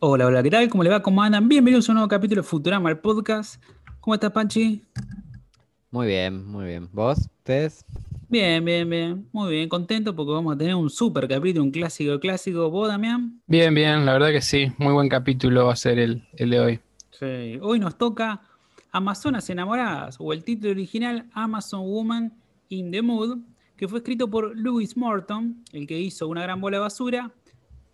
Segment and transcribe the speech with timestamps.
[0.00, 0.68] Hola, hola, ¿qué tal?
[0.68, 1.00] ¿Cómo le va?
[1.00, 1.48] ¿Cómo andan?
[1.48, 3.62] Bienvenidos a un nuevo capítulo de Futurama, el podcast.
[4.00, 4.84] ¿Cómo estás, Panchi?
[5.90, 6.90] Muy bien, muy bien.
[6.92, 7.18] ¿Vos?
[7.18, 7.86] ¿Ustedes?
[8.30, 9.26] Bien, bien, bien.
[9.32, 12.70] Muy bien, contento porque vamos a tener un super capítulo, un clásico clásico.
[12.70, 13.40] ¿Vos, Damián?
[13.46, 14.70] Bien, bien, la verdad que sí.
[14.76, 16.80] Muy buen capítulo va a ser el, el de hoy.
[17.10, 17.58] Sí.
[17.62, 18.42] Hoy nos toca
[18.92, 22.34] Amazonas enamoradas, o el título original Amazon Woman
[22.68, 23.38] in the Mood,
[23.76, 27.32] que fue escrito por Lewis Morton, el que hizo Una gran bola de basura.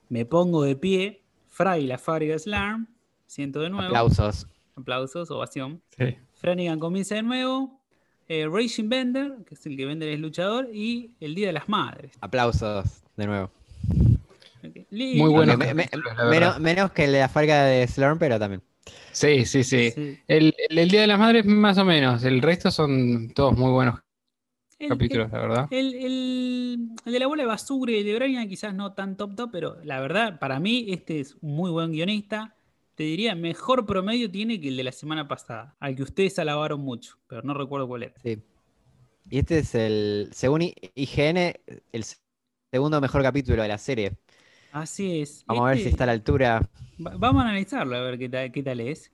[0.09, 2.89] Me pongo de pie, Fry, la fábrica de Slarm,
[3.27, 3.87] siento de nuevo.
[3.87, 4.49] Aplausos.
[4.75, 5.81] Aplausos, ovación.
[5.97, 6.17] Sí.
[6.35, 7.84] Flanagan comienza de nuevo.
[8.29, 11.69] Eh, Racing Bender, que es el que vende el luchador, y El Día de las
[11.69, 12.13] Madres.
[12.21, 13.51] Aplausos de nuevo.
[14.67, 14.77] Ok.
[14.91, 15.57] Li- Muy bueno.
[15.59, 15.89] Me- me-
[16.31, 18.63] menos, menos que el de la fábrica de Slurm, pero también.
[19.13, 19.91] Sí, sí, sí.
[19.91, 20.19] Sí.
[20.27, 22.25] El, el- el Día de las Madres más o menos.
[22.25, 24.01] El resto son todos muy buenos
[24.79, 25.69] El, capítulos, la verdad.
[25.71, 29.17] el- el- el de la bola de basura y el de Brian quizás no tan
[29.17, 32.54] top top, pero la verdad, para mí, este es un muy buen guionista.
[32.95, 36.81] Te diría, mejor promedio tiene que el de la semana pasada, al que ustedes alabaron
[36.81, 38.15] mucho, pero no recuerdo cuál era.
[38.23, 38.39] Sí.
[39.31, 40.63] Y este es el, según
[40.95, 41.55] IGN,
[41.93, 42.19] el se-
[42.71, 44.17] segundo mejor capítulo de la serie.
[44.73, 45.45] Así es.
[45.47, 46.61] Vamos a ver si Este- está a la altura.
[47.05, 49.11] Va- Vamos a analizarlo, a ver qué tal, qué tal es.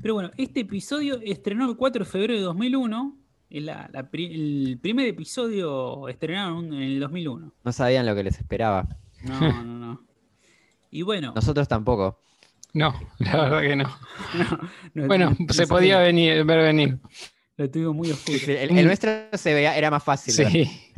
[0.00, 3.16] Pero bueno, este episodio estrenó el 4 de febrero de 2001.
[3.50, 7.54] es la- la pri- el primer episodio estrenaron en el 2001.
[7.64, 8.86] No sabían lo que les esperaba.
[9.24, 10.02] No, no, no.
[10.90, 12.20] Y bueno, Nosotros tampoco.
[12.74, 13.84] No, la verdad que no.
[14.94, 16.98] no- Bueno, no- no se podía venir, ver venir.
[17.56, 18.38] Lo tuvimos muy oscuro.
[18.46, 20.34] El, el nuestro se veía, era más fácil.
[20.34, 20.70] Sí.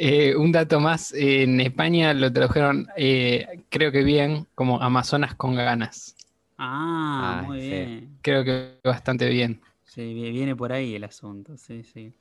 [0.00, 5.56] Eh, un dato más, en España lo tradujeron, eh, creo que bien, como Amazonas con
[5.56, 6.14] ganas.
[6.56, 7.66] Ah, Ah, muy sí.
[7.68, 8.18] bien.
[8.22, 9.60] Creo que bastante bien.
[9.86, 12.12] Sí, vi- viene por ahí el asunto, sí, sí.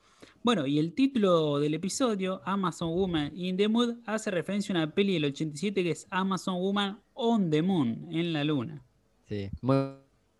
[0.44, 4.94] Bueno, y el título del episodio, Amazon Woman in the Mood, hace referencia a una
[4.94, 8.82] peli del 87 que es Amazon Woman on the Moon, en la luna.
[9.28, 9.76] Sí, muy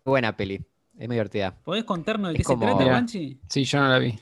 [0.04, 0.64] buena peli.
[0.98, 1.54] Es muy divertida.
[1.62, 2.90] ¿Podés contarnos de Es qué como- se trata.
[2.92, 3.38] Banchi?
[3.48, 4.18] Sí, yo no la vi.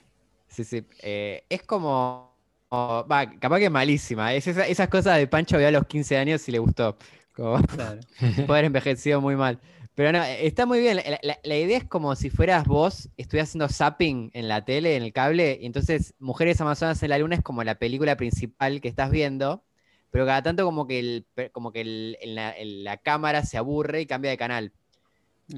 [0.48, 0.82] Sí, sí.
[1.02, 2.34] Eh, es como.
[2.68, 4.34] o- Va, capaz que malísima.
[4.34, 6.96] Es esa- esas cosas de Pancho vio a los 15 años y le gustó.
[7.34, 8.00] Como Claro.
[8.46, 9.58] poder envejecido muy mal.
[9.96, 10.96] Pero no, está muy bien.
[10.98, 14.96] La, la- la idea es como si fueras vos, estuvieras haciendo zapping en la tele,
[14.96, 18.80] en el cable, y entonces Mujeres Amazonas en la Luna es como la película principal
[18.82, 19.64] que estás viendo,
[20.12, 23.58] pero cada tanto como que, el, como que el- en la, en la cámara se
[23.58, 24.72] aburre y cambia de canal.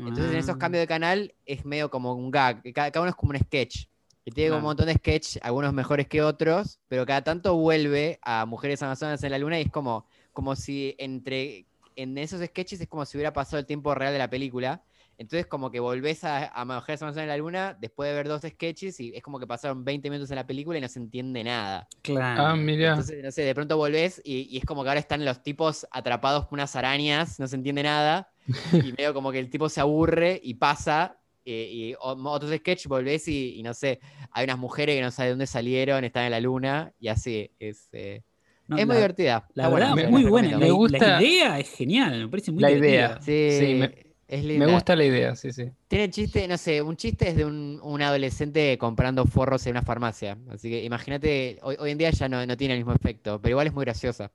[0.05, 3.11] Entonces en esos Ah, cambios de canal es medio como un gag, cada, cada uno
[3.11, 3.87] es como un sketch.
[4.25, 4.69] Y tiene como un Claro.
[4.71, 9.31] montón de sketch, algunos mejores que otros, pero cada tanto vuelve a Mujeres Amazonas en
[9.33, 11.67] la Luna y es como, como si entre
[12.03, 14.83] en esos sketches es como si hubiera pasado el tiempo real de la película.
[15.19, 18.43] Entonces como que volvés a, a Mujeres Amazonas en la Luna después de ver dos
[18.43, 21.43] sketches y es como que pasaron 20 minutos en la película y no se entiende
[21.43, 21.89] nada.
[22.03, 22.43] Claro.
[22.43, 22.91] Ah, mira.
[22.91, 25.89] Entonces, no sé, de pronto volvés y, y es como que ahora están los tipos
[25.91, 28.31] atrapados por unas arañas, no se entiende nada,
[28.73, 32.87] y medio como que el tipo se aburre y pasa, eh, y o- otros sketch
[32.87, 33.99] volvés y, y no sé,
[34.31, 37.51] hay unas mujeres que no saben de dónde salieron, están en la luna, y así,
[37.59, 38.23] es, eh,
[38.69, 39.49] No, es muy divertida.
[39.55, 40.59] La verdad, buena, muy buena.
[40.59, 43.19] Me gusta- la idea es genial, me parece muy La divertida.
[43.19, 43.21] idea.
[43.21, 43.95] Sí, Sí, me-
[44.29, 44.67] es linda.
[44.67, 45.71] Me gusta la idea, sí, sí.
[45.89, 49.83] Tiene chiste, no sé, un chiste es de un, un adolescente comprando forros en una
[49.83, 50.37] farmacia.
[50.51, 53.53] Así que imagínate, hoy, hoy en día ya no, no tiene el mismo efecto, pero
[53.53, 54.31] igual es muy graciosa.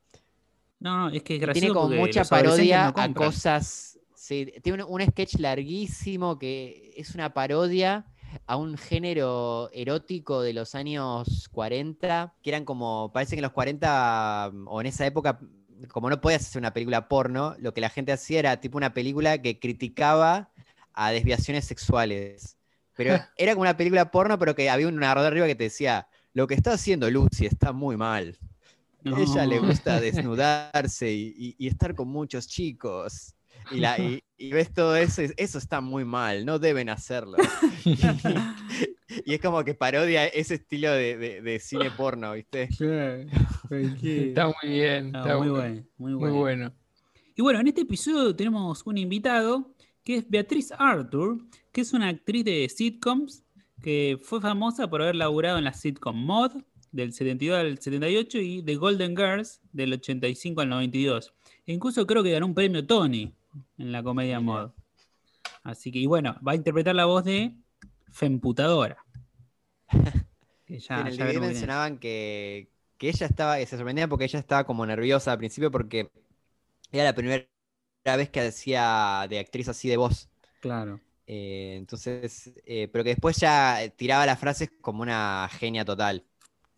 [0.80, 1.62] No, no, es que es gracioso.
[1.68, 4.00] tiene como mucha parodia no a cosas.
[4.16, 8.06] Sí, tiene un, un sketch larguísimo que es una parodia
[8.46, 13.52] a un género erótico de los años 40, que eran como, parece que en los
[13.54, 15.40] 40 o en esa época,
[15.92, 18.94] como no podías hacer una película porno, lo que la gente hacía era tipo una
[18.94, 20.52] película que criticaba
[20.94, 22.58] a desviaciones sexuales.
[22.96, 26.08] Pero era como una película porno, pero que había un narrador arriba que te decía,
[26.34, 28.38] lo que está haciendo Lucy está muy mal.
[29.06, 33.36] Ella le gusta desnudarse y, y- y estar con muchos chicos.
[33.70, 37.38] Y, la, y, y ves todo eso, y eso está muy mal, no deben hacerlo.
[39.26, 42.70] y es como que parodia ese estilo de, de- de cine porno, ¿viste?
[43.70, 45.12] Está muy bien.
[45.12, 46.36] No, está muy bu- bueno, muy Muy bueno.
[46.40, 46.74] bueno.
[47.36, 49.74] Y bueno, en este episodio tenemos un invitado
[50.04, 51.38] que es Beatriz Arthur,
[51.72, 53.44] que es una actriz de sitcoms
[53.82, 56.52] que fue famosa por haber laburado en la sitcom Mod
[56.92, 61.34] del 72 al 78 y The Golden Girls del 85 al 92.
[61.66, 63.34] E incluso creo que ganó un premio Tony
[63.78, 64.40] en la comedia.
[64.40, 64.72] Mod.
[65.64, 67.56] Así que, y bueno, va a interpretar la voz de
[68.12, 68.98] Femputadora.
[70.66, 74.40] Que ya, en el ya mencionaban que, que ella estaba, que se sorprendía porque ella
[74.40, 76.10] estaba como nerviosa al principio porque
[76.90, 77.46] era la primera
[78.06, 80.30] vez que hacía de actriz así de voz.
[80.62, 81.02] Claro.
[81.28, 86.26] Eh, entonces, eh, pero que después ya tiraba las frases como una genia total.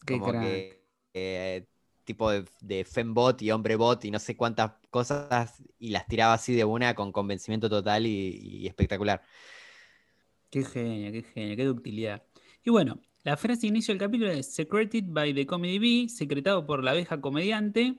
[0.04, 0.44] Qué como crack.
[0.44, 1.68] que eh,
[2.06, 6.34] tipo de, de fembot y hombre bot y no sé cuántas cosas y las tiraba
[6.36, 9.22] así de una con convencimiento total y, y espectacular.
[10.50, 12.24] Qué genio, qué genio, qué ductilidad.
[12.64, 16.66] Y bueno, la frase de inicio del capítulo es Secreted by the Comedy Bee, secretado
[16.66, 17.96] por la abeja comediante.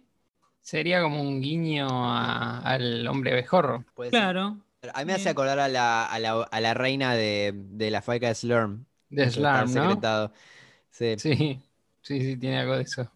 [0.61, 3.85] Sería como un guiño a- al hombre abejorro.
[3.95, 4.21] Puede ser.
[4.21, 4.59] Claro.
[4.95, 8.03] A mí me hace acordar a la, a la, a la reina de, de la
[8.03, 8.87] fábrica de Slurm.
[9.11, 10.07] De Slam, ¿no?
[10.07, 10.33] secretado.
[10.91, 11.17] Sí.
[11.17, 11.61] Sí,
[12.03, 13.11] sí, sí, tiene algo de eso.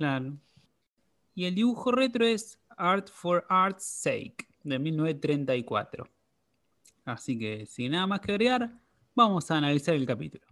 [0.00, 0.32] Claro.
[1.34, 6.08] Y el dibujo retro es Art for Art's Sake, de 1934.
[7.04, 8.72] Así que, sin nada más que agregar,
[9.14, 10.42] vamos a analizar el capítulo.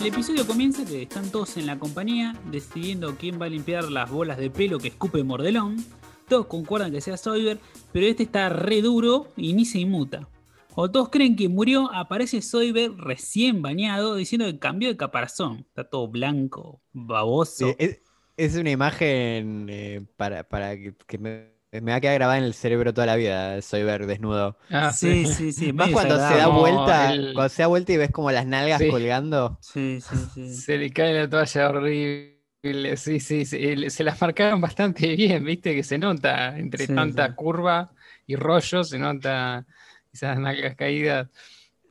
[0.00, 4.10] El episodio comienza que están todos en la compañía decidiendo quién va a limpiar las
[4.10, 5.82] bolas de pelo que escupe Mordelón.
[6.28, 7.58] Todos concuerdan que sea Soyber,
[7.90, 10.28] pero este está re duro y ni se inmuta.
[10.76, 15.60] O todos creen que murió, aparece Soyber recién bañado diciendo que cambió de caparazón.
[15.68, 17.66] Está todo blanco, baboso.
[17.66, 18.00] Sí, es,
[18.36, 22.44] es una imagen eh, para, para que, que me, me va a quedar grabada en
[22.44, 23.60] el cerebro toda la vida.
[23.62, 24.58] Soy ver desnudo.
[24.70, 25.72] Ah, sí, sí, sí.
[25.72, 28.46] Más medio cuando se da vuelta, el- cuando se da vuelta y ves como las
[28.46, 28.86] nalgas Sí.
[28.86, 29.60] colgando.
[29.60, 30.62] Sí, sí, sí.
[30.62, 32.32] Se le cae la toalla horrible.
[32.96, 36.94] Sí, sí, sí, el- se las marcaron bastante bien, viste que se nota entre Sí,
[36.94, 37.34] tanta sí.
[37.34, 37.92] curva
[38.26, 39.66] y rollo, se nota
[40.14, 41.28] esas nalgas caídas.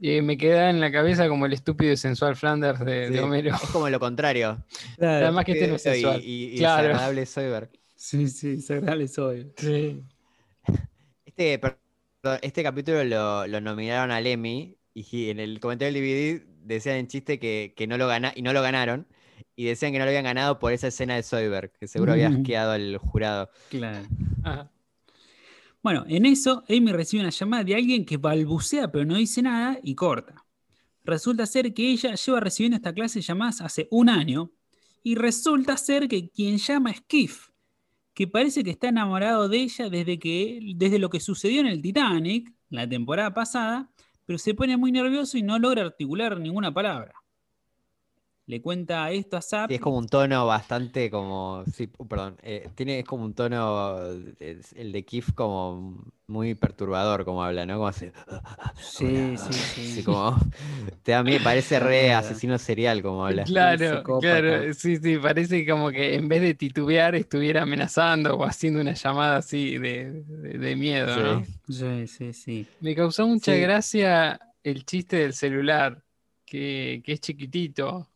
[0.02, 3.56] Eh, me queda en la cabeza como el estúpido y sensual Flanders de, Homero.
[3.56, 4.64] Es como lo contrario.
[4.98, 5.26] Claro.
[5.28, 6.22] Además que este no es Y- sensual.
[6.24, 6.84] Y, y Claro.
[6.88, 7.70] desagradable Soyber.
[7.96, 9.54] Sí, sí, desagradable Soyber.
[9.58, 10.02] Sí.
[11.26, 16.46] Este, perdón, este capítulo lo, lo nominaron al Emmy y en el comentario del DVD
[16.64, 19.08] decían en chiste que, que no lo gana, y no lo ganaron.
[19.56, 22.30] Y decían que no lo habían ganado por esa escena de Soyberg, que seguro había
[22.30, 22.38] Mm.
[22.38, 23.50] asqueado al jurado.
[23.70, 24.06] Claro.
[25.84, 29.78] Bueno, en eso, Amy recibe una llamada de alguien que balbucea pero no dice nada
[29.84, 30.46] y corta.
[31.04, 34.52] Resulta ser que ella lleva recibiendo esta clase de llamadas hace un año
[35.04, 37.52] y resulta ser que quien llama es Keith,
[38.14, 41.82] que parece que está enamorado de ella desde, que, desde lo que sucedió en el
[41.82, 43.92] Titanic, la temporada pasada,
[44.26, 47.14] pero se pone muy nervioso y no logra articular ninguna palabra.
[48.46, 49.70] Le cuenta esto a Zap.
[49.70, 51.64] Sí, es como un tono bastante como.
[51.74, 52.38] Sí, perdón.
[52.44, 53.98] eh, tiene, es como un tono.
[54.40, 57.76] es el de Kif como muy perturbador, como habla, ¿no?
[57.76, 58.12] Como así.
[58.82, 60.04] Sí, sí, sí.
[60.04, 60.38] como.
[61.04, 63.46] Te da mí parece re asesino serial como habla.
[63.46, 64.20] Claro, psicópata.
[64.20, 68.94] claro, sí, sí, parece como que en vez de titubear estuviera amenazando o haciendo una
[68.94, 71.22] llamada así de, de- de miedo, Sí.
[71.24, 71.48] ¿no?
[71.70, 72.68] Sí, sí, sí.
[72.80, 73.62] Me causó mucha Sí.
[73.62, 76.04] gracia el chiste del celular,
[76.46, 78.10] que, que es chiquitito,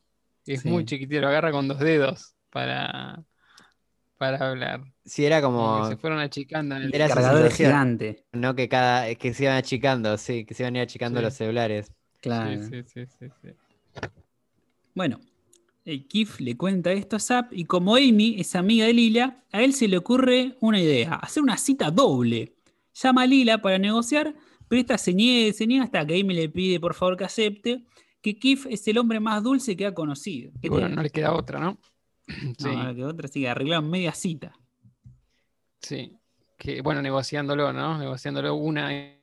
[0.53, 0.69] es Sí.
[0.69, 3.23] muy chiquitito, lo agarra con dos dedos para,
[4.17, 4.81] para hablar.
[5.05, 5.83] Sí, era Como como.
[5.89, 8.25] que se fueron achicando en el Era cargador gigante.
[8.33, 9.13] No que cada.
[9.15, 11.25] que se iban achicando, sí, que se iban a ir achicando Sí.
[11.25, 11.91] los celulares.
[12.21, 12.61] Claro.
[12.63, 13.49] Sí, sí, sí, sí, sí.
[14.95, 15.19] Bueno,
[15.85, 19.61] el Kif le cuenta esto a Zap y como Amy es amiga de Lila, a
[19.61, 22.53] él se le ocurre una idea, hacer una cita doble.
[22.95, 24.33] Llama a Lila para negociar,
[24.67, 27.25] pero esta se niega y se niega hasta que Amy le pide por favor que
[27.25, 27.83] acepte
[28.33, 30.51] que Kif es el hombre más dulce que ha conocido.
[30.61, 31.79] Y ¿Qué bueno, no le queda otra, ¿no?
[32.27, 34.53] no, Sí, ahora que otra, así que arreglaron media cita.
[35.81, 36.17] sí.
[36.57, 37.97] Que bueno, negociándolo, ¿no?
[37.99, 39.21] Negociándolo una, eh,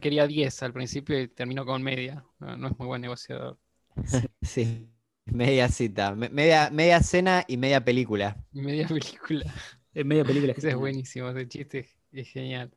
[0.00, 2.24] quería 10 al principio y terminó con media.
[2.38, 3.58] No, no es muy buen negociador.
[4.42, 4.88] Sí.
[5.26, 6.14] Media cita.
[6.14, 8.36] me- Media, media cena y media película.
[8.52, 9.44] Y Media película.
[9.94, 10.52] En media película.
[10.56, 12.72] Ese es buenísimo, ese chiste es genial.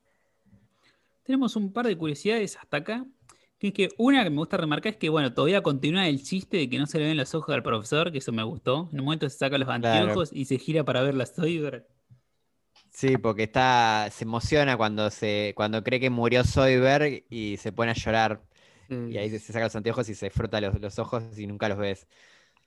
[1.24, 3.06] Tenemos un par de curiosidades hasta acá.
[3.60, 6.58] Que es que una que me gusta remarcar es que, bueno, todavía continúa el chiste
[6.58, 8.90] de que no se le ven los ojos al profesor, que eso me gustó.
[8.92, 10.22] En un momento se saca los Claro.
[10.22, 11.88] anteojos y se gira para ver la Soyber.
[12.92, 17.92] Sí, porque está, se emociona cuando se, cuando cree que murió Soyberg y se pone
[17.92, 18.44] a llorar.
[19.06, 21.70] Y ahí se, se saca los anteojos y se frota los, los ojos y nunca
[21.70, 22.08] los ves.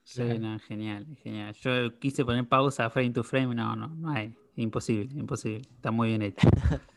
[0.03, 1.55] Sí, no, genial, genial.
[1.55, 4.37] Yo quise poner pausa frame to frame, no, no, no hay.
[4.57, 5.69] Imposible, imposible.
[5.77, 6.49] Está muy bien hecho.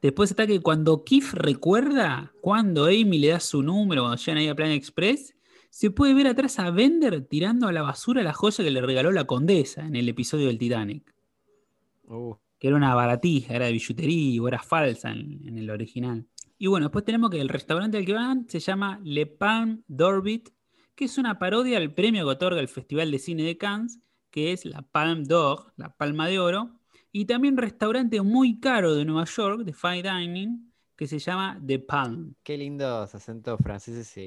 [0.00, 4.48] Después está que cuando Keith recuerda cuando Amy le da su número, cuando llegan ahí
[4.48, 5.34] a Plan Express,
[5.70, 9.10] se puede ver atrás a Bender tirando a la basura la joya que le regaló
[9.10, 11.14] la condesa en el episodio del Titanic.
[12.04, 16.26] Uh, Que era una baratija, era de billutería o era falsa en, en el original.
[16.58, 20.48] Y bueno, después tenemos que el restaurante al que van se llama Le Palme d'Orbit,
[20.94, 24.00] que es una parodia al premio que otorga el Festival de Cine de Cannes,
[24.30, 26.77] que es la Palme d'Or, la Palma de Oro,
[27.12, 31.78] y también restaurante muy caro de Nueva York, de Fine Dining, que se llama The
[31.78, 32.34] Palm.
[32.42, 34.24] Qué lindos acentos franceses e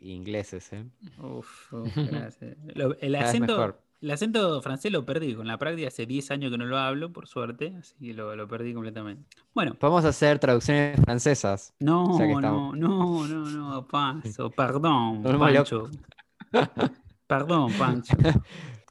[0.00, 0.84] ingleses, ¿eh?
[1.18, 2.56] Uf, uf, gracias.
[2.74, 5.34] Lo- el, acento, el acento francés lo perdí.
[5.34, 8.36] Con la práctica hace 10 años que no lo hablo, por suerte, así que lo,
[8.36, 9.24] lo perdí completamente.
[9.52, 11.74] Bueno, Podemos hacer traducciones francesas.
[11.80, 12.78] no, no, estamos.
[12.78, 15.90] no, no, no, Pancho, perdón, Pancho.
[17.26, 18.14] Perdón, Pancho.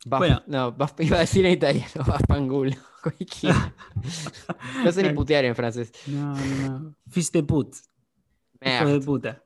[0.05, 0.41] Baf- Bueno.
[0.48, 2.71] No, baf- iba a decir en italiano, Baffangulo.
[3.01, 3.75] Cualquiera.
[4.84, 5.91] No sé ni putear en francés.
[6.08, 6.96] No, no, no.
[7.10, 7.75] Fils de put,
[8.62, 9.43] hijo de puta.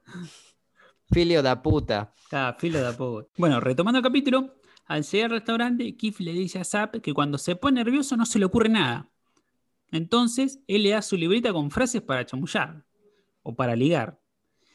[1.11, 2.13] Filio da puta.
[2.31, 3.27] Ah, filo.
[3.37, 7.37] Bueno, retomando el capítulo, al llegar al restaurante, Keith le dice a Zap que cuando
[7.37, 9.09] se pone nervioso no se le ocurre nada.
[9.91, 12.83] Entonces, él le da su libreta con frases para chamullar
[13.43, 14.19] o para ligar.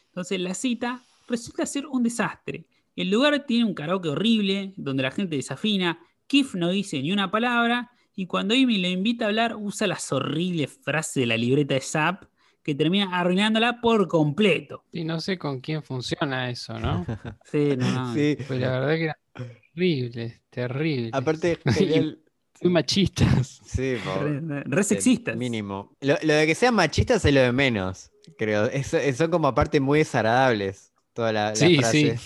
[0.07, 2.67] Entonces, la cita resulta ser un desastre.
[2.95, 5.99] El lugar tiene un karaoke horrible, donde la gente desafina.
[6.27, 7.91] Keith no dice ni una palabra.
[8.15, 11.81] Y cuando Amy lo invita a hablar, usa las horribles frases de la libreta de
[11.81, 12.25] Zap,
[12.63, 14.83] que termina arruinándola por completo.
[14.91, 17.05] Y no sé con quién funciona eso, ¿no?
[17.51, 18.13] Sí, no, no.
[18.13, 18.37] Sí.
[18.47, 21.09] Pues la verdad que era terrible, terrible.
[21.13, 22.19] Aparte, genial.
[22.61, 23.59] Muy machistas.
[23.65, 24.21] Sí, po.
[24.21, 25.35] Re, re- sexistas.
[25.35, 25.95] Mínimo.
[26.01, 28.65] Lo, lo de que sean machistas es lo de menos, creo.
[28.65, 30.91] Es- es- son como aparte muy desagradables.
[31.13, 32.17] Toda la, frase.
[32.17, 32.23] Sí,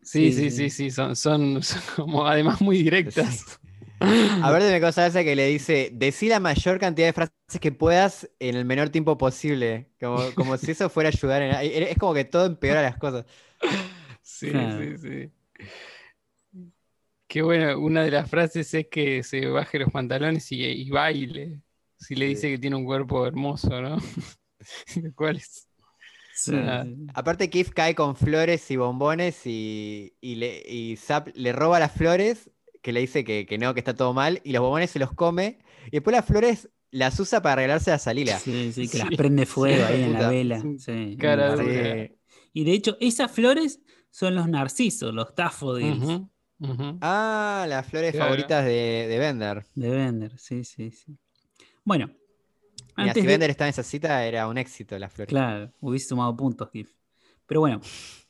[0.00, 0.50] Sí, sí, sí.
[0.50, 3.60] sí, sí, son, son, son como además muy directas.
[4.40, 7.72] A ver, me cosa esa que le dice, decí la mayor cantidad de frases que
[7.72, 9.90] puedas en el menor tiempo posible.
[10.00, 11.42] Como, como si eso fuera a ayudar.
[11.42, 13.24] en- Es como que todo empeora las cosas.
[14.22, 14.68] Sí, Claro.
[14.70, 15.32] sí, sí.
[17.26, 21.60] Qué bueno, una de las frases es que se baje los pantalones y, y baile.
[21.96, 22.26] Si le Sí.
[22.26, 23.96] dice que tiene un cuerpo hermoso, ¿no?
[25.02, 25.68] Lo cual es-
[26.32, 27.12] Sí, sí.
[27.14, 31.92] Aparte, Kif cae con flores y bombones y, y, le, y Zap le roba las
[31.92, 32.50] flores,
[32.82, 35.12] que le dice que, que no, que está todo mal, y los bombones se los
[35.12, 38.38] come, y después las flores las usa para arreglarse a Salila.
[38.38, 38.98] Sí, sí, que Sí.
[38.98, 40.62] las prende fuego Sí, ahí en la vela.
[40.78, 41.54] Sí, cara.
[42.54, 43.80] Y de hecho, esas flores
[44.10, 46.22] son los narcisos, los daffodils.
[47.00, 48.26] Ah, las flores Claro.
[48.26, 49.64] favoritas de, de Bender.
[49.74, 50.38] de Bender.
[50.38, 51.16] Sí, sí, sí.
[51.84, 52.06] Bueno,
[52.96, 55.28] Mira, antes si de- Bender está en esa cita, era un éxito las flores.
[55.28, 56.90] Claro, hubiese sumado puntos, Gif.
[57.48, 57.80] Pero bueno,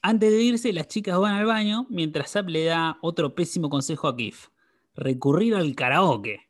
[0.01, 4.09] antes de irse, las chicas van al baño mientras Zap le da otro pésimo consejo
[4.09, 4.47] a Kif.
[4.95, 6.41] Recurrir al karaoke.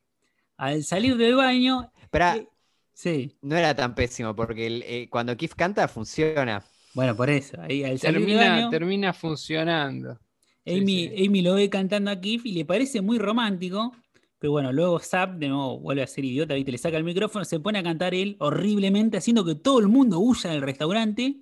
[0.56, 1.90] Al salir del baño.
[2.10, 2.48] Pero eh,
[2.92, 6.62] sí, no era tan pésimo, porque el- eh, cuando Kif canta, funciona.
[6.94, 7.60] bueno, por eso.
[7.60, 10.18] Ahí, al salir del Termina, baño, termina funcionando.
[10.66, 11.26] Sí, Amy, sí.
[11.26, 13.92] Amy lo ve cantando a Kif y le parece muy romántico.
[14.38, 16.70] Pero bueno, luego Zap de nuevo vuelve a ser idiota, ¿viste?
[16.70, 20.20] le saca el micrófono, se pone a cantar él horriblemente, haciendo que todo el mundo
[20.20, 21.36] huya del restaurante.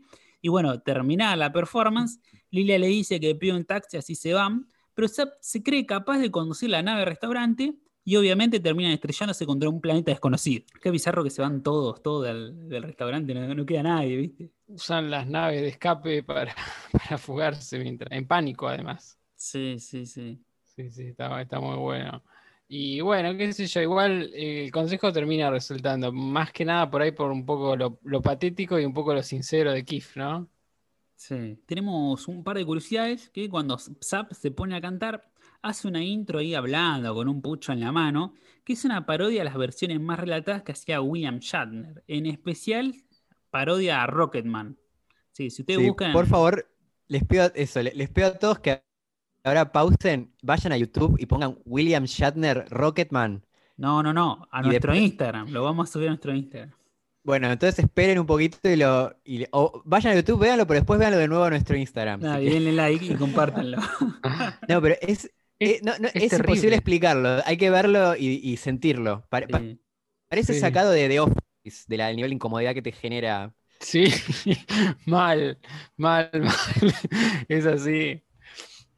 [0.46, 2.20] Y bueno, terminada la performance,
[2.52, 4.68] Lilia le dice que pide un taxi, así se van.
[4.94, 7.74] Pero Zap se cree capaz de conducir la nave al restaurante
[8.04, 10.64] y obviamente terminan estrellándose contra un planeta desconocido.
[10.80, 14.52] Qué bizarro que se van todos, todos del, del restaurante, no, no queda nadie, ¿viste?
[14.68, 16.54] Usan las naves de escape para,
[16.92, 19.18] para fugarse mientras, en pánico además.
[19.34, 20.40] Sí, sí, sí.
[20.62, 22.22] Sí, sí, está, está muy bueno.
[22.68, 27.00] Y bueno, qué sé yo, igual eh, el consejo termina resultando más que nada por
[27.00, 30.48] ahí por un poco lo, lo patético y un poco lo sincero de Kif, ¿no?
[31.14, 31.58] Sí.
[31.66, 35.30] Tenemos un par de curiosidades que cuando Zap se pone a cantar,
[35.62, 39.42] hace una intro ahí hablando con un pucho en la mano, que es una parodia
[39.42, 42.02] a las versiones más relatadas que hacía William Shatner.
[42.08, 42.94] En especial,
[43.50, 44.76] parodia a Rocketman.
[45.32, 46.12] Sí, si ustedes Sí, buscan.
[46.12, 46.68] Por favor,
[47.08, 48.82] les pido eso, le- les pido a todos que
[49.46, 53.44] ahora pausen, vayan a YouTube y pongan William Shatner Rocketman.
[53.76, 54.48] No, no, no.
[54.50, 55.50] A Y nuestro después- Instagram.
[55.50, 56.72] Lo vamos a subir a nuestro Instagram.
[57.22, 59.14] Bueno, entonces esperen un poquito y lo.
[59.24, 62.20] y o vayan a YouTube, véanlo, pero después véanlo de nuevo a nuestro Instagram.
[62.20, 63.78] Que- denle like y compártanlo.
[64.68, 67.40] No, pero es, Es- eh, no, no, es imposible explicarlo.
[67.44, 69.26] Hay que verlo y, y sentirlo.
[69.28, 69.80] Pare- pa- Sí.
[70.28, 70.60] parece Sí.
[70.60, 73.52] sacado de The Office, de la- del nivel de incomodidad que te genera.
[73.80, 74.04] Sí,
[75.06, 75.58] mal,
[75.96, 76.94] mal, mal.
[77.48, 78.22] Es así.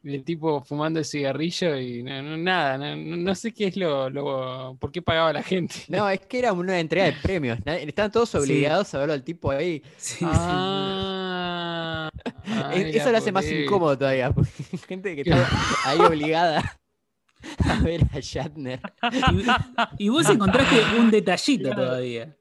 [0.05, 4.09] El tipo fumando el cigarrillo y no, no- nada, no, no- sé qué es lo,
[4.09, 5.75] lo- por qué pagaba la gente.
[5.89, 7.59] No, es que era una entrega de premios.
[7.67, 8.37] Estaban todos Sí.
[8.39, 9.83] obligados a verlo al tipo ahí.
[9.97, 10.25] Sí, sí.
[10.27, 12.11] Ah,
[12.45, 14.33] Es- ay, Eso lo hace más incómodo todavía.
[14.89, 15.49] Gente que está
[15.85, 16.79] ahí obligada
[17.65, 18.81] a ver a Shatner.
[19.99, 22.35] Y, y vos encontraste un detallito todavía.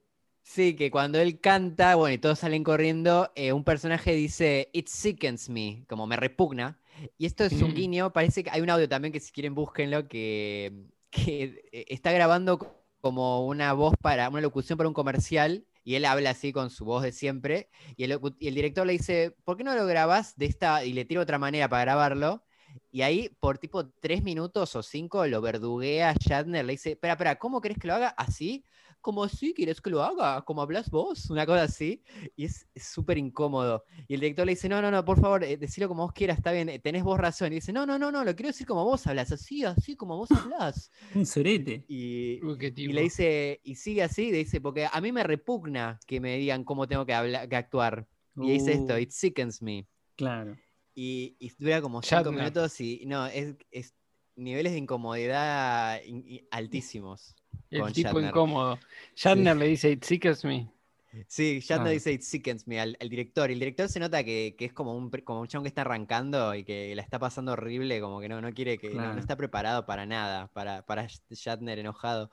[0.44, 4.88] Sí, que cuando él canta, bueno, y todos salen corriendo, eh, un personaje dice, It
[4.88, 6.80] sickens me, como me repugna.
[7.18, 7.74] Y esto es un Mm.
[7.74, 12.12] guiño, parece que hay un audio también que si quieren búsquenlo, que, que eh, está
[12.12, 16.52] grabando co- como una voz para, una locución para un comercial, y él habla así
[16.52, 19.76] con su voz de siempre, y el, y el director le dice, ¿por qué no
[19.76, 22.44] lo grabas de esta, y le tira otra manera para grabarlo?
[22.92, 27.36] Y ahí, por tipo tres minutos o cinco, lo verduguea Shatner, le dice, espera, espera,
[27.38, 28.10] ¿cómo querés que lo haga?
[28.10, 28.64] ¿Así?
[29.08, 29.54] ¿Cómo así?
[29.54, 30.42] ¿Quieres que lo haga?
[30.44, 31.30] ¿Cómo hablas vos?
[31.30, 32.04] Una cosa así.
[32.36, 33.86] Y es súper incómodo.
[34.06, 36.40] Y el director le dice, no, no, no, por favor, eh, decilo como vos quieras,
[36.40, 37.54] está bien, eh, tenés vos razón.
[37.54, 40.18] Y dice, no, no, no, no, lo quiero decir como vos hablas, así, así como
[40.18, 40.92] vos hablas.
[41.16, 41.86] Un sorete.
[41.88, 46.02] Y, Uy, y le dice, y sigue así, le dice, porque a mí me repugna
[46.06, 48.06] que me digan cómo tengo que, hablar, que actuar.
[48.36, 49.88] Y dice esto, Uh, it sickens me.
[50.18, 50.58] Claro.
[50.94, 52.34] Y, y dura como cinco Shatner.
[52.40, 53.94] minutos y no, es, es
[54.36, 57.36] niveles de incomodidad in- i- altísimos.
[57.70, 58.30] El con tipo Shatner.
[58.30, 58.80] incómodo.
[59.16, 60.72] Shatner le dice, It sickens me.
[61.28, 61.92] Sí, Shatner Ah.
[61.92, 63.50] dice it sickens me al, al director.
[63.50, 65.82] Y el director se nota que, que es como un, como un chabón que está
[65.82, 69.20] arrancando y que la está pasando horrible, como que no, no quiere que, no- no,
[69.20, 72.30] está preparado para nada, para, para Shatner enojado.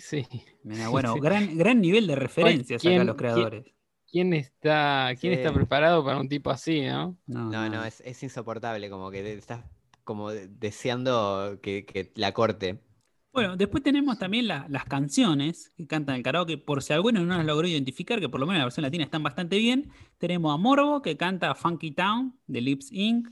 [0.00, 0.26] Sí.
[0.64, 1.20] Mira, bueno, Sí.
[1.20, 3.64] gran, gran nivel de referencias acá ¿quién- los creadores.
[4.10, 7.16] ¿Quién está, quién está preparado para un tipo así, no?
[7.26, 9.64] No, No, no, es, es insoportable, como que estás
[10.04, 12.78] como de- deseando que, que la corte.
[13.32, 17.36] Bueno, después tenemos también la- las canciones que cantan el karaoke, por si alguno no
[17.36, 19.90] las logró identificar, que por lo menos en la versión latina están bastante bien.
[20.18, 23.28] Tenemos a Morbo, que canta Funky Town, de Lips Inc.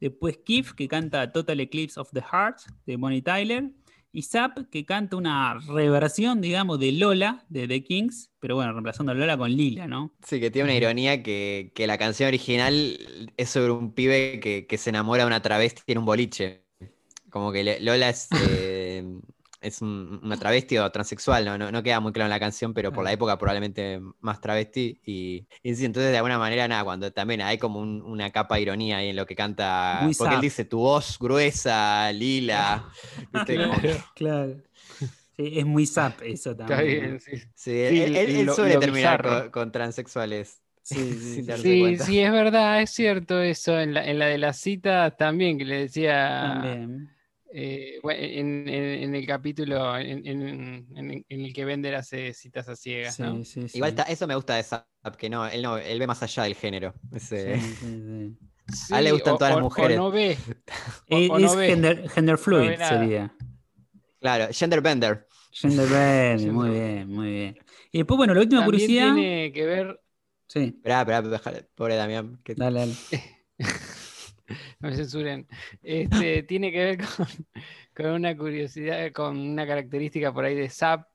[0.00, 3.70] Después Keith, que canta Total Eclipse of the Heart, de Bonnie Tyler.
[4.12, 9.10] Y Zap, que canta una reversión, digamos, de Lola, de The Kings, pero bueno, reemplazando
[9.12, 10.12] a Lola con Lila, ¿no?
[10.24, 12.98] Sí, que tiene una ironía que, que la canción original
[13.36, 16.64] es sobre un pibe que, que se enamora de una travesti en un boliche.
[17.30, 18.38] Como que Lola es, eh,
[19.64, 21.58] es un- una travesti o transexual, ¿no?
[21.58, 25.00] No, no queda muy claro en la canción, pero por la época probablemente más travesti.
[25.04, 28.56] Y, y sí, entonces de alguna manera, nada, cuando también hay como un- una capa
[28.56, 30.00] de ironía ahí en lo que canta.
[30.02, 32.84] Muy porque él dice tu voz gruesa, lila.
[33.32, 33.56] ¿viste?
[33.56, 33.80] Como-
[34.14, 34.54] Claro.
[35.36, 36.80] Sí, es muy Zap eso también.
[36.80, 37.08] Está ¿no?
[37.08, 37.36] bien, sí.
[37.38, 40.60] sí, Sí, él, él- él lo- suele lo terminar con, con transexuales.
[40.82, 41.98] Sí, sí, sí.
[41.98, 43.78] Sí, es verdad, es cierto eso.
[43.80, 47.13] En la, en la de la cita también, que le decía, También.
[47.56, 52.34] Eh, bueno, en, en- en el capítulo en, en- en- en el que Bender hace
[52.34, 53.44] citas a ciegas, ¿no?
[53.44, 53.78] Sí, sí.
[53.78, 56.42] Igual está- eso me gusta de Zap, que no, él no, él ve más allá
[56.44, 56.94] del género.
[57.12, 58.38] Ese- Sí, sí, sí.
[58.94, 59.96] A él le gustan o- todas las o mujeres.
[59.96, 60.36] no ve.
[61.10, 61.66] O- Es, no ve.
[61.68, 63.34] gender, gender fluid sería.
[64.20, 65.26] Claro, gender bender.
[65.52, 67.58] Gender bending, muy bien, muy bien.
[67.92, 69.14] Y después, bueno, la última También curiosidad.
[69.14, 70.00] tiene que ver,
[70.46, 72.40] Sí, Esperá, esperá, déjale, pobre Damián.
[72.44, 72.94] que- dale, dale.
[74.80, 75.46] no me censuren,
[75.82, 77.26] este, tiene que ver con,
[77.94, 81.08] con una curiosidad, con una característica por ahí de Zap,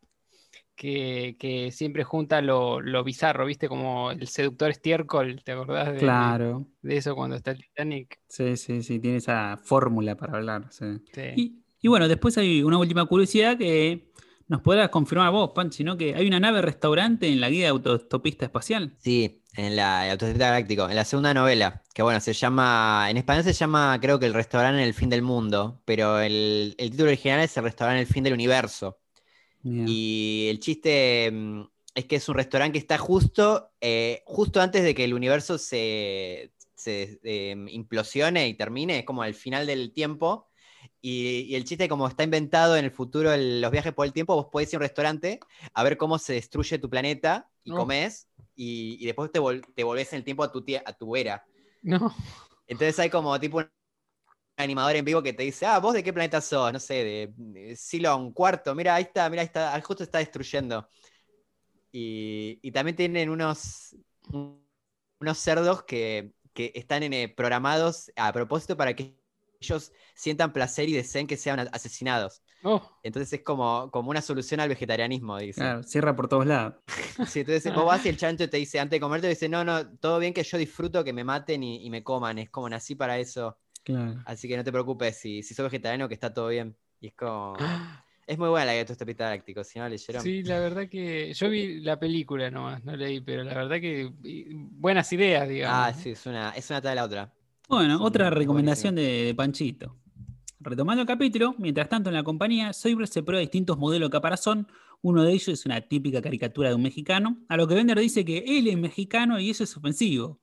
[0.76, 3.68] que, que siempre junta lo, lo bizarro, ¿viste?
[3.68, 6.68] Como el seductor estiércol, ¿te acordás de, Claro.
[6.82, 8.20] de eso cuando está el Titanic?
[8.30, 10.68] Sí, sí, sí, tiene esa fórmula para hablar.
[10.72, 10.86] sí.
[11.13, 11.22] Sí.
[11.36, 14.10] Y, y bueno, después hay una última curiosidad que
[14.48, 15.96] nos podrás confirmar vos, Panchi, ¿no?
[15.98, 18.96] Que hay una nave restaurante en la guía de autostopista espacial.
[19.00, 23.18] Sí, en la el Autostopista Galáctico, en la segunda novela, que bueno, se llama, en
[23.18, 26.92] español se llama creo que El restaurante en el fin del mundo, pero el, el
[26.92, 29.00] título original es El restaurante en el fin del universo.
[29.62, 29.86] Bien.
[29.88, 31.64] Y el chiste mm,
[31.96, 35.58] es que es un restaurante que está justo, eh, justo antes de que el universo
[35.58, 40.49] se, se, eh, implosione y termine, es como al final del tiempo.
[41.02, 44.14] Y, y el chiste, como está inventado en el futuro el- los viajes por el
[44.14, 45.40] tiempo, vos podés ir a un restaurante
[45.74, 47.74] a ver cómo se destruye tu planeta y No.
[47.74, 50.94] comes, y, y después te, vol- te volvés en el tiempo a tu, tie- a
[50.94, 51.48] tu era.
[51.84, 52.14] No,
[52.68, 53.70] Entonces hay como tipo un
[54.58, 57.34] animador en vivo que te dice, ah, vos de qué planeta sos, no sé, de,
[57.38, 60.88] de Silon cuarto, mira, ahí está, mira, ahí está, ah, justo está destruyendo.
[61.92, 63.96] Y, y también tienen unos,
[64.32, 64.64] un-
[65.20, 69.18] unos cerdos que, que están en, eh, programados a propósito para que
[69.60, 72.41] ellos sientan placer y deseen que sean asesinados.
[72.63, 75.62] oh, Entonces es como, como una solución al vegetarianismo, dice.
[75.62, 76.76] Claro, cierra por todos lados.
[77.28, 79.89] Sí, entonces vos vas y el chancho te dice, antes de comerte, dice, no, no,
[79.98, 82.95] todo bien que yo disfruto que me maten y, y me coman, es como nací
[82.95, 83.58] para eso.
[83.84, 84.22] Claro.
[84.26, 86.76] Así que no te preocupes, si, si sos vegetariano, que está todo bien.
[87.02, 87.56] Y es como.
[88.30, 90.22] Es muy buena la de Autostopista Galáctico, si no leyeron.
[90.22, 94.12] sí, la verdad que yo vi la película nomás, no leí, pero la verdad que
[94.22, 95.76] buenas ideas, digamos.
[95.76, 97.34] Ah, sí, es una, es una tras de la otra.
[97.69, 99.95] Bueno, otra recomendación de, de Panchito.
[100.60, 104.67] Retomando el capítulo, mientras tanto en la compañía, Soyber se prueba distintos modelos de caparazón.
[105.03, 108.25] Uno de ellos es una típica caricatura de un mexicano, a lo que Bender dice
[108.25, 110.41] que él es mexicano y eso es ofensivo.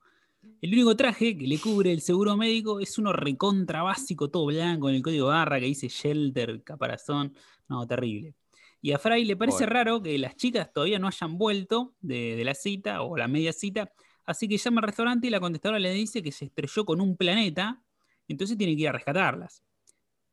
[0.61, 4.89] El único traje que le cubre el seguro médico es uno recontra básico, todo blanco,
[4.89, 7.35] en el código barra que dice shelter, caparazón.
[7.69, 8.35] No, terrible.
[8.81, 12.45] Y a Fry le parece raro que las chicas todavía no hayan vuelto de, de
[12.45, 13.91] la cita o la media cita,
[14.27, 17.17] así que llama al restaurante y la contestadora le dice que se estrelló con un
[17.17, 17.83] planeta,
[18.29, 19.63] entonces tiene que ir a rescatarlas.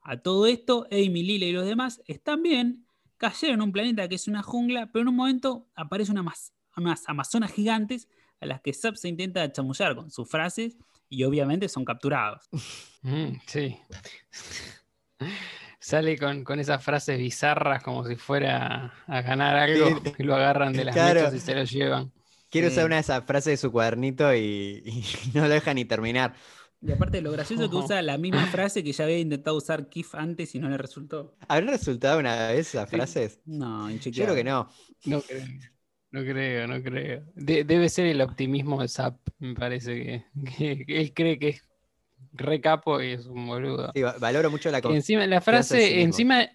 [0.02, 2.86] A todo esto, Amy, Lila y los demás están bien,
[3.18, 7.08] cayeron en un planeta que es una jungla, pero en un momento aparecen unas, unas
[7.08, 8.10] amazonas gigantes
[8.42, 10.76] a las que Zap se intenta chamullar con sus frases
[11.08, 12.50] y obviamente son capturados.
[13.06, 13.78] Mm, sí.
[15.80, 20.72] Sale con, con esas frases bizarras como si fuera a ganar algo y lo agarran
[20.72, 21.20] de las Claro.
[21.20, 22.14] mechas y se lo llevan.
[22.54, 22.74] Quiero Sí.
[22.76, 25.04] usar una de esas frases de su cuadernito y, y
[25.38, 26.34] no lo deja ni terminar.
[26.82, 29.90] Y aparte lo gracioso es que usa la misma frase que ya había intentado usar
[29.90, 31.36] Kif antes y no le resultó.
[31.48, 32.96] ¿Habrán resultado una vez esas Sí.
[32.96, 33.40] frases?
[33.46, 34.70] No, Yo creo que no.
[35.06, 35.46] No creo.
[36.12, 37.24] No creo, no creo.
[37.34, 40.26] De- debe ser el optimismo de Zap, me parece que,
[40.58, 41.64] que- que él cree que es
[42.34, 43.92] re capo y es un boludo.
[43.96, 44.98] Sí, va- valoro mucho la confianza.
[45.14, 46.02] Encima, la sí frase, mismo.
[46.02, 46.50] encima,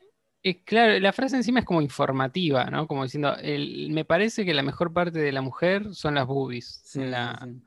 [0.51, 2.87] es claro, la frase encima es como informativa, ¿no?
[2.87, 6.81] Como diciendo, el- me parece que la mejor parte de la mujer son las boobies.
[6.85, 7.63] Sí, en, la, sí.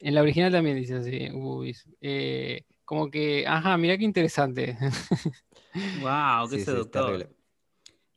[0.00, 1.86] en la original también dice así, boobies.
[2.00, 4.76] Eh, como que, ajá, mira qué interesante.
[6.00, 7.28] Wow, qué Sí, seductor.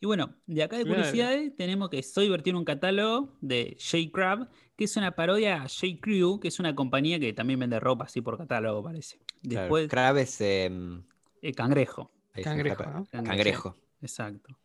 [0.02, 0.98] y bueno, de acá de Claro.
[0.98, 4.12] curiosidades tenemos que Soyber tiene un catálogo de J.
[4.12, 6.00] Crab, que es una parodia a J.
[6.02, 9.18] Crew, que es una compañía que también vende ropa así por catálogo, parece.
[9.18, 11.04] Claro, Después, Crab es, em,
[11.42, 12.12] eh, Cangrejo.
[12.44, 12.84] Cangrejo.
[13.12, 13.78] Cangrejo.
[14.02, 14.58] Exacto.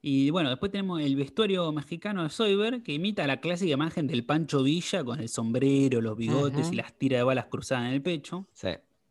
[0.00, 4.24] Y bueno, después tenemos el vestuario mexicano de Soyber, que imita la clásica imagen del
[4.24, 8.02] Pancho Villa con el sombrero, los bigotes y las tiras de balas cruzadas en el
[8.02, 8.46] pecho.
[8.52, 8.68] Sí.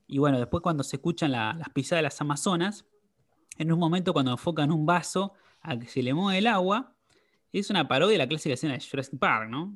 [0.07, 2.85] Y bueno, después cuando se escuchan la- las pisadas de las Amazonas,
[3.57, 6.95] en un momento cuando enfocan un vaso a que se le mueve el agua,
[7.51, 9.75] es una parodia de la clásica escena de Jurassic Park, ¿no?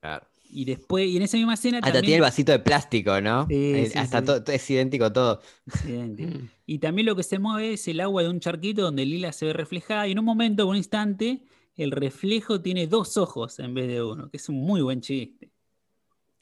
[0.00, 0.26] Claro.
[0.56, 2.02] Y después, y en esa misma escena Hasta también...
[2.04, 3.46] tiene el vasito de plástico, ¿no?
[3.48, 4.26] Sí, Eh, sí, Hasta sí.
[4.26, 5.40] to- es idéntico todo.
[5.82, 6.38] Sí, entiendo.
[6.40, 6.48] Mm.
[6.66, 9.46] Y también lo que se mueve es el agua de un charquito donde Lila se
[9.46, 11.42] ve reflejada y en un momento, en un instante,
[11.76, 15.50] el reflejo tiene dos ojos en vez de uno, que es un muy buen chiste.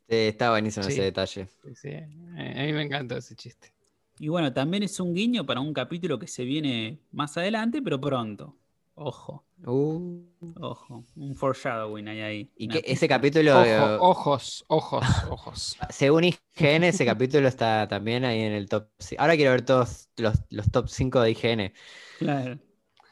[0.08, 0.92] Sí, está buenísimo Sí.
[0.92, 1.46] ese detalle.
[1.64, 3.72] Sí, sí, eh, A mí me encanta ese chiste.
[4.18, 8.00] Y bueno, también es un guiño para un capítulo que se viene más adelante, pero
[8.00, 8.56] pronto.
[9.04, 10.24] Ojo, Uh,
[10.60, 12.52] ojo, un foreshadowing hay ahí.
[12.56, 15.76] y que ese capítulo, Ojo, ojos, ojos, ojos.
[15.90, 18.88] según IGN, ese capítulo está también ahí en el top.
[19.18, 21.72] Ahora quiero ver todos los, los top 5 de IGN.
[22.18, 22.58] Claro.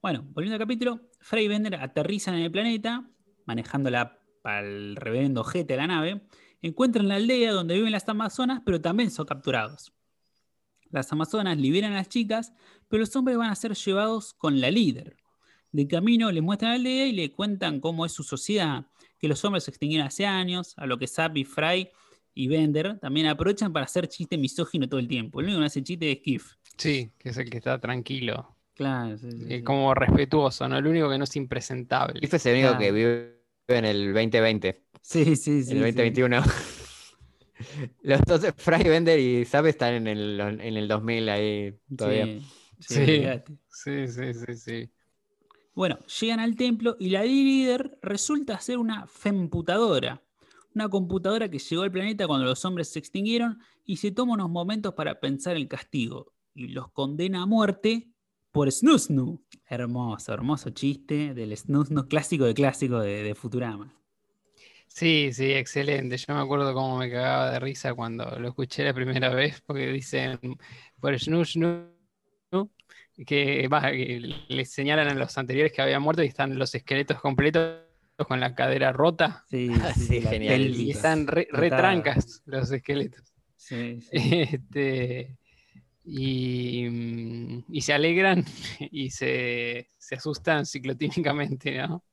[0.00, 3.06] bueno, volviendo al capítulo, Frey y Bender aterrizan en el planeta,
[3.44, 6.22] manejándola para el reverendo jete de la nave.
[6.62, 9.92] Encuentran la aldea donde viven las amazonas, pero también son capturados.
[10.90, 12.52] Las amazonas liberan a las chicas,
[12.88, 15.16] pero los hombres van a ser llevados con la líder.
[15.72, 18.86] De camino les muestran la aldea y le cuentan cómo es su sociedad,
[19.18, 21.88] que los hombres se extinguieron hace años, a lo que Zappy, Fry
[22.34, 25.40] y Bender también aprovechan para hacer chiste misógino todo el tiempo.
[25.40, 26.54] El único que no hace chiste es Kif.
[26.76, 29.62] Sí, que es el que está tranquilo, Claro, sí, sí, sí.
[29.62, 30.78] como respetuoso, ¿no?
[30.78, 32.18] El único que no es impresentable.
[32.18, 32.78] Cliff es el único Claro.
[32.80, 35.72] que vive en el 2020, Sí, sí, sí.
[35.72, 35.98] en el sí.
[35.98, 36.42] 2021.
[38.02, 42.26] Los dos, Fry, Bender y Zap están en el, en el 2000 ahí todavía.
[42.78, 43.26] Sí,
[43.68, 44.34] sí, Sí.
[44.34, 44.90] Sí, sí.
[45.74, 50.22] Bueno, llegan al templo y la líder resulta ser una femputadora.
[50.74, 54.50] Una computadora que llegó al planeta cuando los hombres se extinguieron y se toma unos
[54.50, 56.32] momentos para pensar el castigo.
[56.54, 58.12] Y los condena a muerte
[58.52, 59.42] por Snusnu.
[59.66, 63.99] Hermoso, hermoso chiste del Snusnu, clásico de clásico de, de Futurama.
[64.92, 66.16] Sí, sí, excelente.
[66.16, 69.86] Yo me acuerdo cómo me cagaba de risa cuando lo escuché la primera vez, porque
[69.86, 70.38] dicen
[70.98, 71.90] por Shnu Shnu,
[73.24, 77.20] que, va, que le señalan a los anteriores que habían muerto y están los esqueletos
[77.20, 77.82] completos
[78.26, 79.44] con la cadera rota.
[79.48, 79.70] Sí,
[80.28, 80.74] genial.
[80.74, 81.76] Y están re, Rotada.
[81.76, 83.32] trancas los esqueletos.
[83.56, 84.10] Sí, sí.
[84.12, 85.38] Este,
[86.04, 88.44] y, mm, y se alegran
[88.90, 92.04] y se, se asustan ciclotímicamente, ¿no?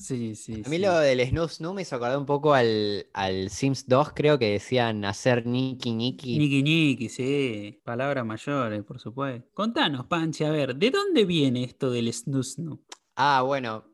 [0.00, 0.82] Sí, sí, A mí sí.
[0.82, 4.52] lo del Snoo Snoo me hizo acordar un poco al, al Sims 2, creo que
[4.52, 6.38] decían hacer Niki Niki.
[6.38, 7.80] Niki Niki, sí.
[7.84, 9.48] Palabras mayores, por supuesto.
[9.52, 12.80] Contanos, Panchi, a ver, ¿de dónde viene esto del snusnu?
[13.16, 13.84] Ah, bueno,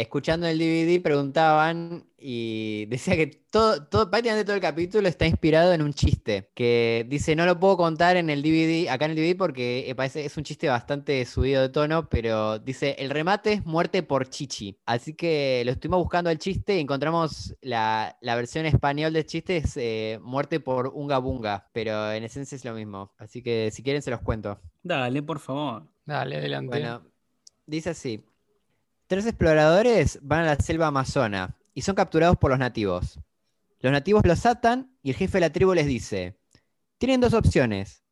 [0.00, 5.72] escuchando el DVD preguntaban y decía que todo, todo, prácticamente todo el capítulo está inspirado
[5.72, 6.50] en un chiste.
[6.54, 9.94] Que dice, no lo puedo contar en el DVD, acá en el DVD porque eh,
[9.94, 14.28] parece, es un chiste bastante subido de tono, pero dice, el remate es muerte por
[14.28, 14.78] chichi.
[14.84, 19.56] Así que lo estuvimos buscando el chiste y encontramos la, la versión español del chiste
[19.56, 23.12] es eh, muerte por unga bunga, pero en esencia es lo mismo.
[23.18, 24.60] Así que si quieren se los cuento.
[24.82, 25.88] Dale, por favor.
[26.04, 26.68] Dale, adelante.
[26.68, 27.02] Bueno,
[27.66, 28.24] dice así.
[29.08, 33.20] Tres exploradores van a la selva amazona y son capturados por los nativos.
[33.78, 36.40] Los nativos los atan y el jefe de la tribu les dice,
[36.98, 38.02] tienen dos opciones,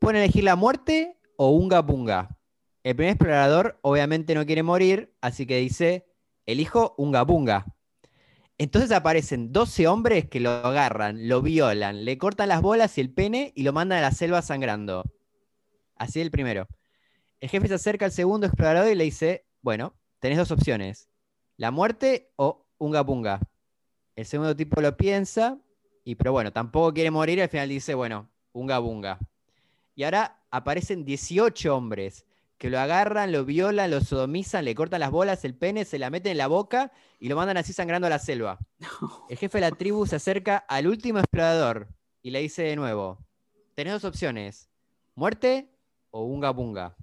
[0.00, 2.36] pueden elegir la muerte o unga bunga.
[2.82, 6.04] El primer explorador obviamente no quiere morir, así que dice,
[6.44, 7.64] elijo unga bunga.
[8.58, 13.10] Entonces aparecen 12 hombres que lo agarran, lo violan, le cortan las bolas y el
[13.10, 15.04] pene y lo mandan a la selva sangrando.
[15.96, 16.68] Así el primero.
[17.40, 21.10] El jefe se acerca al segundo explorador y le dice, bueno, tenés dos opciones,
[21.58, 23.40] la muerte o unga punga.
[24.16, 25.58] El segundo tipo lo piensa,
[26.02, 29.18] y pero bueno, tampoco quiere morir, al final dice, bueno, unga bunga.
[29.94, 32.24] Y ahora aparecen 18 hombres
[32.56, 36.08] que lo agarran, lo violan, lo sodomizan, le cortan las bolas, el pene, se la
[36.08, 38.58] meten en la boca y lo mandan así sangrando a la selva.
[39.28, 41.88] El jefe de la tribu se acerca al último explorador
[42.22, 43.18] y le dice de nuevo,
[43.74, 44.70] tenés dos opciones,
[45.14, 45.68] muerte
[46.08, 46.96] o unga bunga.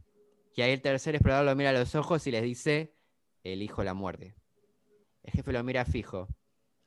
[0.56, 2.96] Y ahí el tercer explorador lo mira a los ojos y les dice,
[3.44, 4.36] elijo la muerte.
[5.24, 6.28] El jefe lo mira fijo.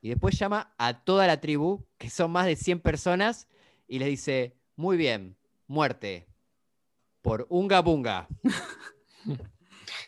[0.01, 3.49] Y después llama a toda la tribu, que son más de 100 personas,
[3.87, 5.37] y les dice, muy bien,
[5.67, 6.27] muerte.
[7.23, 8.29] Por unga bunga.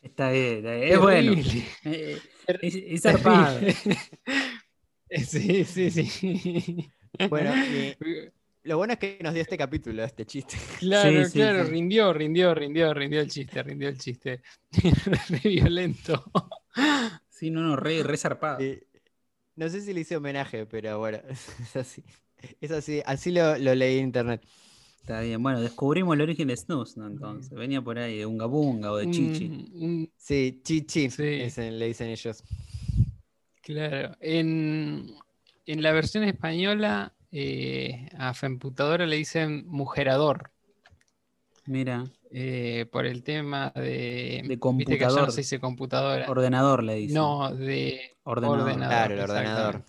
[0.02, 0.92] Está bien, está bien.
[0.92, 1.32] Es bueno.
[1.85, 2.18] Eh,
[2.61, 3.61] Es, es zarpado.
[5.09, 6.90] Sí, sí, sí.
[7.30, 7.96] Bueno, y
[8.66, 10.57] lo bueno es que nos dio este capítulo, este chiste.
[10.81, 11.70] Claro, Sí, claro, sí.
[11.70, 14.42] rindió, rindió, rindió, rindió el chiste, rindió el chiste.
[15.29, 16.24] Re violento.
[17.31, 18.59] Sí, no, no, re, re zarpado.
[19.57, 21.18] No sé si le hice homenaje, pero bueno,
[21.61, 22.05] es así.
[22.61, 24.42] Es así, así lo, lo leí en internet.
[25.00, 25.42] Está bien.
[25.42, 27.07] Bueno, descubrimos el origen de Snooze, ¿no?
[27.07, 29.46] Entonces, venía por ahí de Unga Bunga o de Chichi.
[29.46, 31.22] Un- un- Sí, chichi, Sí.
[31.22, 32.42] dicen- le dicen ellos.
[33.62, 34.16] claro.
[34.20, 35.07] En,
[35.66, 40.51] en la versión española, eh, a Femputadora le dicen mujerador.
[41.66, 44.42] Mira, eh, por el tema de.
[44.46, 45.27] De Viste que allá computador.
[45.27, 46.31] no se dice computadora.
[46.31, 47.16] ordenador le dicen.
[47.16, 48.61] No, de Ordenador.
[48.61, 48.88] ordenador.
[48.88, 49.85] Claro, el ordenador.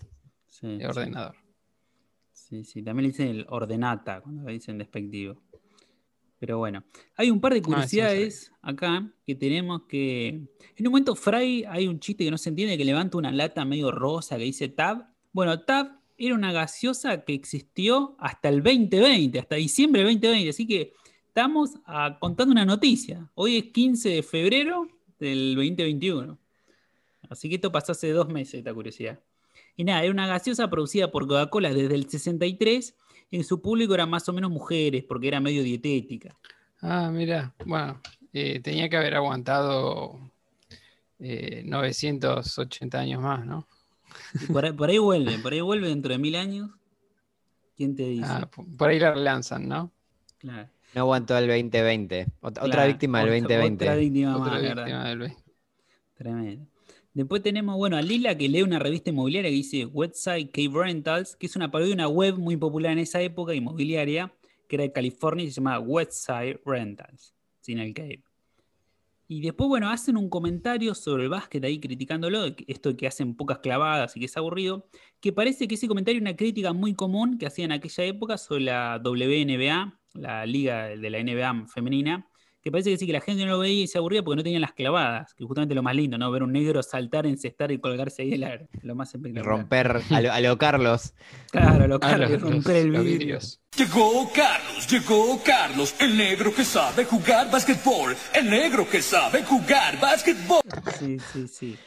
[0.46, 1.36] Sí, de ordenador.
[2.32, 5.40] Sí, sí, también le dicen el ordenata cuando le dicen despectivo.
[6.38, 6.84] Pero bueno,
[7.16, 10.28] hay un par de no curiosidades acá que tenemos que.
[10.28, 13.64] En un momento, Fry hay un chiste que no se entiende que levanta una lata
[13.64, 15.06] medio rosa que dice Tab.
[15.32, 20.50] Bueno, Tab era una gaseosa que existió hasta el 2020, hasta diciembre del 2020.
[20.50, 20.92] Así que
[21.28, 23.30] estamos ah, contando una noticia.
[23.34, 24.88] Hoy es 15 de febrero
[25.20, 26.36] del 2021.
[27.30, 29.20] Así que esto pasó hace dos meses, esta curiosidad.
[29.76, 32.96] Y nada, era una gaseosa producida por Coca-Cola desde el 63.
[33.30, 36.36] En su público eran más o menos mujeres, porque era medio dietética.
[36.80, 38.00] Ah, mira, bueno,
[38.32, 40.18] eh, tenía que haber aguantado
[41.20, 43.68] eh, 980 años más, ¿no?
[44.42, 46.70] Y por, ahí, por ahí vuelve, por ahí vuelve dentro de mil años.
[47.76, 48.24] ¿Quién te dice?
[48.26, 49.92] Ah, por ahí la relanzan, ¿no?
[50.38, 52.26] Claro, No aguantó el 2020.
[52.42, 53.84] Ot- otra víctima del otra- 2020.
[53.84, 55.04] Otra víctima Otra más, víctima ¿verdad?
[55.08, 55.42] del 20.
[56.14, 56.66] Tremendo.
[57.14, 61.36] Después tenemos, bueno, a Lila que lee una revista inmobiliaria que dice Website Cave Rentals,
[61.36, 64.32] que es una parodia de una web muy popular en esa época, inmobiliaria,
[64.68, 68.22] que era de California y se llamaba Website Rentals, sin el Cave.
[69.30, 73.58] Y después, bueno, hacen un comentario sobre el básquet ahí criticándolo, esto que hacen pocas
[73.58, 74.88] clavadas y que es aburrido,
[75.20, 78.38] que parece que ese comentario es una crítica muy común que hacían en aquella época
[78.38, 82.26] sobre la WNBA, la liga de la NBA femenina,
[82.62, 84.42] que parece que sí, que la gente no lo veía y se aburría porque no
[84.42, 86.30] tenían las clavadas, que justamente lo más lindo, ¿no?
[86.30, 89.58] Ver un negro saltar, encestar y colgarse ahí el aire, lo más Y espectacular.
[89.58, 91.14] romper a lo, a lo Carlos.
[91.50, 93.04] Claro, lo Ah, carga y los- romper los- el vidrio.
[93.18, 93.60] vidrios.
[93.76, 100.00] Llegó Carlos, llegó Carlos, el negro que sabe jugar básquetbol, el negro que sabe jugar
[100.00, 100.62] básquetbol.
[100.98, 101.78] Sí, sí, sí.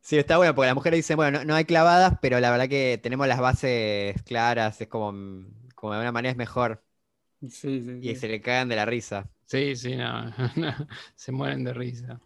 [0.00, 2.68] Sí, está bueno, porque las mujeres dicen, bueno, no, no hay clavadas, pero la verdad
[2.68, 5.12] que tenemos las bases claras, es como,
[5.74, 6.84] como de alguna manera es mejor.
[7.40, 8.16] Sí, sí, Y sí.
[8.16, 9.30] se le cagan de la risa.
[9.46, 10.24] Sí, sí, no,
[10.56, 10.74] no,
[11.14, 12.20] se mueren de risa.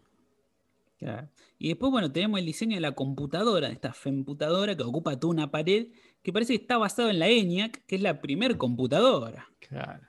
[0.97, 1.29] Claro.
[1.57, 5.33] Y después, bueno, tenemos el diseño de la computadora, de esta femputadora que ocupa toda
[5.33, 5.87] una pared,
[6.23, 10.05] que parece que está basado en la ENIAC, que es la primer computadora, Claro.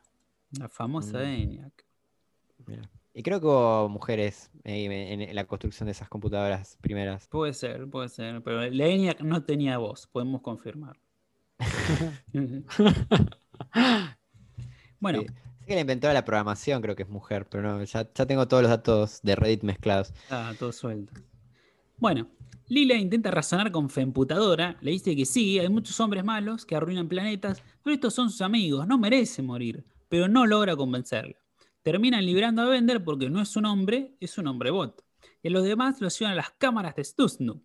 [0.58, 1.22] la famosa Mm.
[1.26, 1.84] ENIAC.
[2.66, 2.82] Mira.
[3.14, 7.26] Y creo que hubo mujeres ahí en, en la construcción de esas computadoras primeras.
[7.28, 10.96] Puede ser, puede ser, pero la ENIAC no tenía voz, podemos confirmar.
[15.00, 15.26] bueno, Sí.
[15.70, 18.48] Que la inventora de la programación creo que es mujer, pero no, ya, ya tengo
[18.48, 20.12] todos los datos de Reddit mezclados.
[20.28, 21.12] Ah, todo suelto.
[21.96, 22.26] Bueno,
[22.66, 27.06] Lila intenta razonar con Femputadora, le dice que sí, hay muchos hombres malos que arruinan
[27.06, 31.36] planetas, pero estos son sus amigos, no merecen morir, pero no logra convencerla.
[31.82, 35.04] Terminan librando a Bender porque no es un hombre, es un hombre bot.
[35.40, 37.62] Y los demás los llevan a las cámaras de Stuxnu.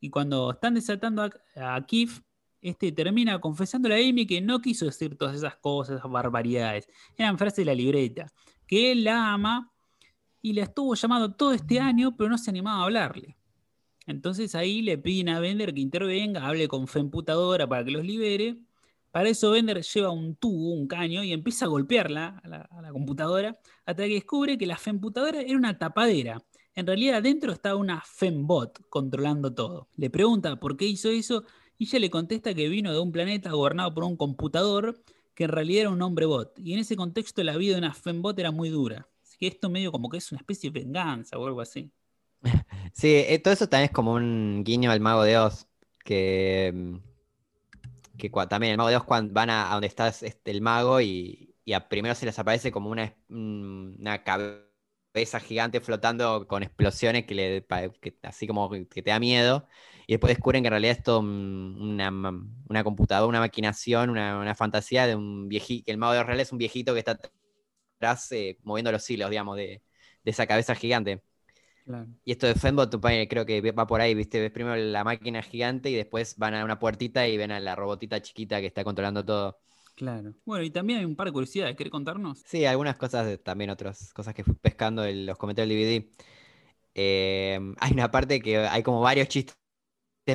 [0.00, 1.84] Y cuando están desatando a, a
[2.62, 6.88] este termina confesándole a Amy que no quiso decir todas esas cosas, esas barbaridades.
[7.16, 8.32] Eran frases de la libreta.
[8.66, 9.72] Que él la ama
[10.40, 13.36] y la estuvo llamando todo este año, pero no se animaba a hablarle.
[14.06, 18.56] Entonces ahí le piden a Bender que intervenga, hable con Femputadora para que los libere.
[19.10, 22.80] Para eso Bender lleva un tubo, un caño, y empieza a golpearla a la, a
[22.80, 26.42] la computadora, hasta que descubre que la Femputadora era una tapadera.
[26.74, 29.88] En realidad adentro estaba una Fembot controlando todo.
[29.96, 31.44] Le pregunta por qué hizo eso,
[31.82, 35.02] y ella le contesta que vino de un planeta gobernado por un computador,
[35.34, 36.56] que en realidad era un hombre bot.
[36.58, 39.08] Y en ese contexto la vida de una Fembot era muy dura.
[39.22, 41.90] Así que esto medio como que es una especie de venganza o algo así.
[42.94, 45.66] Sí, eh, todo eso también es como un guiño al Mago de Oz,
[46.04, 47.00] que,
[48.18, 51.00] que también el Mago de Oz cuando van a, a donde está este, el mago
[51.00, 57.34] y, a primero se les aparece como una, una cabeza gigante flotando con explosiones que
[57.34, 57.66] le
[58.00, 59.66] que- así como que te da miedo.
[60.12, 62.10] Y después descubren que en realidad es todo una,
[62.68, 66.38] una computadora, una maquinación, una, una fantasía de un viejito, que el mago de real
[66.38, 67.18] es un viejito que está
[67.96, 69.82] atrás eh, moviendo los hilos, digamos, de,
[70.22, 71.22] de esa cabeza gigante.
[71.86, 72.08] Claro.
[72.26, 74.38] Y esto de Fembot tu padre, creo que va por ahí, ¿viste?
[74.38, 77.74] Ves primero la máquina gigante y después van a una puertita y ven a la
[77.74, 79.60] robotita chiquita que está controlando todo.
[79.96, 80.34] Claro.
[80.44, 81.74] Bueno, y también hay un par de curiosidades.
[81.74, 82.40] ¿Querés contarnos?
[82.46, 86.10] Sí, algunas cosas, también otras cosas que fui pescando en los comentarios del DVD.
[86.94, 89.61] Eh, hay una parte que hay como varios chistes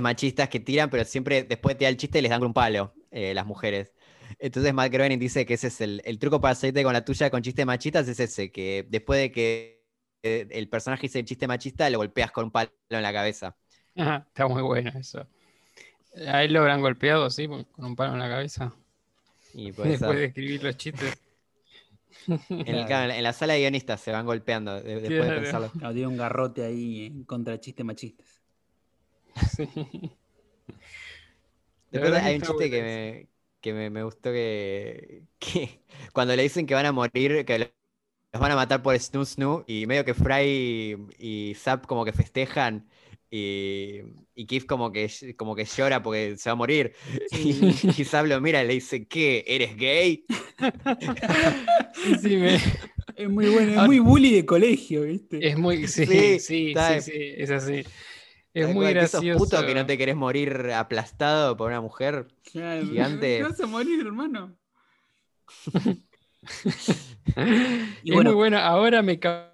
[0.02, 3.34] machistas que tiran, pero siempre después de tirar el chiste les dan un palo eh,
[3.34, 3.94] las mujeres.
[4.40, 7.30] Entonces Matt Groening dice que ese es el, el truco para salirte con la tuya
[7.30, 9.84] con chistes machistas, es ese, que después de que
[10.24, 13.56] eh, el personaje dice el chiste machista, lo golpeas con un palo en la cabeza.
[13.96, 15.28] Ajá, está muy bueno eso.
[16.28, 18.74] A él lo habrán golpeado así, con un palo en la cabeza.
[19.54, 21.18] Y Después de escribir los chistes.
[22.66, 25.72] En, el- claro, en la sala de guionistas se van golpeando de- después de pensarlo.
[25.72, 28.37] Claro, tiene un garrote ahí contra chistes machistas.
[29.58, 30.18] Sí.
[31.92, 33.30] Después hay un chiste que, me,
[33.62, 37.66] que me, me gustó que, que cuando le dicen que van a morir, que lo-
[38.34, 42.14] los van a matar por Snoo Snoo, y medio que Fry y Zap como que
[42.14, 42.90] festejan,
[43.32, 44.02] y,
[44.36, 46.96] y Kif como que, como que llora porque se va a morir.
[47.32, 49.44] Y, y Zap lo mira y le dice, ¿qué?
[49.48, 50.26] ¿Eres gay?
[51.92, 52.58] Sí, sí, me-
[53.16, 55.50] Es muy bueno, es muy bully de colegio, ¿viste?
[55.50, 55.88] es muy.
[55.88, 57.88] Sí, Sí, sí, sí, sí, es así.
[58.54, 59.38] Es muy cual, que sos gracioso.
[59.46, 62.28] puto que no te querés morir aplastado por una mujer.
[62.44, 63.20] Claro, gigante.
[63.38, 64.56] Te vas a morir, hermano.
[68.04, 68.58] Y es bueno- muy bueno.
[68.58, 69.54] Ahora me ca-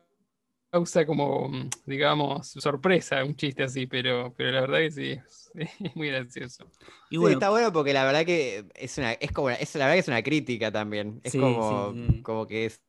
[0.71, 5.51] causa como, mm, digamos, sorpresa un chiste así, pero, pero la verdad que sí, es,
[5.56, 6.65] es muy gracioso.
[7.10, 9.95] Y Sí, está bueno porque la verdad que es una, es como, es, la verdad
[9.95, 11.19] que es una crítica también.
[11.23, 12.21] Es Sí, como, sí, sí.
[12.23, 12.82] como que es,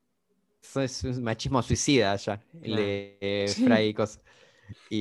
[1.04, 3.64] un machismo suicida ya, el de eh, Sí.
[3.64, 4.20] Fry y cosas.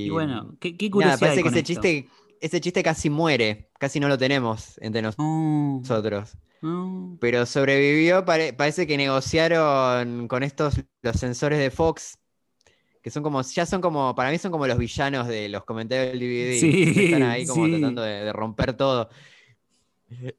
[0.03, 1.63] Y Y, bueno, ¿qué, qué nada, curiosidad parece hay que ese esto?
[1.63, 6.37] chiste, ese chiste casi muere, casi no lo tenemos entre No, nosotros.
[6.61, 7.19] no.
[7.19, 12.17] Pero sobrevivió, pare- parece que negociaron con estos, los sensores de Fox,
[13.01, 16.07] que son como, ya son como, para mí son como los villanos de los comentarios
[16.13, 16.73] del DVD.
[16.91, 17.69] Sí, Están ahí como sí.
[17.69, 19.09] tratando de, de romper todo.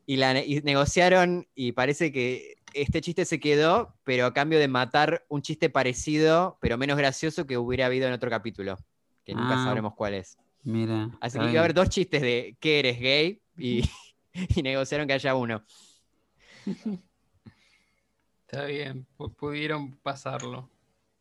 [0.06, 4.68] Y, la, y negociaron y parece que este chiste se quedó, pero a cambio de
[4.68, 8.76] matar un chiste parecido, pero menos gracioso que hubiera habido en otro capítulo,
[9.24, 10.36] que nunca Ah, sabremos cuál es.
[10.62, 11.10] Mira.
[11.20, 13.82] Así que iba a haber dos chistes de que eres gay y,
[14.56, 15.62] y negociaron que haya uno.
[18.46, 20.70] Está bien, pu- pudieron pasarlo.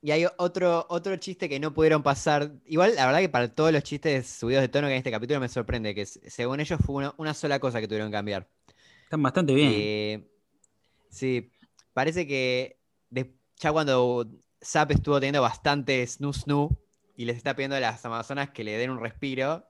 [0.01, 2.51] Y hay otro, otro chiste que no pudieron pasar.
[2.65, 5.11] Igual, la verdad que para todos los chistes subidos de tono que hay en este
[5.11, 8.47] capítulo me sorprende, que según ellos fue una, una sola cosa que tuvieron que cambiar.
[9.03, 9.69] Están bastante bien.
[9.71, 10.27] Eh,
[11.09, 11.49] sí,
[11.93, 12.77] parece que
[13.09, 14.27] de- ya cuando
[14.61, 16.69] Zap estuvo teniendo bastante snoo snoo
[17.15, 19.65] y les está pidiendo a las amazonas que le den un respiro,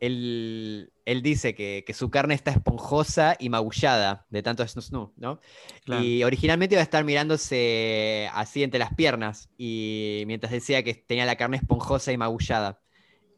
[0.00, 5.40] él, él dice que, que su carne está esponjosa y magullada de tanto snoo, ¿no?
[5.84, 6.02] claro.
[6.02, 11.26] Y originalmente iba a estar mirándose así entre las piernas, y mientras decía que tenía
[11.26, 12.80] la carne esponjosa y magullada.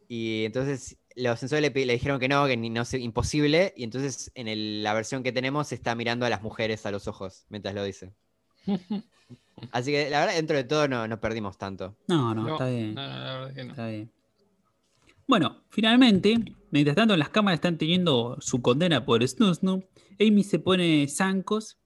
[0.07, 3.83] Y entonces los sensores le, le dijeron que no, que ni- no es imposible, y
[3.83, 7.45] entonces en el- la versión que tenemos está mirando a las mujeres a los ojos
[7.49, 8.13] mientras lo dice.
[9.71, 11.95] Así que la verdad, dentro de todo no, no perdimos tanto.
[12.07, 12.93] No, no, No, está bien.
[12.93, 13.69] no, no, la verdad que no.
[13.71, 14.11] Está bien.
[15.27, 16.37] Bueno, finalmente,
[16.69, 19.83] mientras tanto las cámaras están teniendo su condena por Snoo Snoo,
[20.19, 21.79] Amy se pone zancos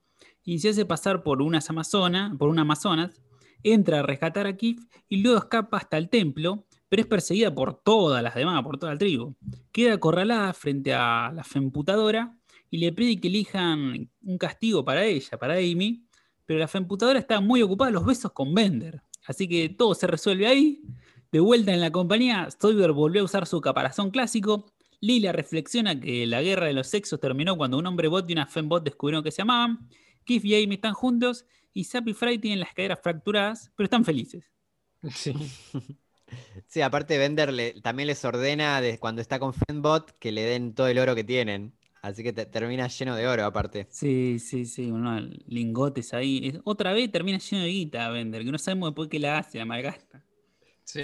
[0.44, 3.22] y se hace pasar por unas amazonas, por una amazonas,
[3.62, 7.80] entra a rescatar a Kif y luego escapa hasta el templo, pero es perseguida por
[7.82, 9.34] todas las demás, por toda la tribu.
[9.72, 12.36] Queda acorralada frente a la femputadora
[12.68, 16.04] y le pide que elijan un castigo para ella, para Amy,
[16.50, 19.00] pero la femputadora está muy ocupada los besos con Bender.
[19.24, 20.82] Así que todo se resuelve ahí.
[21.30, 24.66] De vuelta en la compañía, Stoiber volvió a usar su caparazón clásico.
[25.00, 28.48] Lila reflexiona que la guerra de los sexos terminó cuando un hombre bot y una
[28.48, 29.88] fembot descubrieron que se amaban.
[30.24, 34.04] Kif y Amy están juntos y Zap y Fry tienen las caderas fracturadas, pero están
[34.04, 34.50] felices.
[35.14, 35.32] Sí.
[36.66, 40.74] Sí, aparte Bender le- también les ordena de, cuando está con Fenbot que le den
[40.74, 41.76] todo el oro que tienen.
[42.02, 43.88] Así que te- termina lleno de oro aparte.
[43.88, 46.40] Sí, sí, sí, unos lingotes ahí.
[46.48, 49.58] Es- Otra vez termina lleno de guita, Bender, que no sabemos después qué la hace,
[49.58, 50.24] la malgasta.
[50.84, 51.02] Sí.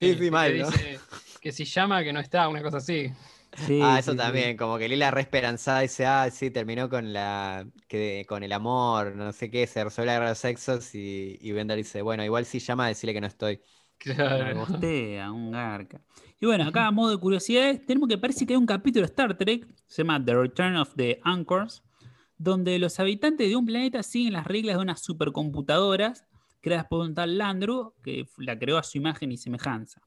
[0.00, 0.68] Sí, sí, que mal, ¿no?
[0.68, 1.06] dice
[1.40, 3.12] que si llama, que no está, una cosa así.
[3.56, 4.16] Sí, Ah, eso sí.
[4.16, 8.52] también, como que Lila re esperanzada dice, ah, sí, terminó con la que, con el
[8.52, 12.02] amor, no sé qué, se resuelve la guerra de los sexos y, y Bender dice,
[12.02, 13.60] bueno, igual si llama, decirle que no estoy.
[14.04, 14.60] La Claro.
[14.66, 16.00] gostea, un garca.
[16.40, 19.10] Y bueno, acá a modo de curiosidades, tenemos que parece que hay un capítulo de
[19.10, 21.82] Star Trek, se llama The Return of the Anchors,
[22.36, 26.24] donde los habitantes de un planeta siguen las reglas de unas supercomputadoras
[26.60, 30.00] creadas por un tal Landru, que la creó a su imagen y semejanza.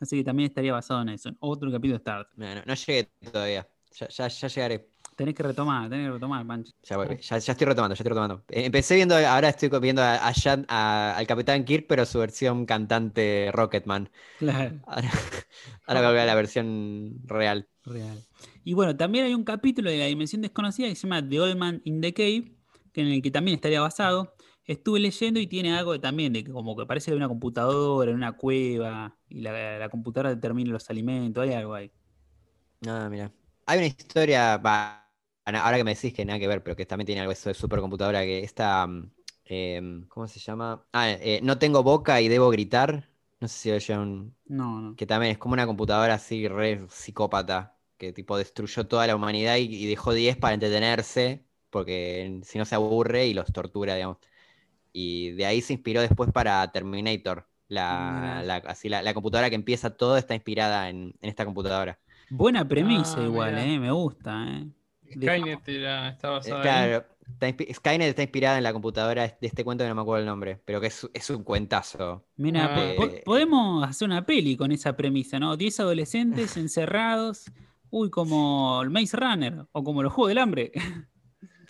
[0.00, 2.38] Así que también estaría basado en eso, en otro capítulo de Star Trek.
[2.38, 3.66] No, no, no llegué todavía.
[3.98, 4.90] Ya, ya, ya llegaré.
[5.18, 6.72] Tenés que retomar, tenés que retomar, Pancho.
[6.82, 8.44] Ya, voy, ya, ya estoy retomando, ya estoy retomando.
[8.48, 12.18] Eh, Empecé viendo, ahora estoy viendo a, a Jan- a- al Capitán Kirk, pero su
[12.18, 14.10] versión cantante Rocketman.
[14.36, 14.80] Claro.
[14.86, 15.10] Ahora,
[15.86, 17.68] ahora voy a ver la versión real.
[17.84, 18.22] Real.
[18.64, 21.56] Y bueno, también hay un capítulo de la dimensión desconocida que se llama The Old
[21.56, 22.54] Man in the Cave,
[22.92, 24.34] que en el que también estaría basado.
[24.66, 28.10] Estuve leyendo y tiene algo de- también de que como que parece de una computadora,
[28.10, 31.90] en una cueva, y la, la computadora determina los alimentos, hay algo ahí.
[32.86, 33.32] Ah, mira.
[33.66, 35.07] Hay una historia, va,
[35.56, 37.54] ahora que me decís que nada que ver, pero que también tiene algo eso de
[37.54, 39.10] supercomputadora, que esta, mm,
[39.44, 40.86] em, ¿cómo se llama?
[40.92, 43.08] Ah, eh, no tengo boca y debo gritar.
[43.40, 44.96] No sé si oyeron, No, no.
[44.96, 49.56] que también es como una computadora así re psicópata, que tipo destruyó toda la humanidad
[49.56, 54.18] y, y dejó 10 para entretenerse, porque si no se aburre y los tortura, digamos.
[54.92, 57.48] Y de ahí se inspiró después para Terminator.
[57.68, 62.00] La, así, la, la computadora que empieza todo está inspirada en, en esta computadora.
[62.30, 64.70] Buena premisa Ah, igual, eh, me gusta, eh.
[65.12, 66.62] Skynet era- está Eh, basada.
[66.62, 70.02] Claro, está inspi- Skynet está inspirada en la computadora de este cuento que no me
[70.02, 72.24] acuerdo el nombre, pero que es, es un cuentazo.
[72.36, 72.92] Mira, Ah.
[72.96, 75.56] po- Eh, podemos hacer una peli con esa premisa, ¿no?
[75.56, 77.50] 10 adolescentes encerrados,
[77.90, 80.72] uy, como el Maze Runner, o como los Juegos del Hambre.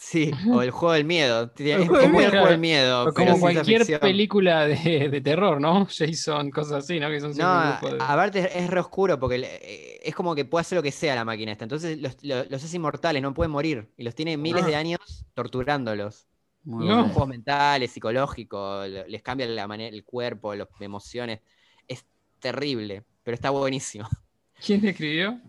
[0.01, 1.51] Sí, o el juego del miedo.
[1.51, 2.31] Tiene- El Es juego del como el miedo.
[2.31, 3.05] juego del miedo.
[3.09, 5.87] O como cualquier película de, de terror, ¿no?
[5.91, 7.09] Jason, cosas así, ¿no?
[7.11, 10.15] Que son No, siempre un grupo de- aparte es- es re oscuro porque eh, es
[10.15, 11.65] como que puede hacer lo que sea la máquina esta.
[11.65, 13.91] Entonces los, lo- los hace inmortales, no pueden morir.
[13.97, 15.01] Y los tiene miles de años
[15.35, 16.29] torturándolos.
[16.63, 16.95] Muy No.
[16.97, 17.09] Bueno.
[17.13, 21.41] juegos mentales, psicológicos, les cambia la manera, el cuerpo, las emociones.
[21.89, 22.05] Es
[22.39, 24.07] terrible, pero está buenísimo.
[24.65, 25.41] ¿Quién escribió?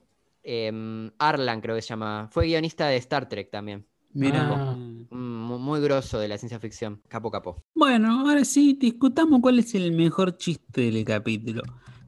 [0.41, 2.30] Em, Arlan creo que se llama.
[2.32, 3.86] Fue guionista de Star Trek también.
[4.14, 4.49] Mira.
[4.72, 4.76] Ah.
[4.76, 5.16] Mm,
[5.47, 7.01] mu- muy grosso de la ciencia ficción.
[7.07, 7.64] Capo capo.
[7.76, 11.64] Bueno, ahora sí, discutamos cuál es el mejor chiste del capítulo.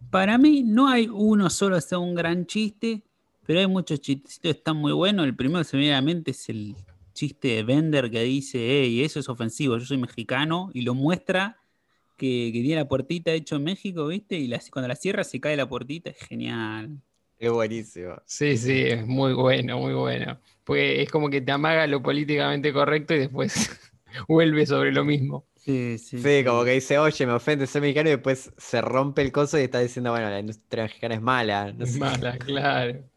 [0.10, 3.04] Para mí no hay uno solo sea un gran chiste,
[3.46, 5.26] pero hay muchos chistecitos que están muy buenos.
[5.26, 6.76] El primero que se me viene a la mente es el
[7.14, 11.58] chiste de Bender que dice, hey, eso es ofensivo, yo soy mexicano, y lo muestra
[12.18, 14.38] que, que tiene la puertita hecho en México, ¿viste?
[14.38, 17.02] Y la- cuando la cierra se cae la puertita, es genial.
[17.42, 18.16] Es buenísimo.
[18.26, 20.40] Sí, sí, es muy bueno, muy bueno.
[20.64, 23.70] Porque es como que te amaga lo políticamente correcto y después
[24.28, 25.48] vuelve sobre lo mismo.
[25.56, 26.18] Sí, sí.
[26.18, 29.58] Sí, como que dice, oye, me ofende ser mexicano y después se rompe el coso
[29.60, 31.72] y está diciendo, bueno, la industria mexicana es mala.
[31.74, 32.00] No Es sé.
[32.00, 33.10] mala, claro.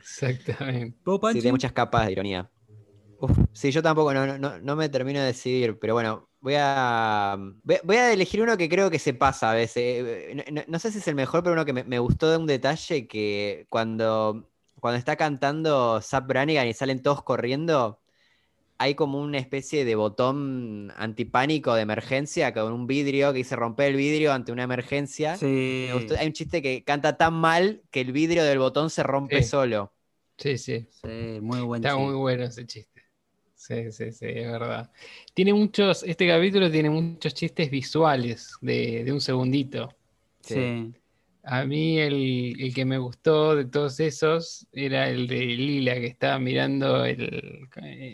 [0.00, 0.98] Exactamente.
[1.04, 2.50] ¿Vos, Sí, tiene muchas capas de ironía.
[3.18, 7.36] Uf, sí, yo tampoco no, no- no, me termino de decidir, pero bueno, voy a,
[7.84, 10.04] voy, a elegir uno que creo que se pasa a veces.
[10.06, 12.30] Eh, No, no- no sé si es el mejor, pero uno que me, me gustó
[12.30, 14.50] de un detalle que cuando,
[14.80, 18.00] cuando está cantando Zap Brannigan y salen todos corriendo,
[18.78, 23.90] hay como una especie de botón antipánico de emergencia con un vidrio que dice romper
[23.92, 25.36] el vidrio ante una emergencia.
[25.36, 25.86] Sí.
[25.88, 29.02] Me gustó- Hay un chiste que canta tan mal que el vidrio del botón se
[29.02, 29.48] rompe Sí.
[29.48, 29.92] solo.
[30.36, 30.86] Sí, sí.
[30.90, 32.04] Sí, muy buen Está chiste.
[32.04, 32.95] muy bueno ese chiste.
[33.66, 34.88] Sí, sí, sí, es verdad.
[35.34, 39.92] Tiene muchos, este capítulo tiene muchos chistes visuales de, de un segundito.
[40.40, 40.92] Sí.
[41.42, 46.06] A mí el, el que me gustó de todos esos era el de Lila, que
[46.06, 47.68] estaba mirando el,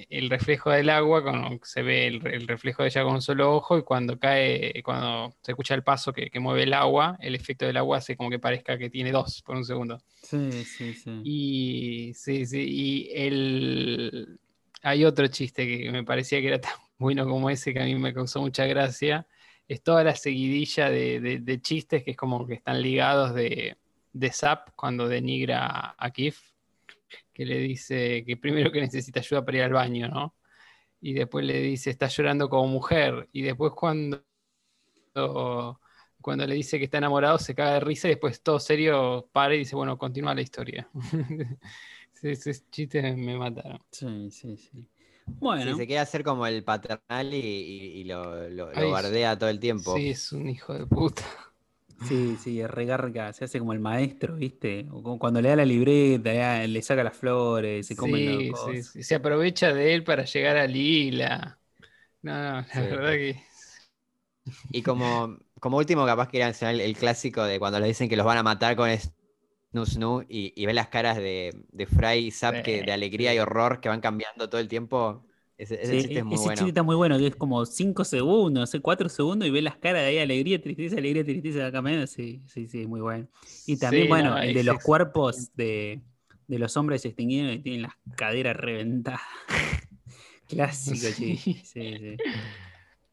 [0.09, 3.55] el reflejo del agua, con, se ve el, el reflejo de ella con un solo
[3.55, 7.35] ojo, y cuando cae, cuando se escucha el paso que, que mueve el agua, el
[7.35, 9.99] efecto del agua hace como que parezca que tiene dos por un segundo.
[10.23, 11.21] Sí, sí, sí.
[11.25, 14.39] Y sí, sí, y el...
[14.83, 17.95] hay otro chiste que me parecía que era tan bueno como ese que a mí
[17.97, 19.27] me causó mucha gracia.
[19.69, 23.77] Es toda la seguidilla de, chistes que es como que están ligados de,
[24.13, 26.41] de Zap cuando denigra a, a Kif,
[27.33, 30.35] que le dice que primero que necesita ayuda para ir al baño, ¿no?
[31.01, 33.29] Y después le dice, está llorando como mujer.
[33.33, 34.23] Y después cuando,
[36.21, 39.55] cuando le dice que está enamorado se caga de risa y después todo serio para
[39.55, 40.89] y dice, bueno, continúa la historia.
[42.23, 43.81] Sí, Esos chistes me mataron.
[43.91, 44.89] Sí, sí, sí.
[45.57, 48.91] Sí, Bueno, se quiere hacer como el paternal y, y- y lo, lo- lo Ay,
[48.91, 50.05] bardea todo el tiempo.
[50.05, 51.25] Sí, es un hijo de puta.
[52.01, 54.87] sí, sí, regarga, se hace como el maestro, ¿viste?
[54.91, 58.55] O como cuando le da la libreta, ya le saca las flores, se come Sí,
[58.55, 61.61] los sí, sí, Se aprovecha de él para llegar a Lila.
[62.23, 62.83] No, no, la Sí.
[62.83, 63.45] verdad que.
[64.71, 68.17] Y como, como último, capaz quería mencionar el, el clásico de cuando le dicen que
[68.17, 68.89] los van a matar con
[69.73, 73.35] Snu Snu y, y ve las caras de, de Fry y Zap que, de alegría
[73.35, 75.27] y horror que van cambiando todo el tiempo.
[75.59, 76.63] Ese, ese Sí, chiste es muy ese bueno.
[76.63, 79.63] chiste está muy bueno, que es como 5 segundos, no sé, 4 segundos y ve
[79.63, 83.29] las caras de ahí, alegría, tristeza, alegría, tristeza, acá medio, sí, sí, sí, muy bueno.
[83.67, 86.03] Y también, Sí, bueno, no, el de los cuerpos de,
[86.47, 89.21] de los hombres extinguidos que tienen las caderas reventadas.
[90.49, 91.37] Clásico, Sí.
[91.37, 91.63] sí.
[91.65, 92.17] sí, sí.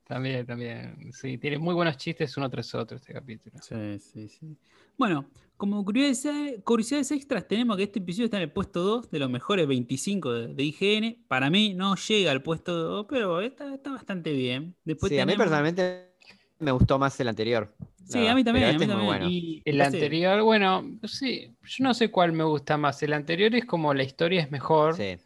[0.03, 1.11] También, también.
[1.13, 3.57] Sí, tiene muy buenos chistes uno tras otro este capítulo.
[3.61, 4.57] Sí, sí, sí.
[4.97, 5.29] Bueno,
[5.59, 9.29] como curiosidades, curiosidades extras, tenemos que este episodio está en el puesto 2 de los
[9.29, 11.25] mejores 25 de, de IGN.
[11.27, 14.75] Para mí no llega al puesto 2, pero está, está bastante bien.
[14.85, 16.13] Después Sí, a mí personalmente
[16.59, 17.75] me gustó más el anterior.
[18.05, 19.05] Sí, a mí también, a mí este es muy también.
[19.21, 19.29] bueno.
[19.29, 23.03] Y el anterior, bueno, sí, yo no sé cuál me gusta más.
[23.03, 25.17] El anterior es como la historia es mejor, Sí.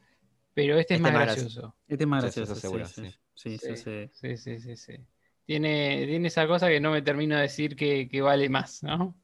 [0.56, 1.76] pero este es Este más es más gracioso.
[1.88, 3.10] Este es más gracioso, sí, seguro, sí, sí.
[3.36, 3.84] sí, eso Sí.
[3.84, 4.10] sí.
[4.36, 4.94] Sí, sí, sí, sí.
[5.46, 9.16] Tiene, tiene esa cosa que no me termino de decir que, que vale más, ¿no?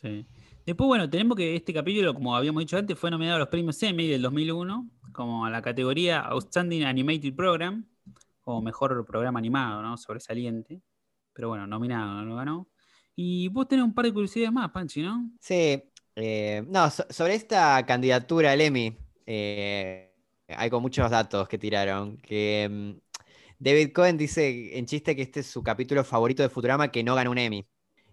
[0.00, 0.26] Sí.
[0.64, 3.82] Después, bueno, tenemos que este capítulo, como habíamos dicho antes, fue nominado a los premios
[3.82, 7.84] Emmy del 2001, como a la categoría Outstanding Animated Program,
[8.40, 9.96] como mejor programa animado, ¿no?
[9.96, 10.80] Sobresaliente.
[11.32, 12.68] Pero bueno, nominado, no lo ganó.
[13.16, 15.30] Y vos tenés un par de curiosidades más, Panchi, ¿no?
[15.40, 15.82] Sí,
[16.16, 18.96] eh, no, so- sobre esta candidatura al Emmy,
[19.26, 20.12] eh,
[20.48, 22.16] hay con muchos datos que tiraron.
[22.18, 22.90] Que mm,
[23.58, 27.14] David Cohen dice en chiste que este es su capítulo favorito de Futurama que no
[27.14, 27.66] ganó un Emmy.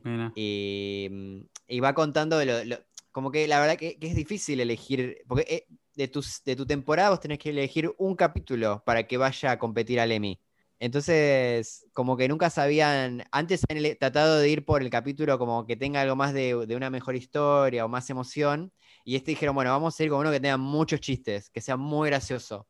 [0.03, 0.31] Mira.
[0.35, 2.78] Y, mm, y va contando de lo, lo-
[3.11, 6.65] como que la verdad que, que es difícil elegir, porque eh, de, tus, de tu
[6.65, 10.39] temporada vos tenés que elegir un capítulo para que vaya a competir al Emmy.
[10.80, 15.76] Entonces, como que nunca sabían, antes han tratado de ir por el capítulo como que
[15.76, 18.72] tenga algo más de, de una mejor historia o más emoción,
[19.03, 21.78] y este dijeron, bueno, vamos a ir con uno que tenga muchos chistes, que sea
[21.78, 22.68] muy gracioso.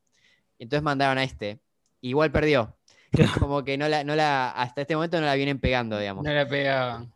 [0.58, 1.62] Y entonces mandaron a este.
[2.02, 2.78] Igual perdió.
[3.40, 6.26] Como que no la, no la, hasta este momento no la vienen pegando, digamos.
[6.26, 7.14] No la pegaban.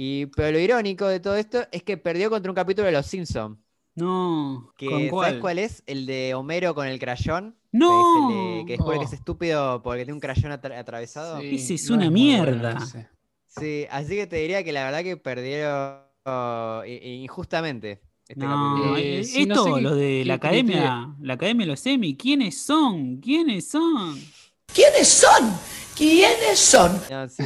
[0.00, 3.06] Y, pero lo irónico de todo esto es que perdió contra un capítulo de Los
[3.06, 3.58] Simpsons.
[3.96, 5.40] No, Que, ¿con ¿Sabes cuál?
[5.40, 5.82] cuál es?
[5.86, 7.56] El de Homero con el crayón.
[7.72, 7.88] ¡No!
[7.88, 9.14] Que, se le- que descubre que es Oh.
[9.16, 11.40] estúpido porque tiene un crayón atra- atravesado.
[11.40, 11.56] Sí.
[11.56, 12.78] Ese es no una bueno mierda.
[13.50, 13.88] ese.
[13.90, 18.96] así que te diría que la verdad que perdieron oh, injustamente este No, capítulo.
[18.98, 21.72] Eh, eh, sí, no esto, sé qué- lo de la qué academia, la academia de
[21.72, 23.16] los Emmy, ¿quiénes son?
[23.20, 24.16] ¿Quiénes son?
[24.72, 25.52] ¿Quiénes son?
[25.96, 26.92] ¿Quiénes son?
[27.10, 27.42] No, sí.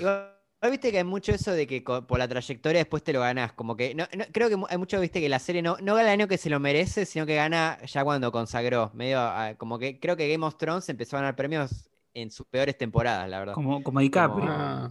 [0.00, 0.33] Igual,
[0.70, 3.52] viste que hay mucho eso de que por la trayectoria después te lo ganás.
[3.52, 6.08] Como que no, no- creo que hay mucho, viste, que la serie no, no gana
[6.12, 8.90] el año que se lo merece, sino que gana ya cuando consagró.
[8.94, 12.46] Medio ah, como que creo que Game of Thrones empezó a ganar premios en sus
[12.46, 13.54] peores temporadas, la verdad.
[13.54, 14.50] Como, como DiCaprio.
[14.50, 14.90] Ah,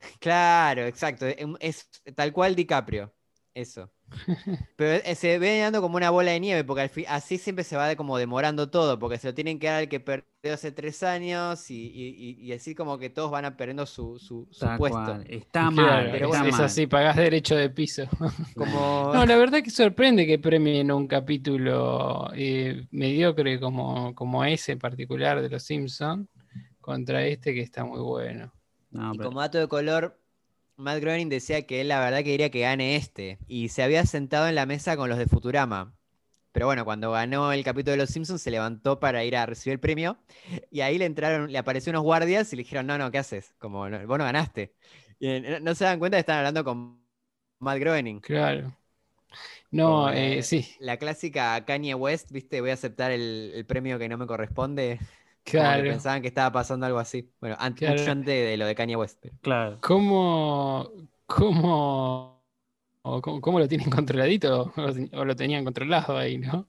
[0.20, 1.26] Claro, exacto.
[1.60, 3.12] Es, tal cual DiCaprio.
[3.54, 3.90] Eso.
[4.76, 7.76] Pero eh, se ve dando como una bola de nieve, porque al así siempre se
[7.76, 10.70] va de- como demorando todo, porque se lo tienen que dar al que perdió hace
[10.72, 14.48] tres años y, y- y- y así como que todos van a perdiendo su, su,
[14.50, 14.98] su Tal puesto.
[14.98, 15.24] cual.
[15.28, 18.04] Está claro, mal, pero está es, así, pagás derecho de piso.
[18.56, 19.10] Como...
[19.12, 24.78] No, la verdad que sorprende que premien un capítulo eh, mediocre como, como ese en
[24.78, 26.28] particular de Los Simpsons
[26.80, 28.52] contra este que está muy bueno.
[28.90, 30.18] No, Y pero- como dato de color,
[30.76, 33.38] Matt Groening decía que él la verdad quería que gane este.
[33.46, 35.94] Y se había sentado en la mesa con los de Futurama.
[36.52, 39.74] Pero bueno, cuando ganó el capítulo de Los Simpsons se levantó para ir a recibir
[39.74, 40.18] el premio.
[40.70, 43.54] Y ahí le entraron, le aparecieron unos guardias y le dijeron, no, no, ¿qué haces?
[43.58, 44.74] Como, no, vos no ganaste.
[45.18, 47.00] Y no, no se dan cuenta que están hablando con
[47.60, 48.20] Matt Groening.
[48.20, 48.76] Claro.
[49.70, 52.60] No, Como, eh, eh, sí, La clásica Kanye West, ¿viste?
[52.60, 55.00] Voy a aceptar el, el premio que no me corresponde.
[55.54, 55.86] Que claro.
[55.86, 57.32] pensaban que estaba pasando algo así.
[57.40, 57.96] Bueno, an- Claro.
[57.98, 59.18] mucho antes de lo de Kanye West.
[59.20, 59.80] pero- Claro.
[59.80, 60.90] ¿Cómo,
[61.26, 62.44] cómo,
[63.02, 64.72] cómo, cómo lo tienen controladito?
[65.12, 66.68] O lo, tenían controlado ahí, ¿no?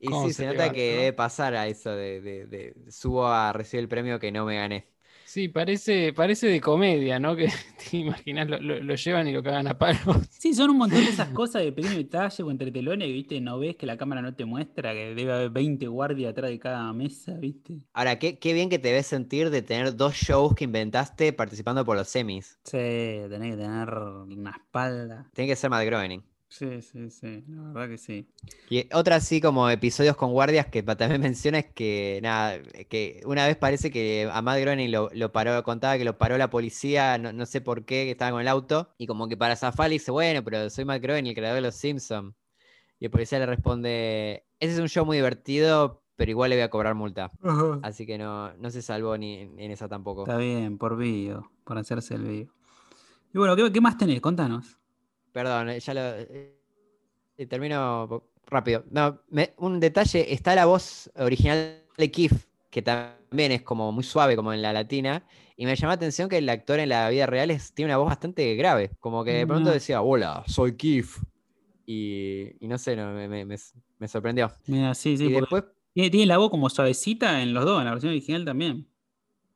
[0.00, 0.98] Y ¿Cómo sí, se se nota que no?
[0.98, 4.56] debe pasar a eso de, de- de subo a recibir el premio que no me
[4.56, 4.88] gané.
[5.30, 7.36] Sí, parece, parece de comedia, ¿no?
[7.36, 7.48] Que
[7.90, 10.00] te imaginas, lo, lo- lo llevan y lo cagan a palos.
[10.38, 13.58] Sí, son un montón de esas cosas de pequeño detalle o entre telones viste, no
[13.58, 16.90] ves que la cámara no te muestra, que debe haber 20 guardias atrás de cada
[16.94, 17.78] mesa, viste.
[17.92, 21.84] Ahora, qué, qué bien que te ves sentir de tener dos shows que inventaste participando
[21.84, 22.58] por los semis.
[22.64, 25.28] Sí, tenés que tener una espalda.
[25.34, 26.22] Tiene que ser Matt Groening.
[26.50, 28.26] Sí, sí, sí, la verdad que sí.
[28.70, 33.46] Y otra así como episodios con guardias que también menciona es que nada, que una
[33.46, 37.18] vez parece que a Matt Groening lo, lo paró, contaba que lo paró la policía,
[37.18, 39.90] no, no sé por qué, que estaba con el auto, y como que para zafar
[39.90, 42.34] le dice, bueno, pero soy Matt Groening, el creador de Los Simpsons.
[42.98, 46.64] Y el policía le responde, ese es un show muy divertido, pero igual le voy
[46.64, 47.30] a cobrar multa.
[47.82, 50.22] Así que no, no se salvó ni en en esa tampoco.
[50.22, 52.54] Está bien, por vídeo, por hacerse el vídeo.
[53.32, 54.20] Y bueno, ¿qué, qué más tenés?
[54.20, 54.78] Contanos.
[55.32, 56.00] Perdón, eh, ya lo.
[56.00, 56.54] eh,
[57.48, 58.84] termino rápido.
[58.90, 62.32] No, me- un detalle: está la voz original de Keith,
[62.70, 65.24] que también es como muy suave, como en la latina.
[65.56, 67.98] Y me llamó la atención que el actor en la vida real es- tiene una
[67.98, 68.90] voz bastante grave.
[69.00, 71.08] Como que de pronto decía, hola, soy Keith.
[71.86, 73.56] Y, y no sé, no, me, me- me-
[73.98, 74.52] me sorprendió.
[74.66, 75.64] Mira, sí, sí, y después,
[75.94, 78.86] tiene, tiene la voz como suavecita en los dos, en la versión original también.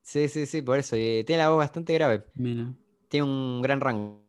[0.01, 0.97] sí, sí, sí, por eso.
[0.97, 2.23] y tiene la voz bastante grave.
[2.33, 2.73] Mira.
[3.07, 4.22] Tiene un gran rango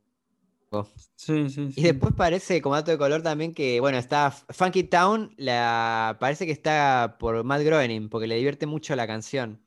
[1.17, 1.81] Sí, sí, sí.
[1.81, 6.17] Y después parece, como dato de color también, que bueno, está Funky Town, la...
[6.21, 9.61] parece que está por Matt Groening, porque le divierte mucho la canción.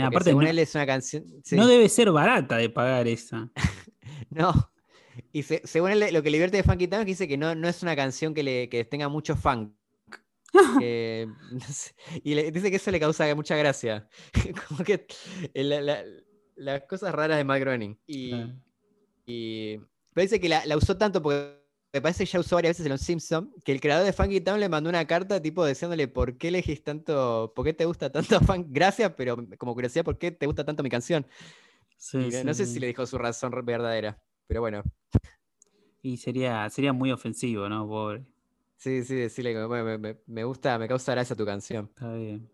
[0.00, 1.24] Aparte, según no, él es una canción.
[1.42, 3.50] sí, no debe ser barata de pagar esa.
[4.30, 4.70] no.
[5.32, 7.36] Y se- según él, lo que le divierte de Funky Town es que dice que
[7.36, 9.72] no, no es una canción que, le, que tenga mucho funk.
[10.78, 14.08] que- no sé, y le- dice que eso le causa mucha gracia.
[14.68, 15.06] Como que
[15.52, 16.04] eh, la- la-
[16.54, 17.98] las cosas raras de Matt Groening.
[18.06, 18.52] Y, Claro.
[19.26, 19.80] y
[20.14, 21.60] pero dice que la, la usó tanto porque
[21.92, 24.40] me parece que ya usó varias veces en Los Simpsons, que el creador de Funky
[24.40, 28.10] Town le mandó una carta tipo diciéndole por qué elegís tanto, por qué te gusta
[28.10, 31.26] tanto Funk, gracias, pero como curiosidad, ¿por qué te gusta tanto mi canción?
[31.96, 34.82] Sí, Y sí, no sé si le dijo su razón verdadera, pero bueno,
[36.02, 37.86] Y sería, sería muy ofensivo, ¿no?
[37.88, 38.24] Pobre.
[38.76, 41.90] sí, sí, decirle me, me- me gusta, me causa gracia tu canción.
[41.94, 42.51] Está bien.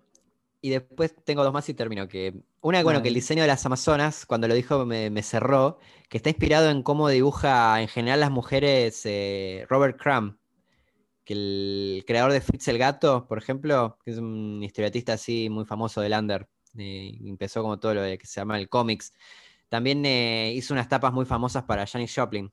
[0.60, 2.08] Y después tengo dos más y termino.
[2.08, 5.78] Que una, bueno, que el diseño de las Amazonas, cuando lo dijo, me, me cerró,
[6.08, 10.36] que está inspirado en cómo dibuja en general las mujeres eh, Robert Crumb,
[11.24, 15.64] que el creador de Fritz el Gato, por ejemplo, que es un historietista así muy
[15.64, 16.48] famoso del Under,
[16.78, 19.12] eh, empezó como todo lo de que se llama el cómics.
[19.68, 22.50] También eh, hizo unas tapas muy famosas para Janis Joplin.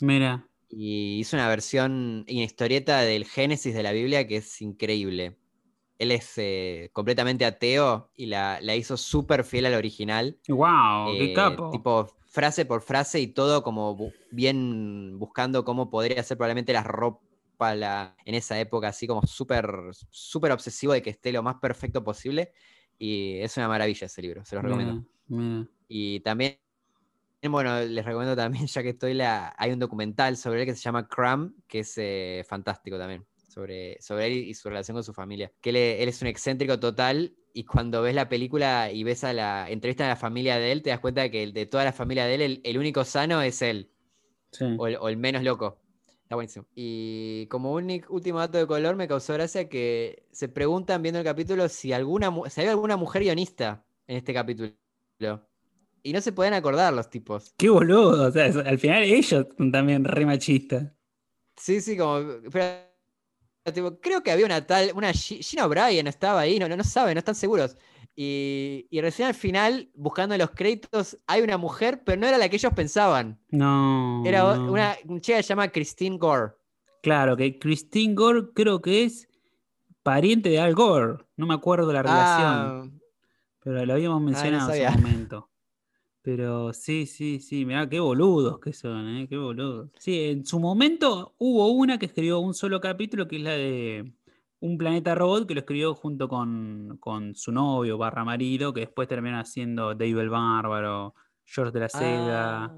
[0.00, 5.38] Mira, Y hizo una versión en historieta del Génesis de la Biblia que es increíble.
[5.98, 10.38] Él es eh, completamente ateo y la, la hizo súper fiel al original.
[10.48, 11.70] wow, qué eh, capo.
[11.70, 16.82] Tipo frase por frase y todo como bu- bien buscando cómo podría ser probablemente la
[16.82, 17.22] ropa
[17.76, 19.68] la, en esa época, así como súper
[20.10, 22.52] súper obsesivo de que esté lo más perfecto posible.
[22.98, 25.00] Y es una maravilla ese libro, se los recomiendo.
[25.88, 26.60] Y también,
[27.48, 30.82] bueno, les recomiendo también, ya que estoy, la, hay un documental sobre él que se
[30.82, 35.12] llama Cram, que es eh, fantástico también, sobre, sobre él y su relación con su
[35.14, 35.52] familia.
[35.60, 39.32] Que él, él es un excéntrico total y cuando ves la película y ves a
[39.32, 41.92] la entrevista a la familia de él, te das cuenta de que de toda la
[41.92, 43.90] familia de él, el, el único sano es él,
[44.50, 44.64] Sí.
[44.78, 45.80] o el, o el menos loco.
[46.22, 46.66] Está buenísimo.
[46.74, 51.24] Y como único, último dato de color, me causó gracia que se preguntan viendo el
[51.24, 54.72] capítulo si, alguna, si había alguna mujer guionista en este capítulo.
[56.02, 57.54] Y no se pueden acordar los tipos.
[57.56, 58.28] Qué boludo.
[58.28, 60.92] O sea, al final ellos también re machistas.
[61.56, 62.20] Sí, sí, como.
[62.50, 62.66] pero,
[63.72, 64.90] tipo, creo que había una tal.
[64.94, 67.76] Una Gi- Gina O'Brien estaba ahí, no, no, no saben, no están seguros.
[68.16, 72.48] Y, y recién al final, buscando los créditos, hay una mujer, pero no era la
[72.48, 73.40] que ellos pensaban.
[73.50, 74.22] No.
[74.24, 74.70] Era no.
[74.72, 76.52] una chica que se llama Christine Gore.
[77.02, 79.28] Claro, que Christine Gore creo que es
[80.02, 81.24] pariente de Al Gore.
[81.36, 82.46] No me acuerdo la relación.
[82.46, 82.84] Ah,
[83.62, 85.48] Pero lo habíamos mencionado en su momento.
[86.26, 89.26] Pero sí, sí, sí, mirá, qué boludos que son, ¿eh?
[89.28, 89.90] Qué boludos.
[89.98, 94.10] Sí, en su momento hubo una que escribió un solo capítulo, que es la de
[94.60, 99.06] Un planeta robot, que lo escribió junto con, con su novio barra marido, que después
[99.06, 101.14] terminó haciendo Dave el Bárbaro,
[101.44, 102.74] George de la Sega ah,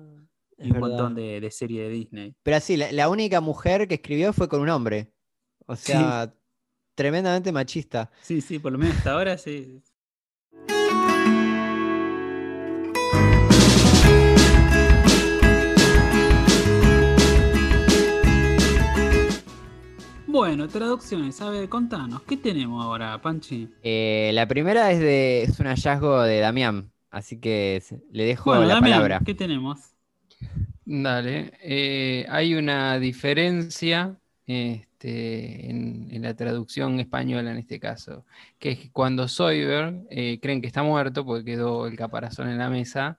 [0.59, 2.35] y un montón de, de series de Disney.
[2.43, 5.13] Pero así, la, la única mujer que escribió fue con un hombre.
[5.67, 5.93] O Sí.
[5.93, 6.35] sea,
[6.97, 8.11] tremendamente machista.
[8.23, 9.81] Sí, sí, por lo menos hasta ahora sí.
[20.47, 21.41] Bueno, traducciones.
[21.41, 23.69] A ver, contanos, ¿qué tenemos ahora, Panchi?
[23.83, 27.83] Eh, la primera es de es un hallazgo de Damián, así que
[28.13, 29.23] le dejo Bueno, la Damián, palabra.
[29.27, 29.81] ¿qué tenemos?
[30.85, 31.53] Dale.
[31.63, 34.17] eh, hay una diferencia
[34.47, 38.25] este, en, en la traducción española en este caso,
[38.61, 42.59] que es que cuando Soyberg eh, creen que está muerto porque quedó el caparazón en
[42.59, 43.19] la mesa,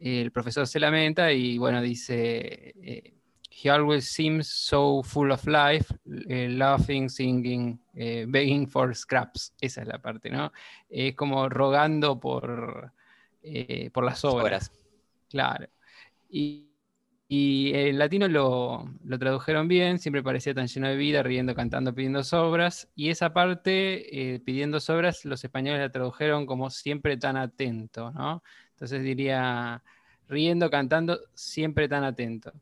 [0.00, 3.14] eh, el profesor se lamenta y bueno, dice, eh,
[3.56, 5.90] he always seems so full of life,
[6.28, 9.54] eh, laughing, singing, eh, begging for scraps.
[9.60, 10.52] Esa es la parte, ¿no?
[10.90, 12.92] Es como rogando por,
[13.42, 14.44] eh, por las obras.
[14.44, 14.72] Obras.
[15.30, 15.68] Claro.
[16.28, 16.68] Y,
[17.28, 21.94] y en latino lo, lo tradujeron bien, siempre parecía tan lleno de vida, riendo, cantando,
[21.94, 22.90] pidiendo sobras.
[22.94, 28.42] Y esa parte, pidiendo sobras, los españoles la tradujeron como siempre tan atento, ¿no?
[28.72, 29.82] Entonces diría,
[30.28, 32.52] riendo, cantando, siempre tan atento.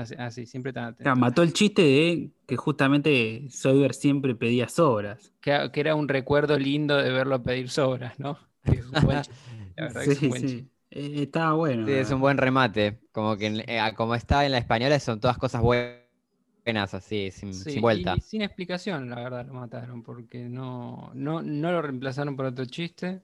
[0.00, 1.02] Así, así, siempre tan atento.
[1.02, 5.32] Claro, mató el chiste de que justamente Soyber siempre pedía sobras.
[5.40, 8.38] Que, que era un recuerdo lindo de verlo pedir sobras, ¿no?
[9.76, 10.70] La verdad que es Sí, un buen sí.
[10.90, 11.86] Eh, estaba bueno.
[11.86, 13.00] Sí, es un buen remate.
[13.12, 17.64] Como que en- eh, como está en la española son todas cosas buenas, así, sin,
[17.64, 18.16] Sí, sin vuelta.
[18.16, 22.64] y sin explicación, la verdad, lo mataron, porque no, no, no lo reemplazaron por otro
[22.66, 23.22] chiste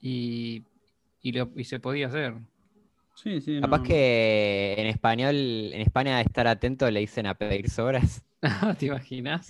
[0.00, 0.64] y,
[1.22, 2.34] y, lo- y se podía hacer.
[3.14, 3.60] Sí, sí.
[3.60, 3.84] Capaz no.
[3.84, 8.24] que en español, en España estar atento le dicen a pedir sobras.
[8.78, 9.48] ¿Te imaginas?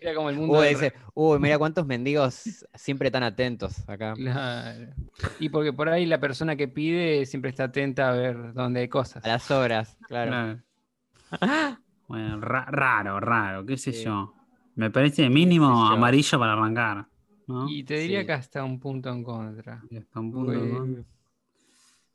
[0.00, 0.58] Era como el mundo.
[0.60, 4.14] Uy, dice, uy, mira cuántos mendigos siempre tan atentos acá.
[4.14, 4.92] Claro.
[5.38, 8.88] Y porque por ahí la persona que pide siempre está atenta a ver dónde hay
[8.88, 9.24] cosas.
[9.24, 10.30] A las sobras, claro.
[10.30, 11.78] Claro.
[12.08, 14.04] Bueno, ra- raro, raro, qué sé Sí.
[14.04, 14.34] yo.
[14.74, 17.06] Me parece mínimo amarillo para arrancar.
[17.46, 17.68] ¿no?
[17.68, 18.26] Y te diría Sí.
[18.26, 19.82] que hasta un punto en contra.
[19.90, 21.04] Y hasta un punto, Porque ¿no?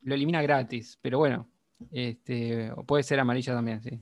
[0.05, 1.47] Lo elimina gratis, pero bueno.
[1.91, 4.01] Este, o puede ser amarilla también, sí.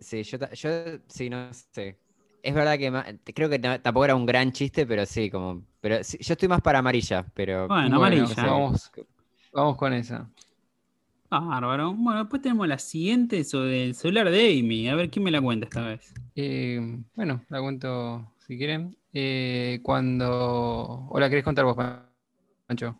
[0.00, 0.70] Sí, yo, yo
[1.08, 1.98] sí, no sé.
[2.42, 5.62] Es verdad que creo que ta- tampoco era un gran chiste, pero sí, como.
[5.80, 7.68] Pero sí, yo estoy más para amarilla, pero.
[7.68, 8.46] Bueno, Bueno, amarilla.
[8.46, 8.90] Vamos,
[9.52, 10.30] vamos con esa.
[11.30, 11.94] Bárbaro.
[11.94, 14.88] Bueno, después tenemos la siguiente sobre el celular de Amy.
[14.88, 16.12] A ver quién me la cuenta esta vez.
[16.36, 16.80] Eh,
[17.16, 18.96] bueno, la cuento si quieren.
[19.12, 21.08] Eh, cuando.
[21.10, 21.76] ¿O la querés contar vos,
[22.66, 22.98] Pancho?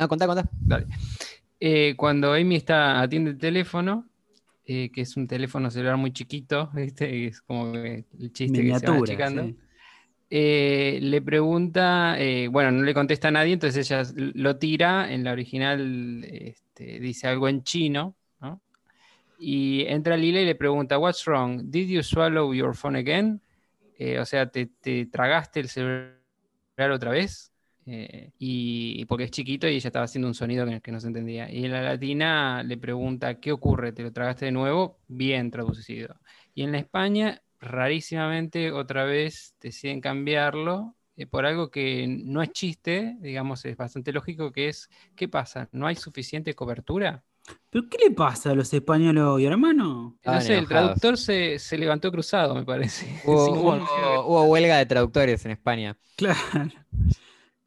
[0.00, 0.48] No, contá, contá.
[0.60, 0.86] Dale.
[1.60, 4.08] Eh, cuando Amy está, atiende el teléfono,
[4.64, 7.26] eh, que es un teléfono celular muy chiquito, ¿viste?
[7.26, 9.44] Es como que el chiste que se va achicando.
[9.44, 9.56] sí.
[10.32, 15.12] Eh, le pregunta, eh, bueno, no le contesta a nadie, entonces ella lo tira.
[15.12, 18.62] En la original este, dice algo en chino, ¿no?
[19.40, 21.62] Y entra Lila y le pregunta, What's wrong?
[21.64, 23.40] Did you swallow your phone again?
[23.98, 26.14] Eh, o sea, ¿te, te tragaste el celular
[26.92, 27.49] otra vez?
[27.92, 31.08] Eh, y porque es chiquito y ella estaba haciendo un sonido que, que no se
[31.08, 31.50] entendía.
[31.50, 33.92] Y en la latina le pregunta, ¿qué ocurre?
[33.92, 34.98] ¿Te lo tragaste de nuevo?
[35.08, 36.14] Bien traducido.
[36.54, 42.52] Y en la España, rarísimamente, otra vez deciden cambiarlo eh, por algo que no es
[42.52, 45.68] chiste, digamos, es bastante lógico, que es, ¿qué pasa?
[45.72, 47.24] ¿No hay suficiente cobertura?
[47.70, 50.16] ¿Pero qué le pasa a los españoles hoy, hermano?
[50.24, 53.06] No sé, el traductor se, se levantó cruzado, me parece.
[53.26, 55.96] Hubo, hubo- hubo huelga de traductores en España.
[56.16, 56.38] Claro.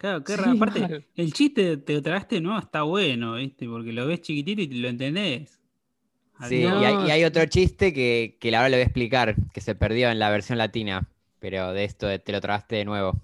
[0.04, 0.52] Claro, qué Sí, raro.
[0.54, 1.06] Aparte, mal.
[1.16, 3.68] el chiste te lo tragaste no está bueno, ¿viste?
[3.68, 5.62] Porque lo ves chiquitito y lo entendés.
[6.40, 7.26] Sí, y, hay, y hay sí.
[7.26, 10.58] otro chiste que, que ahora le voy a explicar, que se perdió en la versión
[10.58, 11.08] latina,
[11.40, 13.20] pero de esto de te lo tragaste de nuevo.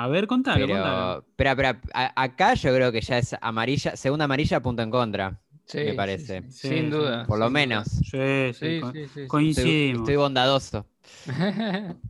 [0.00, 1.04] A ver, contalo, contalo.
[1.06, 4.90] Pero, espera, espera, a- acá yo creo que ya es amarilla, segunda amarilla, punto en
[4.90, 6.42] contra, Sí, me parece.
[6.42, 7.26] sí, Sí, sin duda.
[7.26, 7.88] por lo menos.
[8.10, 9.44] Sí, sí, Sí, co- sí, sí, sí.
[9.46, 9.92] Estoy, coincidimos.
[9.92, 10.86] estoy bondadoso.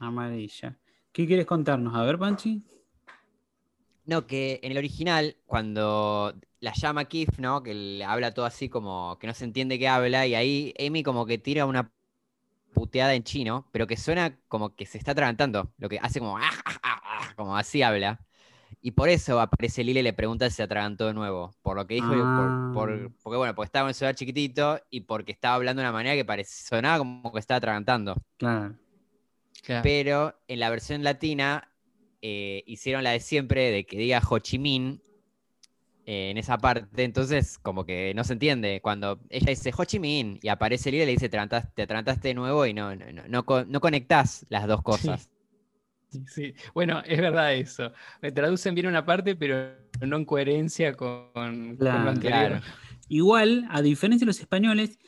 [0.00, 0.76] Amarilla.
[1.12, 1.94] ¿Qué quieres contarnos?
[1.94, 2.62] A ver, Panchi.
[4.04, 7.62] No, que en el original, cuando la llama Keith, ¿no?
[7.62, 11.02] Que le habla todo así como que no se entiende qué habla, y ahí Amy
[11.04, 11.92] como que tira una
[12.74, 16.38] puteada en chino, pero que suena como que se está atragantando, lo que hace como,
[16.38, 18.20] "Ah, ah, ah, ah", como así habla.
[18.82, 21.86] Y por eso aparece Lila y le pregunta si se atragantó de nuevo, por lo
[21.86, 23.08] que dijo, por- por- Ah.
[23.22, 26.16] porque bueno, porque estaba en el celular chiquitito y porque estaba hablando de una manera
[26.16, 28.16] que parecía, sonaba como que estaba atragantando.
[28.36, 28.76] Claro.
[29.62, 29.82] Claro.
[29.82, 31.68] Pero en la versión latina
[32.20, 35.00] eh, hicieron la de siempre de que diga Ho Chi Minh
[36.04, 37.04] eh, en esa parte.
[37.04, 38.80] Entonces, como que no se entiende.
[38.82, 41.82] Cuando ella dice Ho Chi Minh y aparece Lila y le dice te atragantaste, te
[41.82, 45.28] atragantaste de nuevo y no, no, no, no, co- no conectás las dos cosas.
[46.26, 47.92] Sí, bueno, es verdad eso.
[48.20, 52.60] Me traducen bien una parte, pero no en coherencia con, con Claro, lo anterior.
[52.60, 52.64] claro.
[53.08, 54.98] Igual, a diferencia de los españoles,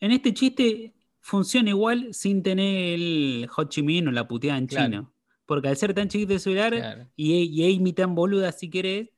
[0.00, 4.66] en este chiste funciona igual sin tener el Ho Chi Minh o la puteada en
[4.66, 4.84] Claro.
[4.86, 5.14] chino.
[5.46, 7.06] Porque al ser tan chiquito el celular Claro.
[7.16, 9.08] y, y Amy tan boluda si querés,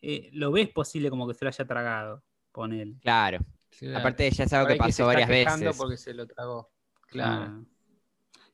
[0.00, 2.22] eh, lo ves posible como que se lo haya tragado.
[2.50, 2.96] Ponele.
[3.00, 3.38] Claro.
[3.78, 3.98] Claro.
[3.98, 5.76] Aparte, ya es algo que pasó varias veces.
[5.76, 6.70] porque se lo tragó.
[7.08, 7.44] Claro.
[7.48, 7.62] Ah.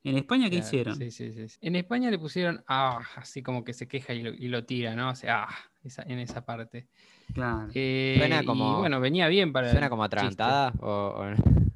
[0.05, 0.97] En España, ¿qué claro, hicieron?
[0.97, 1.59] Sí, sí, sí.
[1.61, 4.95] En España le pusieron ah, así como que se queja y lo, y lo tira,
[4.95, 5.11] ¿no?
[5.11, 6.87] O sea, ah, esa- en esa parte.
[7.35, 7.69] Claro.
[7.75, 9.71] Eh, Suena y como- bueno, venía bien para.
[9.71, 10.17] ¿Suena como chiste.
[10.17, 10.73] atragantada?
[10.81, 11.68] O, o-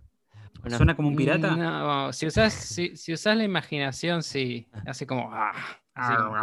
[0.68, 1.56] ¿Suena como un pirata?
[1.56, 4.68] No, si usás, si, si usás la imaginación, sí.
[4.86, 5.30] Hace como.
[5.32, 5.52] ah,
[5.94, 6.36] así como-.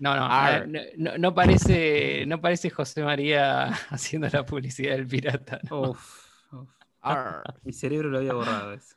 [0.00, 5.60] No, no, no, no- no parece, no parece José María haciendo la publicidad del pirata.
[5.70, 5.90] ¿no?
[5.90, 6.26] Uf.
[7.64, 8.94] Mi cerebro lo había borrado eso.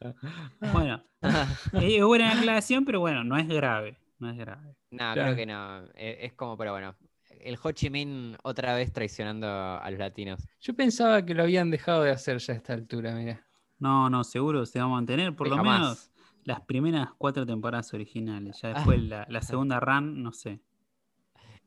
[0.73, 1.03] Bueno,
[1.73, 3.97] es buena aclaración, pero bueno, no es grave.
[4.19, 4.75] No es grave.
[4.91, 5.21] No, Claro.
[5.21, 5.85] creo que no.
[5.95, 6.95] E- Es como, pero bueno.
[7.29, 10.47] El Ho Chi Minh otra vez traicionando a los latinos.
[10.61, 13.45] Yo pensaba que lo habían dejado de hacer ya a esta altura, mira.
[13.83, 15.59] No, no, seguro se va a mantener por lo Jamás.
[15.59, 16.11] menos
[16.43, 18.61] las primeras cuatro temporadas originales.
[18.61, 20.61] Ya después la, la segunda run, no sé.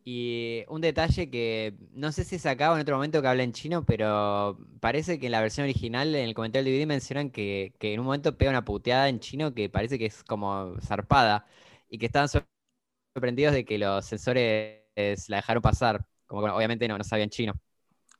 [0.04, 3.42] Y un detalle que no sé si es acá o en otro momento que habla
[3.42, 7.30] en chino, pero parece que en la versión original, en el comentario del DVD, mencionan
[7.30, 10.76] que, que en un momento pega una puteada en chino que parece que es como
[10.80, 11.46] zarpada
[11.88, 12.46] y que estaban sor-
[13.14, 14.82] sorprendidos de que los sensores
[15.28, 16.06] la dejaron pasar.
[16.26, 17.54] Como obviamente no, no sabían chino.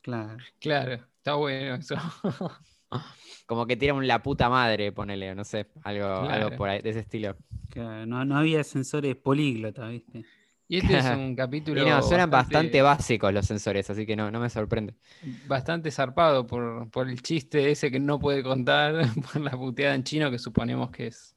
[0.02, 0.44] Claro.
[0.60, 1.96] Claro, está bueno eso.
[3.46, 6.90] Como que tira un la puta madre, ponele, no sé, algo, algo por ahí, de
[6.90, 7.36] ese estilo.
[7.68, 10.26] claro, No, no había sensores políglota, ¿viste?
[10.68, 11.82] Y este es un capítulo.
[11.82, 14.94] Y no, suenan bastante básicos los sensores, así que no, no me sorprende.
[15.20, 18.94] bastante zarpado por, por el chiste ese que no puede contar,
[19.32, 21.36] por la puteada en chino que suponemos que es,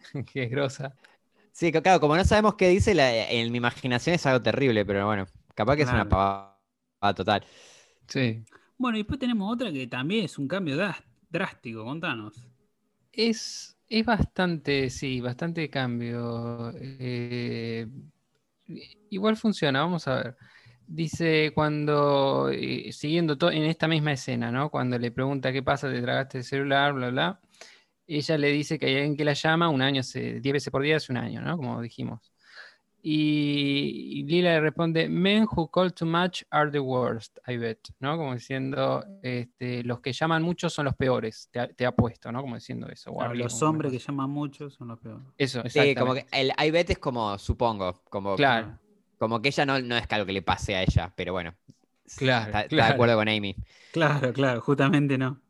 [0.32, 0.96] que es grosa.
[1.52, 5.06] Sí, claro, como no sabemos qué dice, la- en mi imaginación es algo terrible, pero
[5.06, 6.54] bueno, capaz que es una pavada
[7.16, 7.44] total.
[8.08, 8.44] Sí.
[8.78, 10.76] Bueno, y después tenemos otra que también es un cambio
[11.30, 12.48] drástico, contanos.
[13.12, 16.72] Es, es bastante, sí, bastante cambio.
[16.80, 17.86] eh,
[19.10, 20.36] igual funciona, vamos a ver.
[20.86, 24.70] Dice cuando, eh, siguiendo to- en esta misma escena, ¿no?
[24.70, 27.40] Cuando le pregunta qué pasa, te tragaste el celular, bla, bla.
[28.06, 30.82] Ella le dice que hay alguien que la llama, un año, se, 10 veces por
[30.82, 31.56] día es un año, ¿no?
[31.58, 32.32] Como dijimos.
[33.10, 37.78] Y, y Lila le responde, men who call too much are the worst, I bet,
[38.00, 38.18] ¿no?
[38.18, 42.42] Como diciendo, este, los que llaman mucho son los peores, te, te apuesto, ¿no?
[42.42, 43.14] Como diciendo eso.
[43.14, 45.22] Claro, los hombres que llaman mucho son los peores.
[45.38, 48.78] Eso, Sí, como que el I bet es como, supongo, como, Claro,
[49.16, 51.54] como que ella no, no es que algo que le pase a ella, pero bueno.
[52.14, 53.56] Claro, Está, de acuerdo con Amy.
[53.90, 55.40] Claro, claro, justamente no.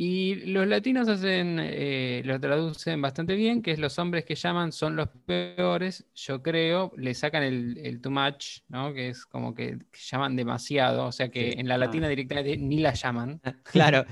[0.00, 4.70] Y los latinos hacen, eh, lo traducen bastante bien, que es los hombres que llaman
[4.70, 8.94] son los peores, yo creo, le sacan el, el too much, ¿no?
[8.94, 12.78] Que es como que llaman demasiado, o sea que Sí, en la latina directamente ni
[12.78, 13.40] la llaman.
[13.72, 14.06] Claro.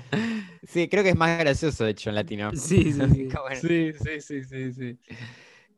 [0.67, 2.51] Sí, creo que es más gracioso, de hecho, en latino.
[2.57, 3.29] Sí, sí,
[3.61, 4.99] Sí, sí, sí, sí, sí.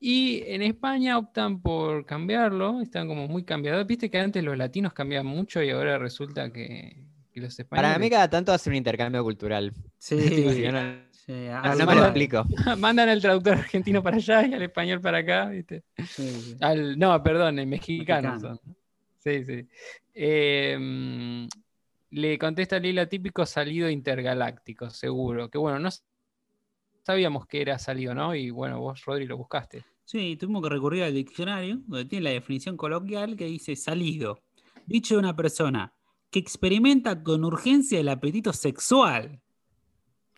[0.01, 3.87] Y en España optan por cambiarlo, están como muy cambiados.
[3.87, 7.08] Viste que antes los latinos cambiaban mucho y ahora resulta que,
[7.39, 7.89] que los españoles...
[7.89, 9.73] Para mí cada tanto hace un intercambio cultural.
[9.99, 10.81] Sí, Sí, no,
[11.11, 12.45] sí, no algo me lo explico.
[12.79, 15.83] mandan al traductor argentino para allá y al español para acá, ¿viste?
[16.07, 16.57] Sí, sí.
[16.61, 18.35] Al, no, perdón, el mexicano.
[18.35, 18.57] Mexicano.
[18.57, 18.77] son.
[19.19, 19.69] Sí, sí.
[20.15, 21.47] Eh, mm,
[22.11, 25.51] le contesta Lila, típico salido intergaláctico, seguro.
[25.51, 25.91] Que bueno, no
[27.03, 28.35] sabíamos que era salido, ¿no?
[28.35, 29.85] Y bueno, vos, Rodri, lo buscaste.
[30.05, 34.43] Sí, tuvimos que recurrir al diccionario, donde tiene la definición coloquial que dice salido.
[34.87, 35.93] Dicho de una persona
[36.31, 39.41] que experimenta con urgencia el apetito sexual.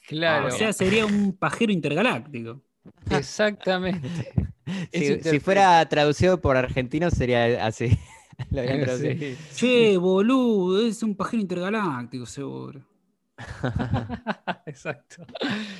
[0.07, 2.63] Claro, O sea, sería un pajero intergaláctico.
[3.11, 4.09] exactamente.
[4.93, 7.99] Si, fuera traducido por argentino sería así.
[8.51, 8.63] Lo.
[8.99, 9.37] Sí.
[9.57, 12.81] Che, boludo, es un pajero intergaláctico, seguro.
[14.67, 15.27] Exacto.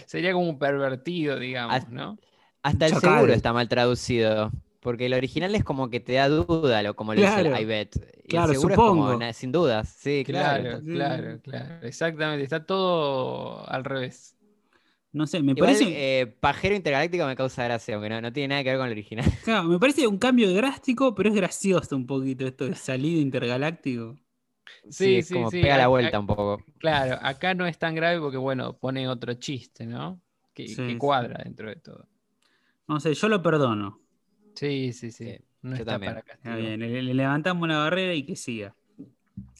[0.07, 2.19] Sería como un pervertido, digamos, ¿no?
[2.65, 3.15] Hasta el Chacal.
[3.15, 4.51] seguro está mal traducido.
[4.81, 7.65] Porque el original es como que te da duda, lo, como le dice el I
[7.67, 7.97] bet.
[8.25, 9.33] Y Claro, el seguro es como supongo.
[9.35, 9.89] sin dudas.
[9.99, 10.63] Sí, claro.
[10.63, 10.93] Claro, Sí.
[10.93, 11.87] claro, claro.
[11.87, 12.45] Exactamente.
[12.45, 14.37] Está todo al revés.
[15.13, 18.49] No sé, me Igual, parece, eh, pajero intergaláctico me causa gracia, aunque no, no tiene
[18.49, 19.27] nada que ver con el original.
[19.45, 24.17] claro, me parece un cambio drástico, pero es gracioso un poquito esto de salido intergaláctico.
[24.89, 26.65] Sí, es como sí, pega la acá- vuelta un poco.
[26.79, 30.21] Claro, acá no es tan grave porque, bueno, pone otro chiste, ¿no?
[30.55, 30.97] Que, Sí, que sí.
[30.97, 32.07] cuadra dentro de todo.
[32.87, 34.01] No sé, yo lo perdono.
[34.55, 35.25] Sí, sí, sí.
[35.27, 36.11] Sí, no está también.
[36.15, 36.57] para Está castigo.
[36.57, 38.75] bien, le, le levantamos la barrera y que siga.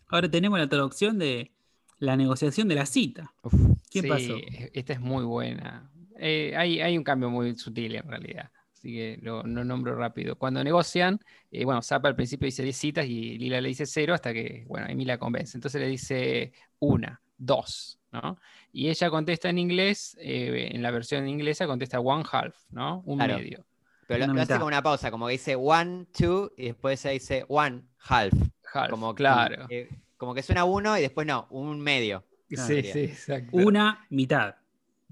[0.09, 1.53] Ahora tenemos la traducción de
[1.99, 3.33] la negociación de la cita.
[3.43, 3.55] Uf,
[3.91, 4.37] ¿Qué Sí, pasó?
[4.73, 5.91] Esta es muy buena.
[6.19, 8.51] Eh, hay, hay un cambio muy sutil en realidad.
[8.73, 10.37] Así que lo, lo nombro rápido.
[10.37, 11.21] Cuando negocian,
[11.51, 14.65] eh, bueno, Zappa al principio dice 10 citas y Lila le dice cero hasta que,
[14.69, 15.57] bueno, Amy la convence.
[15.57, 18.39] Entonces le dice una, dos, ¿no?
[18.73, 23.03] Y ella contesta en inglés, eh, en la versión inglesa contesta one half, ¿no?
[23.05, 23.37] Un Claro.
[23.37, 23.67] medio.
[24.15, 27.45] Pero lo, hace como una pausa, como que dice one, two, y después se dice
[27.49, 28.33] one, half.
[28.73, 29.67] Half, Como, claro.
[29.69, 32.25] que- como que suena uno y después no, un medio.
[32.49, 32.67] Claro.
[32.69, 33.57] sí, sí, exacto.
[33.57, 34.55] Una mitad.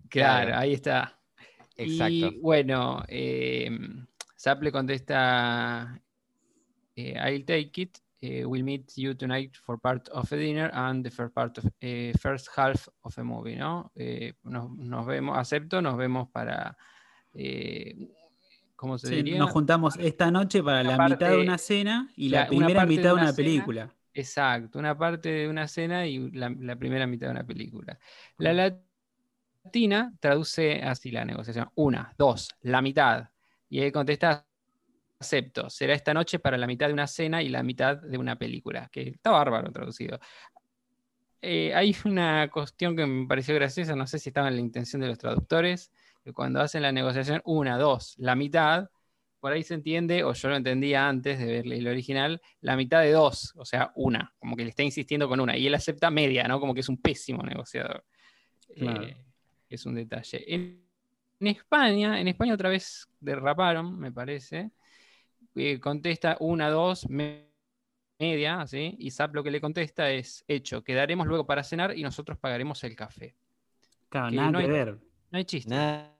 [0.08, 0.58] Claro, Claro.
[0.60, 1.18] ahí está.
[1.76, 2.12] Exacto.
[2.12, 3.70] Y bueno, eh,
[4.38, 6.00] Zap le contesta,
[6.96, 7.98] eh, I'll take it.
[8.20, 11.64] eh, we'll meet you tonight for part of a dinner and the first part of
[11.80, 13.92] eh, first half of a movie, ¿no?
[13.94, 16.76] Eh, nos, nos vemos, acepto, nos vemos para,
[17.32, 17.94] eh,
[18.78, 19.38] ¿cómo se Sí, diría?
[19.38, 22.86] nos juntamos esta noche para Una la parte- mitad de una cena y la- primera
[22.86, 23.36] mitad de una cena.
[23.36, 23.94] película.
[24.14, 27.98] Exacto, una parte de una cena y la, la primera mitad de una película.
[28.38, 28.52] La
[29.64, 31.68] latina traduce así la negociación.
[31.74, 33.28] Una, dos, la mitad.
[33.68, 34.46] Y él contesta,
[35.20, 38.36] acepto, será esta noche para la mitad de una cena y la mitad de una
[38.36, 40.18] película, que está bárbaro traducido.
[41.42, 45.00] Eh, hay una cuestión que me pareció graciosa, no sé si estaba en la intención
[45.02, 45.92] de los traductores,
[46.28, 48.90] que cuando hacen la negociación, una, dos, la mitad,
[49.40, 53.00] por ahí se entiende, o yo lo entendía antes de ver el original, la mitad
[53.00, 56.10] de dos, o sea, una, como que le está insistiendo con una, y él acepta
[56.10, 56.60] media, ¿no?
[56.60, 58.04] Como que es un pésimo negociador.
[58.76, 59.02] Claro.
[59.04, 59.16] Eh,
[59.70, 60.44] es un detalle.
[60.54, 60.84] En,
[61.40, 64.70] en España, en España otra vez derraparon, me parece.
[65.54, 67.48] Eh, contesta una, dos, me-
[68.20, 72.02] media, así, y Zap lo que le contesta es, hecho, quedaremos luego para cenar y
[72.02, 73.36] nosotros pagaremos el café.
[74.08, 74.98] Claro, Que nada no que hay- ver.
[75.30, 75.70] No hay chiste.
[75.70, 76.17] Nada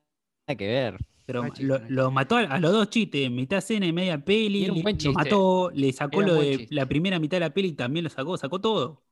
[0.57, 0.99] que ver.
[1.27, 1.51] Pero Ah,
[1.89, 4.61] lo, mató a, a los dos chistes, mitad cena y media peli.
[4.61, 6.75] Y era un buen Lo mató, le sacó lo de chiste.
[6.75, 9.05] la primera mitad de la peli, también lo sacó, sacó todo.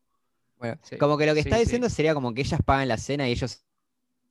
[0.58, 1.62] Bueno, Sí, como que lo que sí, está sí.
[1.64, 3.64] diciendo sería como que ellas pagan la cena y ellos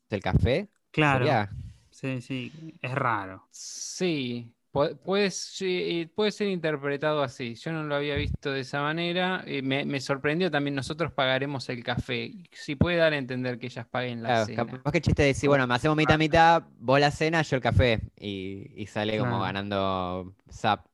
[0.10, 0.70] el café.
[0.91, 1.20] Claro.
[1.20, 1.51] Sería-
[1.91, 2.51] Sí, sí,
[2.82, 3.49] es raro.
[3.51, 7.55] Sí, pu- puede, ser interpretado así.
[7.55, 9.43] Yo no lo había visto de esa manera.
[9.47, 12.34] eh, me, me sorprendió también, nosotros pagaremos el café.
[12.51, 14.65] Si puede dar a entender que ellas paguen la Claro, cena.
[14.73, 17.55] capaz que el chiste de decir, bueno, me hacemos mitad mitad, vos la cena, yo
[17.57, 18.01] el café.
[18.19, 19.43] Y, y sale como Claro.
[19.45, 20.88] ganando Zap.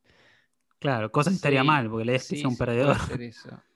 [0.80, 2.98] Claro, cosa estaría Sí, mal, porque le Sí, es un perdedor.
[3.22, 3.50] eso.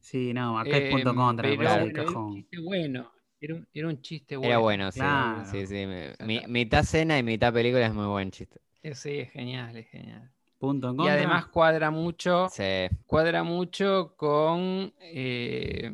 [0.00, 2.34] Sí, no, acá es punto contra, pero un cajón.
[2.34, 3.12] chiste bueno.
[3.40, 4.48] Era un, era un chiste bueno.
[4.48, 5.00] Era bueno, sí.
[5.00, 5.44] claro.
[5.44, 5.86] Sí, sí.
[6.20, 8.60] mi- mitad cena y mitad película es muy buen chiste.
[8.86, 10.30] Eh, Sí, es genial, es genial.
[10.58, 12.86] Punto en Y además cuadra mucho, Sí.
[13.06, 15.92] cuadra mucho con eh,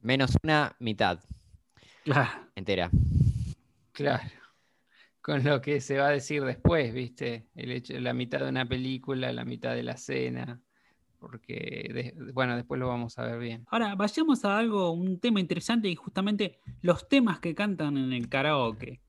[0.00, 1.20] Menos una mitad
[2.04, 2.90] Claro, entera.
[3.92, 4.24] Claro.
[5.20, 7.46] Con lo que se va a decir después, ¿viste?
[7.54, 10.60] El hecho, la mitad de una película, la mitad de la cena.
[11.20, 13.64] Porque, de- bueno, después lo vamos a ver bien.
[13.70, 18.28] Ahora, vayamos a algo, un tema interesante y justamente los temas que cantan en el
[18.28, 19.00] karaoke.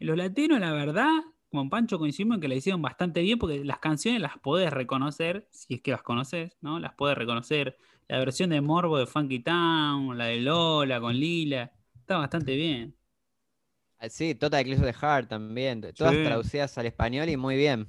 [0.00, 1.12] Los latinos, la verdad,
[1.50, 5.46] como Pancho coincidimos en que la hicieron bastante bien porque las canciones las podés reconocer,
[5.50, 6.78] si es que las conoces, ¿no?
[6.80, 7.76] Las podés reconocer.
[8.08, 12.96] La versión de Morbo de Funky Town, la de Lola con Lila, está bastante bien.
[13.98, 15.80] Ah, Sí, Total Eclipse of the Heart también.
[15.96, 16.22] Todas Sí.
[16.22, 17.86] traducidas al español y muy bien.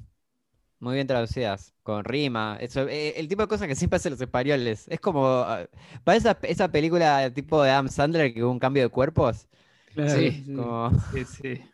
[0.80, 1.74] Muy bien traducidas.
[1.84, 2.58] Con rima.
[2.62, 4.88] Eso, eh, el tipo de cosas que siempre hacen los españoles.
[4.90, 5.26] Es como.
[5.28, 5.68] ah,
[6.04, 9.48] para esa, esa película tipo de Adam Sandler que hubo un cambio de cuerpos.
[10.06, 10.92] Sí, Como.
[11.12, 11.71] Sí, sí.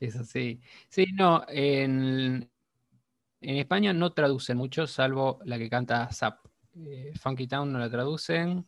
[0.00, 0.60] Eso sí.
[0.88, 2.48] Sí, no, en,
[3.40, 6.40] en España no traducen mucho, salvo la que canta Zap.
[6.76, 8.66] Eh, Funky Town no la traducen.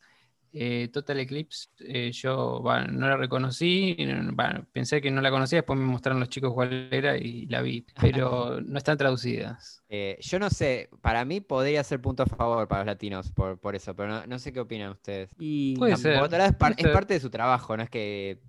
[0.52, 5.58] Eh, Total Eclipse, eh, yo no la reconocí, no- va, pensé que no la conocía,
[5.60, 9.84] después me mostraron los chicos cuál era y la vi, pero no están traducidas.
[9.88, 13.58] eh, yo no sé, para mí podría ser punto a favor para los latinos por,
[13.58, 15.30] por eso, pero no, no sé qué opinan ustedes.
[15.38, 16.88] Y Puede ser, es, par- puede es ser.
[16.88, 18.40] parte de su trabajo, no es que.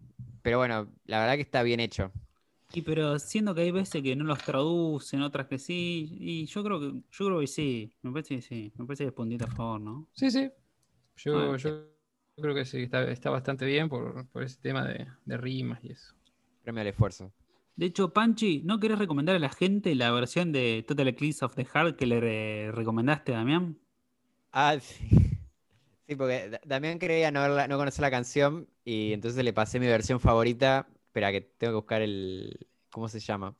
[0.43, 2.11] Pero bueno, la verdad que está bien hecho.
[2.74, 6.63] Y pero siendo que hay veces que no los traducen, otras que sí, y yo
[6.63, 9.45] creo que, yo creo que sí, me parece que sí, me parece que es puntito
[9.45, 10.07] a favor, ¿no?
[10.13, 10.51] Sí, sí.
[11.17, 11.88] Yo, Ah, yo
[12.38, 15.91] creo que sí, está, está bastante bien por, por ese tema de, de rimas y
[15.93, 16.15] eso.
[16.63, 17.32] Premio al esfuerzo.
[17.76, 21.55] De hecho, Panchi, ¿no querés recomendar a la gente la versión de Total Eclipse of
[21.55, 23.78] the Heart que le re- recomendaste, Damián?
[24.53, 25.38] Ah, sí.
[26.07, 29.80] Sí, porque Da- Damián creía no, verla- no conocer la canción y entonces le pasé
[29.80, 30.88] mi versión favorita.
[31.12, 32.57] Espera, que tengo que buscar el.
[32.89, 33.53] ¿Cómo se llama?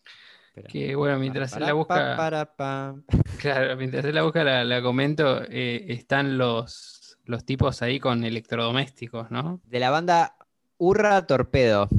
[0.47, 0.70] Espera.
[0.70, 2.95] Que bueno, mientras él Para, la pa, busca, para,
[3.41, 8.24] claro, mientras él la busca, la, la comento, eh, están los, los tipos ahí con
[8.24, 9.60] electrodomésticos, ¿no?
[9.66, 10.38] De la banda
[10.78, 11.89] Urra Torpedo.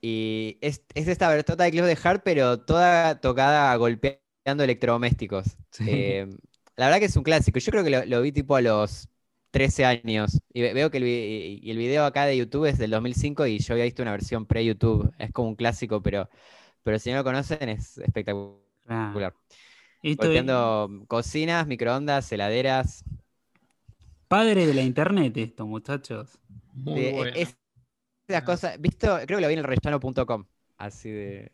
[0.00, 5.56] Y es, es esta versión de Eclipse de Heart, pero toda tocada golpeando electrodomésticos.
[5.72, 5.84] Sí.
[5.88, 6.28] Eh,
[6.76, 7.58] la verdad que es un clásico.
[7.58, 9.08] Yo creo que lo, lo vi tipo a los
[9.50, 10.40] 13 años.
[10.52, 13.58] Y ve- veo que el, y el video acá de YouTube es del 2005 y
[13.58, 15.12] yo había visto una versión pre-YouTube.
[15.18, 16.28] Es como un clásico, pero,
[16.82, 19.34] pero si no lo conocen es espectacular.
[20.02, 23.04] Es Golpeando cocinas, microondas, heladeras.
[24.28, 26.38] padre de la internet esto, muchachos.
[26.72, 27.36] Muy de- bueno.
[27.36, 27.56] es-
[28.28, 30.46] esas cosas, visto, creo que lo vi en el rellano.com.
[30.78, 31.52] Así de.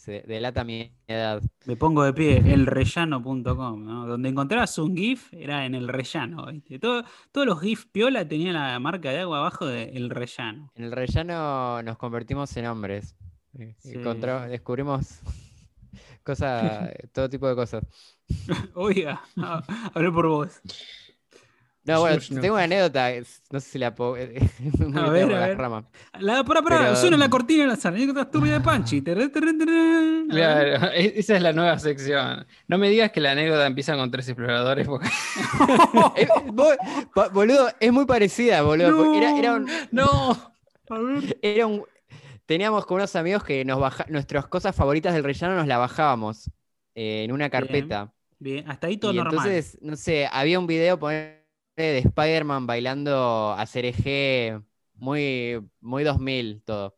[0.00, 1.42] Se delata mi edad.
[1.66, 4.06] Me pongo de pie, elrellano.com, ¿no?
[4.06, 6.78] Donde encontrabas un GIF era en el rellano, ¿viste?
[6.78, 10.72] Todo- todos los GIF piola tenían la marca de agua abajo de El Rellano.
[10.74, 13.14] En el rellano nos convertimos en hombres.
[13.58, 13.92] Eh, Sí.
[14.48, 15.20] descubrimos
[16.24, 17.84] cosas, todo tipo de cosas.
[18.74, 19.20] Oiga,
[19.94, 20.60] hablé por vos.
[21.94, 22.40] No, bueno, no.
[22.40, 23.10] tengo una anécdota,
[23.50, 24.12] no sé si la puedo.
[24.14, 25.58] un poquito ver, a la ver.
[25.58, 25.88] rama.
[26.18, 27.96] La, pará, Pero- suena la cortina de la sala.
[27.96, 29.02] Anécdotas turbias de Panchi.
[29.06, 29.30] A ver.
[30.28, 32.46] Claro, e- esa es la nueva sección.
[32.68, 35.08] No me digas que la anécdota empieza con tres exploradores, porque
[36.16, 36.28] Eh,
[37.32, 38.96] boludo, es muy parecida, boludo.
[38.96, 40.52] porque Era, era un, no.
[40.88, 41.38] A ver.
[41.42, 41.84] era un-
[42.46, 46.50] Teníamos con unos amigos que nos baja, nuestras cosas favoritas del rellano nos la bajábamos
[46.96, 48.12] eh, en una carpeta.
[48.40, 49.34] Bien, hasta ahí todo y normal.
[49.34, 51.39] entonces, no sé, había un video poner
[51.76, 54.60] de Spider-Man bailando a cereje
[54.94, 56.96] muy, muy 2000 todo.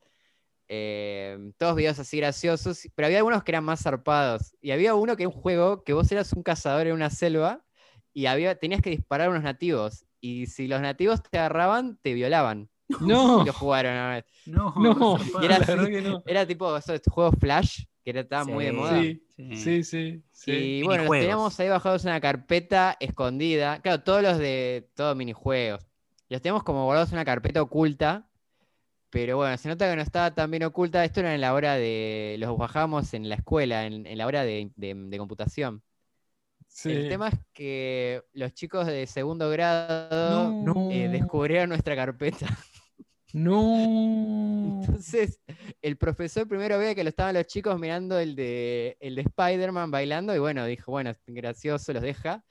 [0.69, 4.57] Eh, todos videos así graciosos, pero había algunos que eran más zarpados.
[4.61, 7.63] Y había uno que era un juego que vos eras un cazador en una selva
[8.15, 10.07] y había, tenías que disparar a unos nativos.
[10.21, 12.71] Y si los nativos te agarraban, te violaban.
[13.01, 13.43] No.
[13.43, 14.25] Y lo jugaron una vez.
[14.47, 15.19] No, No.
[15.41, 15.73] Y era así.
[16.03, 16.23] no.
[16.27, 19.01] Era tipo esos juegos Flash, que era, estaba muy de Sí, moda.
[19.01, 19.57] Sí, Sí.
[19.57, 20.23] sí, sí.
[20.33, 20.53] sí.
[20.53, 23.81] Y bueno, los teníamos ahí bajados en una carpeta escondida.
[23.81, 25.87] Claro, todos los de todos minijuegos.
[26.29, 28.29] Los teníamos como guardados en una carpeta oculta.
[29.11, 31.05] Pero bueno, se nota que no estaba tan bien oculta.
[31.05, 32.37] Esto era en la hora de.
[32.39, 35.83] Los bajábamos en la escuela, en, en la hora de, de- de computación.
[36.85, 40.91] El tema es que los chicos de segundo grado No.
[40.91, 42.47] eh, descubrieron nuestra carpeta.
[43.33, 44.81] No.
[44.83, 45.41] Entonces,
[45.81, 49.91] el profesor primero ve que lo estaban los chicos mirando el de, el de Spider-Man
[49.91, 52.45] bailando y bueno, dijo, bueno, gracioso, los deja.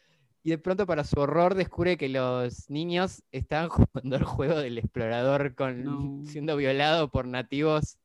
[0.44, 4.78] Y de pronto, para su horror, descubre que los niños estaban jugando el juego del
[4.80, 6.24] explorador con, No.
[6.26, 7.98] siendo violado por nativos.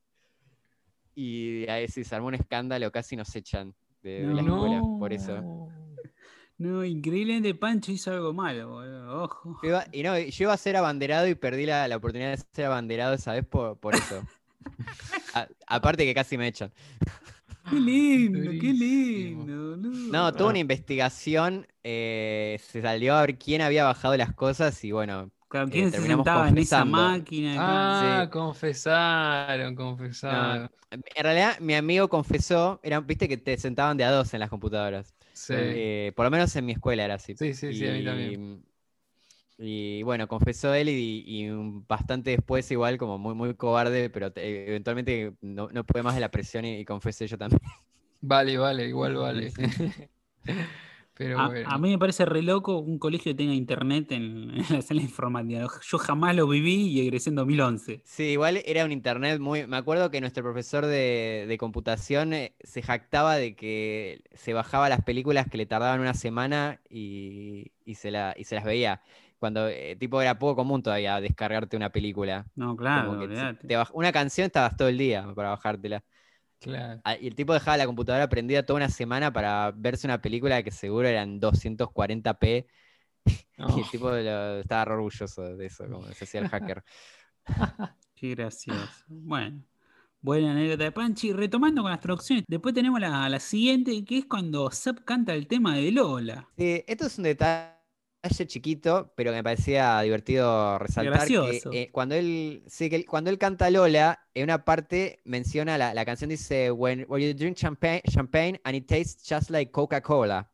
[1.15, 4.55] Y ahí se armó un escándalo, casi nos echan de, de la No.
[4.57, 5.69] escuela por eso.
[6.59, 9.23] No, increíblemente Pancho hizo algo malo, boludo.
[9.25, 9.59] Ojo.
[9.63, 12.43] Yo iba, y no, yo iba a ser abanderado y perdí la, la oportunidad de
[12.53, 14.23] ser abanderado esa vez por, por eso.
[15.35, 16.73] A- aparte que casi me echan.
[17.69, 19.71] Qué lindo, qué lindo.
[19.77, 20.13] boludo.
[20.13, 24.93] No, tuve una investigación, eh, se salió a ver quién había bajado las cosas y
[24.93, 27.55] bueno, Claro, ¿Quién se sentaba en esa máquina?
[27.59, 28.31] Ah, Sí.
[28.31, 30.71] confesaron, confesaron.
[30.91, 34.51] en realidad mi amigo confesó, eran, viste que te sentaban de a dos en las
[34.51, 35.15] computadoras.
[35.47, 35.55] Sí.
[35.55, 37.39] Eh, por lo menos en mi escuela era así.
[37.39, 38.41] Sí, sí, sí, a mí también.
[39.59, 41.49] Y bueno, confesó él y, y
[41.89, 46.21] bastante después igual como muy, muy cobarde, pero te- eventualmente no, no pude más de
[46.21, 47.61] la presión y, y confesé yo también.
[48.21, 49.55] Vale, vale, igual vale.
[51.17, 51.69] Pero A, bueno.
[51.75, 55.03] a mí me parece re loco un colegio que tenga internet en, en la sala
[55.03, 55.67] informática.
[55.83, 58.03] Yo jamás lo viví y egresé en 2011.
[58.05, 59.67] Sí, igual era un internet muy...
[59.67, 64.89] Me acuerdo que nuestro profesor de, de computación eh, se jactaba de que se bajaba
[64.89, 69.03] las películas que le tardaban una semana y, y se, la, y se las veía.
[69.39, 72.47] Cuando, eh, tipo, era poco común todavía descargarte una película.
[72.57, 73.67] No, claro, Como que te- olvidate.
[73.67, 76.05] te baj- una canción estabas todo el día para bajártela.
[76.61, 77.03] Claro.
[77.05, 80.63] Ah, Y el tipo dejaba la computadora prendida toda una semana para verse una película
[80.63, 82.67] que seguro eran 240p.
[83.59, 83.69] No.
[83.79, 86.85] Y el tipo lo- estaba orgulloso de eso, como se hacía el hacker.
[88.15, 89.05] Qué gracioso.
[89.09, 89.63] Bueno,
[90.23, 91.33] buena anécdota de Panchi.
[91.33, 95.47] Retomando con las traducciones, después tenemos la, la siguiente, que es cuando Zap canta el
[95.49, 96.49] tema de Lola.
[96.57, 97.76] Sí, esto es un detalle
[98.47, 101.13] chiquito, pero que me parecía divertido resaltar.
[101.51, 105.79] que, eh, cuando él, sí, que él- cuando él canta Lola, en una parte menciona
[105.79, 109.71] la, la canción dice when, when you drink champagne, champagne and it tastes just like
[109.71, 110.51] Coca-Cola.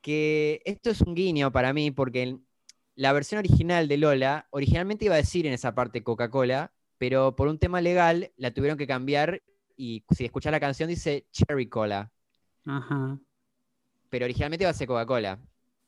[0.00, 2.46] Que esto es un guiño para mí porque en
[2.94, 7.48] la versión original de Lola originalmente iba a decir en esa parte Coca-Cola, pero por
[7.48, 9.42] un tema legal la tuvieron que cambiar
[9.76, 12.10] y si escuchas la canción dice Cherry Cola
[12.66, 13.18] Ajá.
[14.10, 15.38] pero originalmente iba a ser Coca-Cola.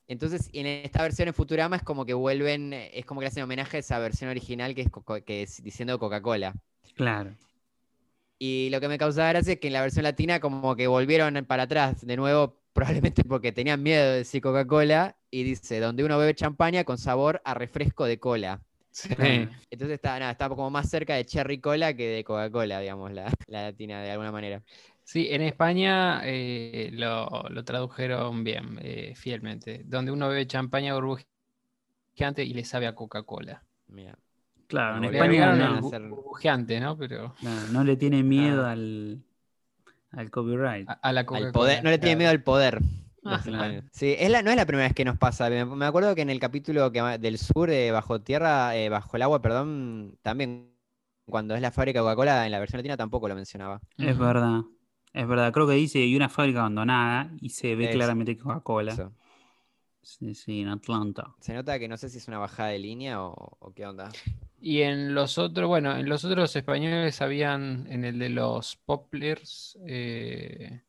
[0.09, 3.29] Entonces, en esta versión en Futurama es como que vuelven, eh, es como que le
[3.29, 4.91] hacen homenaje a esa versión original que es,
[5.25, 6.55] que es diciendo Coca-Cola.
[6.95, 7.35] Claro.
[8.39, 11.45] Y lo que me causaba gracia es que en la versión latina como que volvieron
[11.47, 16.19] para atrás de nuevo, probablemente porque tenían miedo de decir Coca-Cola, y dice, donde uno
[16.19, 18.63] bebe champaña con sabor a refresco de cola.
[18.91, 19.09] Sí.
[19.71, 23.33] Entonces está, nada, está como más cerca de Cherry Cola que de Coca-Cola, digamos, la,
[23.47, 24.63] la latina de alguna manera.
[25.13, 29.83] Sí, en España eh, lo, lo tradujeron bien, eh, fielmente.
[29.85, 31.29] Donde uno bebe champaña burbujeante
[32.45, 33.63] y le sabe a Coca-Cola.
[33.89, 34.19] Mira.
[34.69, 35.57] Claro, en España no.
[35.57, 36.97] no, hacer- bu- burbujeante, ¿no?
[36.97, 39.23] Pero no, no le tiene miedo al,
[40.13, 40.89] al copyright.
[40.89, 42.81] a, a la Al poder, no le tiene miedo al poder.
[43.25, 43.83] Ah, claro.
[43.93, 45.49] Sí, es la, no es la primera vez que nos pasa.
[45.51, 49.17] Me, me acuerdo que en el capítulo que, del sur, eh, bajo tierra, eh, bajo
[49.17, 50.73] el agua, perdón, también
[51.29, 53.81] cuando es la fábrica de Coca-Cola, en la versión latina tampoco lo mencionaba.
[53.99, 54.61] Es verdad.
[55.13, 55.53] Es verdad.
[55.53, 57.95] Creo que dice y una fábrica abandonada y se ve Eso.
[57.95, 59.11] claramente Coca-Cola.
[60.03, 61.33] Sí, sí, en Atlanta.
[61.41, 64.11] Se nota que no sé si es una bajada de línea o, o qué onda.
[64.61, 69.79] Y en los otros, bueno, en los otros españoles habían, en el de los Poplars,
[69.87, 70.81] eh,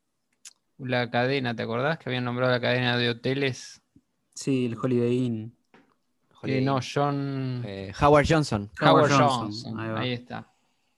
[0.79, 1.97] la cadena, ¿te acordás?
[1.99, 3.81] Que habían nombrado la cadena de hoteles.
[4.33, 5.55] Sí, el Holiday Inn.
[6.43, 8.69] Eh, no, John Eh, Howard Johnson.
[8.81, 9.97] Howard, Howard Johnson, Johnson.
[9.97, 10.51] ahí está.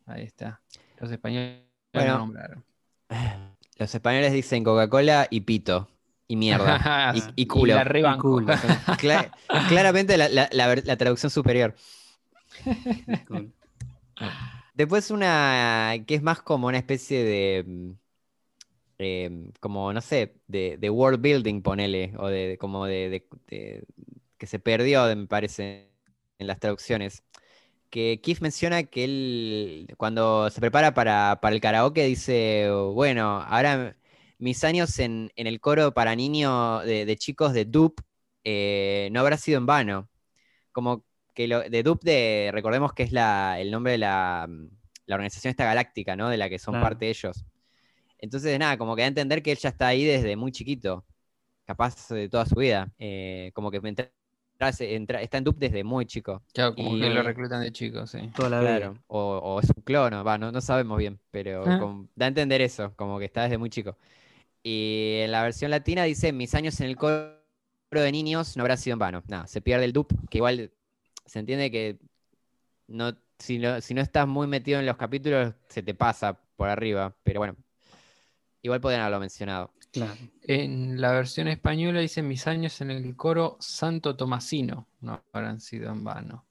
[0.06, 0.62] Ahí está.
[1.00, 1.64] Los españoles
[1.94, 2.14] Bueno.
[2.14, 2.64] lo nombraron.
[3.78, 5.90] Los españoles dicen Coca-Cola y pito.
[6.28, 7.14] Y mierda.
[7.16, 7.76] y, y culo.
[7.76, 8.32] la rebanco.
[8.32, 8.48] culo.
[9.00, 9.32] Cla-
[9.68, 11.76] claramente la, la- la ver- la traducción superior.
[14.74, 17.96] Después una que es más como una especie de,
[18.98, 23.28] em, como no sé, de, de world building, ponele, o de, de- como de, de-
[23.48, 23.86] de-
[24.38, 25.92] que se perdió, de- me parece,
[26.40, 27.24] en las traducciones.
[27.96, 33.96] Que Keith menciona que él, cuando se prepara para, para el karaoke, dice, bueno, ahora
[34.38, 38.04] mis años en, en el coro para niños de, de chicos de Dupe
[38.44, 40.10] eh, no habrá sido en vano.
[40.74, 41.06] Como
[41.36, 44.48] que lo, de Dupe, de, recordemos que es la, el nombre de la,
[45.08, 46.30] la organización esta galáctica, ¿no?
[46.30, 46.86] De la que son Claro.
[46.88, 47.46] parte ellos.
[48.20, 51.06] Entonces, nada, como que da a entender que él ya está ahí desde muy chiquito,
[51.66, 52.94] capaz de toda su vida.
[53.00, 53.82] Eh, como que
[54.60, 56.42] entra- está en dupe desde muy chico.
[56.54, 58.20] Claro, como Y- que lo reclutan de chico, sí.
[58.36, 58.78] Toda la vida.
[58.78, 58.98] Claro.
[59.08, 61.80] O, o es un clono, va, no, no sabemos bien, pero Ah.
[61.80, 63.98] como- da a entender eso, como que está desde muy chico.
[64.64, 67.36] Y en la versión latina dice, mis años en el coro
[67.92, 69.24] de niños no habrá sido en vano.
[69.28, 70.72] Nada, se pierde el dupe, que igual
[71.26, 72.00] se entiende que
[72.88, 76.70] no, si, no, si no estás muy metido en los capítulos, se te pasa por
[76.70, 77.56] arriba, pero bueno,
[78.62, 79.72] igual podrían haberlo mencionado.
[79.96, 80.20] Claro.
[80.42, 84.88] En la versión española dice mis años en el coro Santo Tomasino.
[85.00, 86.46] No habrán sido en vano.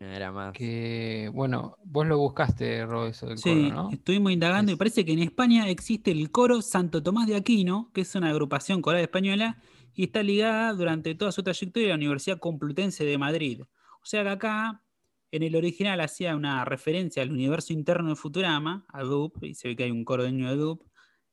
[0.00, 0.52] Era más.
[0.52, 3.90] Que, bueno, vos lo buscaste, Ro, eso del Sí, coro, ¿no?
[3.90, 8.02] estuvimos indagando y parece que en España existe el coro Santo Tomás de Aquino, que
[8.02, 9.60] es una agrupación coral española
[9.94, 13.62] y está ligada durante toda su trayectoria a la Universidad Complutense de Madrid.
[13.62, 14.84] O sea que acá,
[15.32, 19.68] en el original, hacía una referencia al universo interno de Futurama, a Dup, y se
[19.68, 20.87] ve que hay un coro de niño de Dup,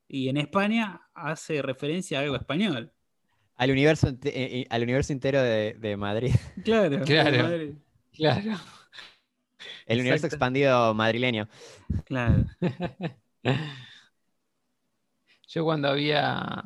[0.07, 2.91] y en España hace referencia a algo español.
[3.57, 6.35] Al universo, eh, eh, al universo entero de, de Madrid.
[6.63, 7.31] Claro, Claro.
[7.31, 7.75] de Madrid.
[8.13, 8.57] Claro.
[9.85, 11.47] El universo expandido madrileño.
[12.05, 12.45] Claro.
[15.47, 16.63] Yo cuando había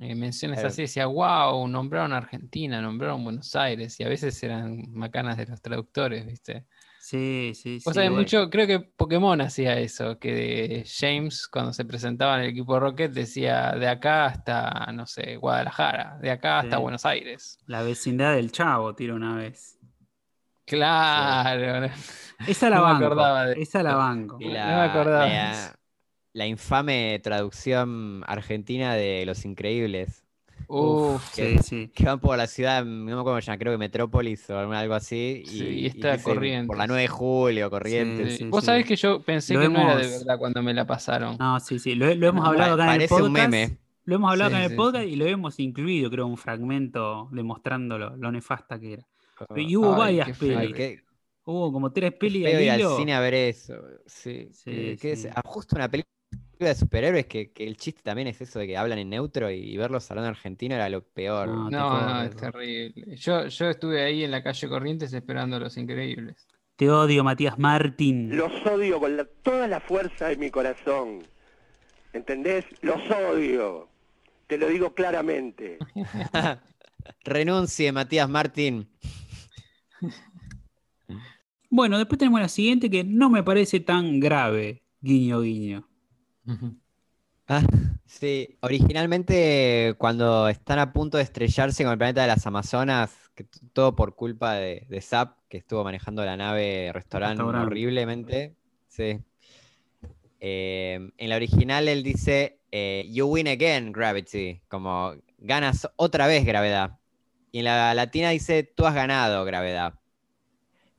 [0.00, 0.68] eh, menciones Claro.
[0.68, 5.60] así decía, wow, nombraron Argentina, nombraron Buenos Aires, y a veces eran macanas de los
[5.62, 6.66] traductores, ¿viste?
[7.12, 7.82] Sí, sí, sí.
[7.84, 8.22] Vos sabés bueno.
[8.22, 12.80] mucho, creo que Pokémon hacía eso, que de James cuando se presentaba en el equipo
[12.80, 16.82] Rocket decía de acá hasta, no sé, Guadalajara, de acá hasta Sí.
[16.82, 17.58] Buenos Aires.
[17.66, 19.78] La vecindad del Chavo, tiro una vez.
[20.64, 21.90] Claro.
[22.46, 23.04] Esa la No me banco.
[23.04, 24.38] acordaba de Esa la banco.
[24.40, 25.76] No me acordaba
[26.32, 30.24] la infame traducción argentina de Los Increíbles.
[30.68, 31.88] Uf, Sí, sí.
[31.94, 35.42] Que van por la ciudad, no me acuerdo llama, creo que Metrópolis o algo así.
[35.46, 38.32] Sí, y, y está dice Por la 9 de julio, Corrientes.
[38.32, 38.44] Sí, sí.
[38.44, 38.66] sí, Vos sí.
[38.66, 41.36] sabés que yo pensé Lo que no era de verdad cuando me la pasaron.
[41.38, 41.94] No, sí, sí.
[41.94, 43.26] Lo, lo hemos No, hablado acá en el Parece podcast.
[43.26, 43.78] un meme.
[44.04, 45.10] Lo hemos hablado Sí, acá en el sí, podcast sí.
[45.12, 49.08] y lo hemos incluido, creo, un fragmento demostrando lo, lo nefasta que era.
[49.56, 50.58] Y hubo Ay, varias qué feo.
[50.58, 50.76] Ay, pelis.
[50.76, 51.02] qué,
[51.44, 53.74] Hubo como tres pelis feo al ir al cine a ver eso.
[54.06, 55.28] Sí, Sí, es sí.
[55.34, 56.12] ah, justo una película
[56.68, 59.76] de superhéroes que, que el chiste también es eso de que hablan en neutro y,
[59.76, 61.48] verlos hablando argentino era lo peor.
[61.48, 63.16] No, No, es terrible.
[63.16, 66.46] Yo, yo estuve ahí en la calle Corrientes esperando a los increíbles.
[66.76, 68.36] Te odio, Matías Martín.
[68.36, 71.20] Los odio con la- toda la fuerza de mi corazón.
[72.12, 72.64] ¿Entendés?
[72.80, 73.88] Los odio.
[74.46, 75.78] Te lo digo claramente.
[77.24, 78.88] Renuncie, Matías Martín.
[81.70, 84.82] Bueno, después tenemos la siguiente que no me parece tan grave.
[85.00, 85.88] Guiño, guiño.
[87.48, 87.62] Ah,
[88.06, 93.44] sí, originalmente cuando están a punto de estrellarse con el planeta de las Amazonas, que
[93.72, 97.66] todo por culpa de, de Zap, que estuvo manejando la nave restaurante Restaurante.
[97.66, 98.56] horriblemente.
[98.88, 99.20] Sí.
[100.40, 106.44] Eh, en la original él dice, eh, You win again, Gravity, como ganas otra vez
[106.44, 106.98] gravedad.
[107.50, 109.94] Y en la latina dice, tú has ganado gravedad.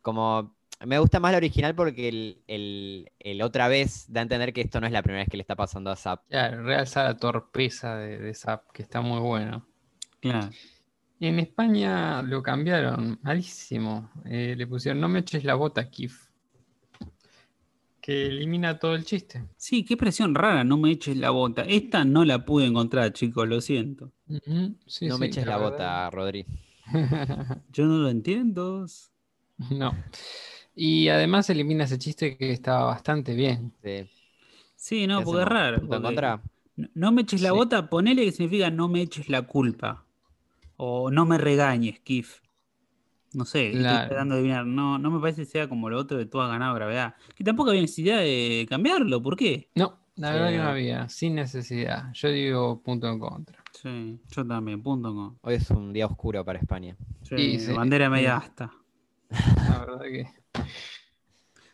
[0.01, 4.53] Como me gusta más la original porque el, el- el otra vez da a entender
[4.53, 6.23] que esto no es la primera vez que le está pasando a Zap.
[6.29, 9.65] Claro, realza la torpeza de, de Zap, que está muy bueno.
[10.19, 10.49] Claro.
[11.19, 14.09] Y en España lo cambiaron, malísimo.
[14.25, 16.27] Eh, le pusieron no me eches la bota, Kif.
[18.01, 19.41] Que elimina todo el chiste.
[19.55, 21.61] Sí, qué presión rara, no me eches la bota.
[21.61, 24.11] Esta no la pude encontrar, chicos, lo siento.
[24.87, 25.71] Sí, no me eches la verdad.
[25.71, 26.45] bota, Rodri.
[27.71, 28.85] Yo no lo entiendo.
[29.71, 29.95] no.
[30.75, 33.73] Y además elimina ese chiste que estaba bastante bien.
[33.83, 34.09] Sí.
[34.75, 35.79] Sí, no, ¿Qué porque es raro.
[35.79, 36.41] ¿Punto en porque contra?
[36.95, 37.57] No, me eches la Sí.
[37.57, 40.05] bota, ponele que significa no me eches la culpa.
[40.77, 42.41] O no me regañes, Kif.
[43.33, 44.65] No sé, estoy tratando de adivinar.
[44.65, 47.15] No, no me parece que sea como lo otro de tú has ganado gravedad.
[47.35, 49.71] Que tampoco había necesidad de cambiarlo, ¿por qué?
[49.75, 52.11] No, la Sí, verdad que no había, sin necesidad.
[52.13, 53.63] Yo digo punto en contra.
[53.71, 55.39] Sí, yo también, punto con.
[55.41, 56.95] Hoy es un día oscuro para España.
[57.23, 58.37] Sí, sí, bandera media sí.
[58.37, 58.71] asta.
[59.63, 60.42] La verdad que.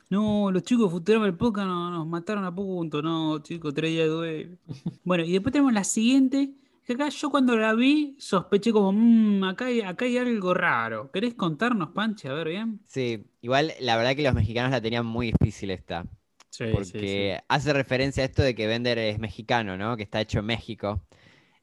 [0.10, 3.02] No, los chicos de Futurama del Poca no, nos mataron a punto.
[3.02, 4.58] No, chicos, tres días de duelo.
[5.04, 6.52] Bueno, y después tenemos la siguiente.
[6.86, 11.12] Que acá yo cuando la vi sospeché como, "Mm, acá, hay, acá hay algo raro.
[11.12, 12.28] ¿Querés contarnos, Panche?
[12.28, 12.80] A ver bien.
[12.88, 16.06] Sí, igual la verdad que los mexicanos la tenían muy difícil esta.
[16.50, 19.96] Sí, Porque hace referencia a esto de que Bender es mexicano, ¿no?
[19.96, 21.00] Que está hecho en México.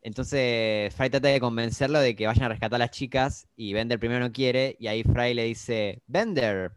[0.00, 3.98] Entonces Fry trata de convencerlo de que vayan a rescatar a las chicas y Bender
[3.98, 6.76] primero no quiere y ahí Fry le dice, Bender,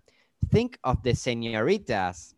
[0.51, 2.35] think of the señoritas.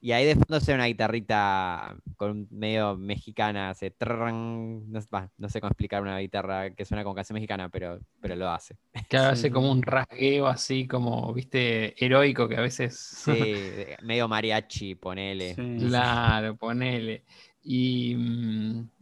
[0.00, 5.00] Y ahí de fondo una guitarrita con medio mexicana, hace trrrrrn, no,
[5.38, 8.76] no sé cómo explicar una guitarra que suena como canción mexicana, pero, lo hace.
[9.08, 9.50] Que hace Sí.
[9.50, 12.96] como un rasgueo así, como, viste, heroico que a veces.
[12.96, 13.54] Sí,
[14.02, 15.56] medio mariachi, ponele.
[15.56, 15.76] Sí.
[15.88, 17.24] Claro, ponele.
[17.64, 18.14] Y.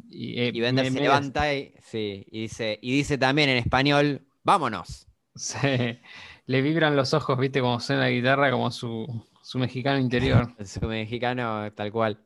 [0.08, 5.06] Y, Bender se levanta y, sí, dice, y dice también en español, vámonos.
[5.34, 6.00] Se-
[6.46, 9.06] le vibran los ojos, viste, como suena la guitarra, como su,
[9.42, 10.54] su mexicano interior.
[10.64, 12.18] Su mexicano, tal cual.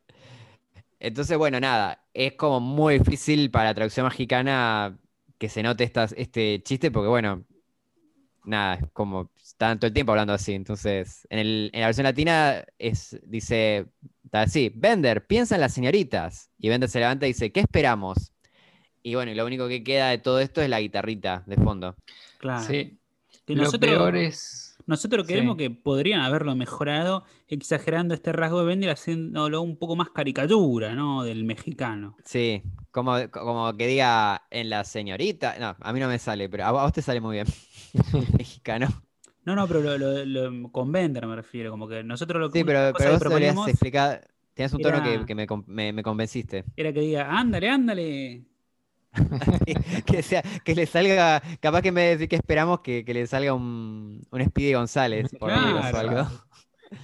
[0.99, 4.99] Entonces, bueno, nada, es como muy difícil para la traducción mexicana
[5.39, 7.45] que se note estas, este chiste, porque bueno,
[8.45, 10.55] nada, es como están todo el tiempo hablando así.
[10.55, 13.87] Entonces, en, el- en la versión latina es, dice,
[14.25, 16.51] está así, Bender, piensa en las señoritas.
[16.59, 18.33] Y Bender se levanta y dice, ¿qué esperamos?
[19.03, 21.97] Y bueno, y lo único que queda de todo esto es la guitarrita de fondo.
[22.39, 22.67] Claro.
[22.67, 23.00] Sí.
[23.51, 24.77] Que Lo nosotros, peor es.
[24.87, 25.33] nosotros sí.
[25.33, 30.95] creemos que podrían haberlo mejorado exagerando este rasgo de Bender, haciéndolo un poco más caricatura,
[30.95, 31.25] ¿no?
[31.25, 32.17] Del mexicano.
[32.25, 35.57] Sí, como, como que diga en la señorita.
[35.59, 37.47] No, a mí no me sale, pero a vos te sale muy bien.
[38.39, 38.89] Mexicano.
[39.45, 42.63] No, no, pero lo, lo- lo- con Bender me refiero, como que nosotros lo Sí,
[42.63, 44.29] pero, pero vos deberías explicar.
[44.55, 46.65] Tienes un tono que, era- que me, me- me convenciste.
[46.77, 48.45] era que diga, ándale, ándale.
[50.07, 53.15] que, sea, que le salga, capaz que en vez de decir que esperamos, que, que
[53.15, 55.99] le salga un, un Speedy González por ahí o Claro.
[55.99, 56.29] algo.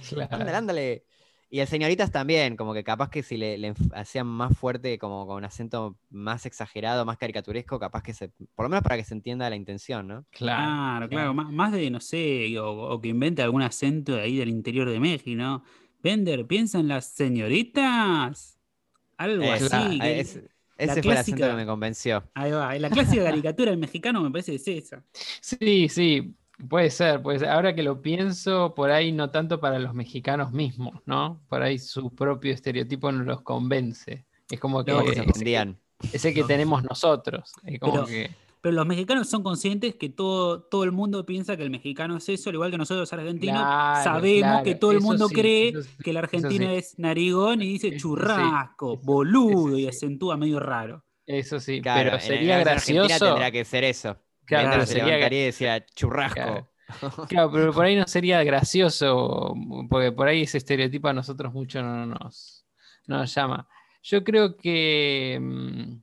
[0.09, 0.35] Claro.
[0.35, 1.03] Ándale, ándale.
[1.49, 5.25] Y el señoritas también, como que capaz que si le, le hacían más fuerte, como
[5.25, 9.05] con un acento más exagerado, más caricaturesco, capaz que se, por lo menos para que
[9.05, 10.25] se entienda la intención, ¿no?
[10.31, 14.35] Claro, claro, Más, más de, no sé, o, o que invente algún acento de ahí
[14.35, 15.63] del interior de México, ¿no?
[16.03, 18.59] Bender, piensa en las señoritas.
[19.17, 19.99] Algo Eh, así.
[19.99, 22.23] que- es- la ese fue el acento clásica- que me convenció.
[22.33, 25.03] Ahí va, la clásica caricatura del mexicano me parece que es esa.
[25.41, 26.35] Sí, sí,
[26.69, 27.49] puede ser, puede ser.
[27.49, 31.41] Ahora que lo pienso, por ahí no tanto para los mexicanos mismos, ¿no?
[31.49, 34.25] Por ahí su propio estereotipo no los convence.
[34.49, 35.77] Es como que No, se es, ofendían.
[36.13, 37.51] es el que tenemos nosotros.
[37.65, 38.29] Es como Pero- que,
[38.67, 42.27] Pero los mexicanos son conscientes que todo, todo el mundo piensa que el mexicano es
[42.29, 45.33] eso, al igual que nosotros los argentinos Claro, sabemos claro, que todo el mundo sí,
[45.33, 46.71] cree sí, que argentino sí.
[46.71, 51.03] es narigón y dice churrasco, eso- boludo, eso y acentúa medio raro.
[51.25, 53.21] eso sí, Claro, pero sería la versión argentina gracioso.
[53.21, 54.21] tendría que ser eso.
[54.45, 56.33] Claro, se sería y decía churrasco.
[56.33, 56.71] Claro.
[57.27, 59.53] Claro, pero por ahí no sería gracioso,
[59.89, 62.65] porque por ahí ese estereotipo a nosotros mucho no nos,
[63.07, 63.67] no nos llama.
[64.03, 66.01] Yo creo que, mm,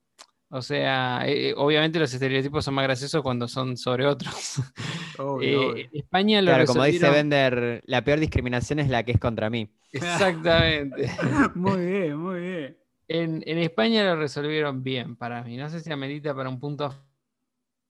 [0.57, 4.63] o sea, eh, obviamente los estereotipos son más graciosos cuando son sobre otros.
[5.41, 9.49] Eh, España lo Claro, como dice Bender, la peor discriminación es la que es contra
[9.49, 9.73] mí.
[9.93, 11.09] Exactamente.
[11.55, 12.79] Muy bien, muy bien.
[13.07, 15.57] En, en España lo resolvieron bien para mí.
[15.57, 17.01] No sé si amerita para un punto a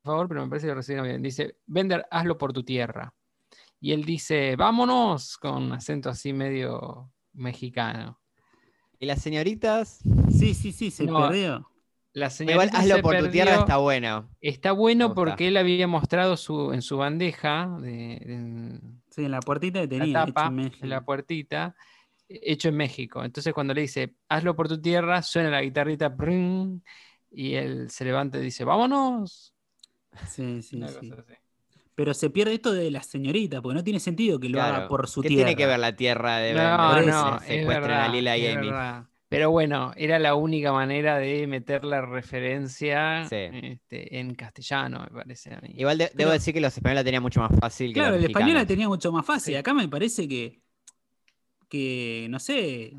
[0.03, 1.23] favor, pero me parece que lo resolvieron bien.
[1.23, 3.15] Dice, Bender, hazlo por tu tierra.
[3.81, 8.21] Y él dice, vámonos, con acento así medio mexicano.
[8.99, 10.01] Y las señoritas,
[10.31, 11.67] Sí, sí, sí, se No, perdió.
[12.15, 14.29] La igual señorita hazlo se por tu tierra está bueno.
[14.41, 17.89] Está bueno porque él había mostrado su, en su bandeja, de,
[18.25, 18.81] de-
[19.11, 20.85] Sí, en la puertita que la tenía, hecho tapa, en México.
[20.85, 21.75] en la puertita,
[22.29, 23.25] hecho en México.
[23.25, 26.15] Entonces cuando le dice, hazlo por tu tierra, suena la guitarrita,
[27.31, 29.55] y él se levanta y dice, vámonos.
[30.23, 31.11] Sí, sí, Una sí.
[31.11, 31.35] cosa así.
[31.95, 35.09] Pero se pierde esto de la señorita, porque no tiene sentido que lo haga por
[35.09, 35.45] su ¿Qué tierra.
[35.45, 38.55] tiene que ver la tierra de No, no, Se es verdad, a Lila y es
[38.55, 38.67] Amy.
[38.67, 39.07] verdad.
[39.35, 43.37] Pero bueno, era la única manera de meter la referencia Sí.
[43.53, 45.71] este, en castellano, me parece a mí.
[45.75, 48.17] Igual de- Pero- debo decir que los españoles la tenían mucho más fácil que Claro,
[48.17, 49.55] los el español la tenía mucho más fácil.
[49.55, 49.59] Sí.
[49.59, 50.61] Acá me parece que,
[51.69, 52.93] que, no sé,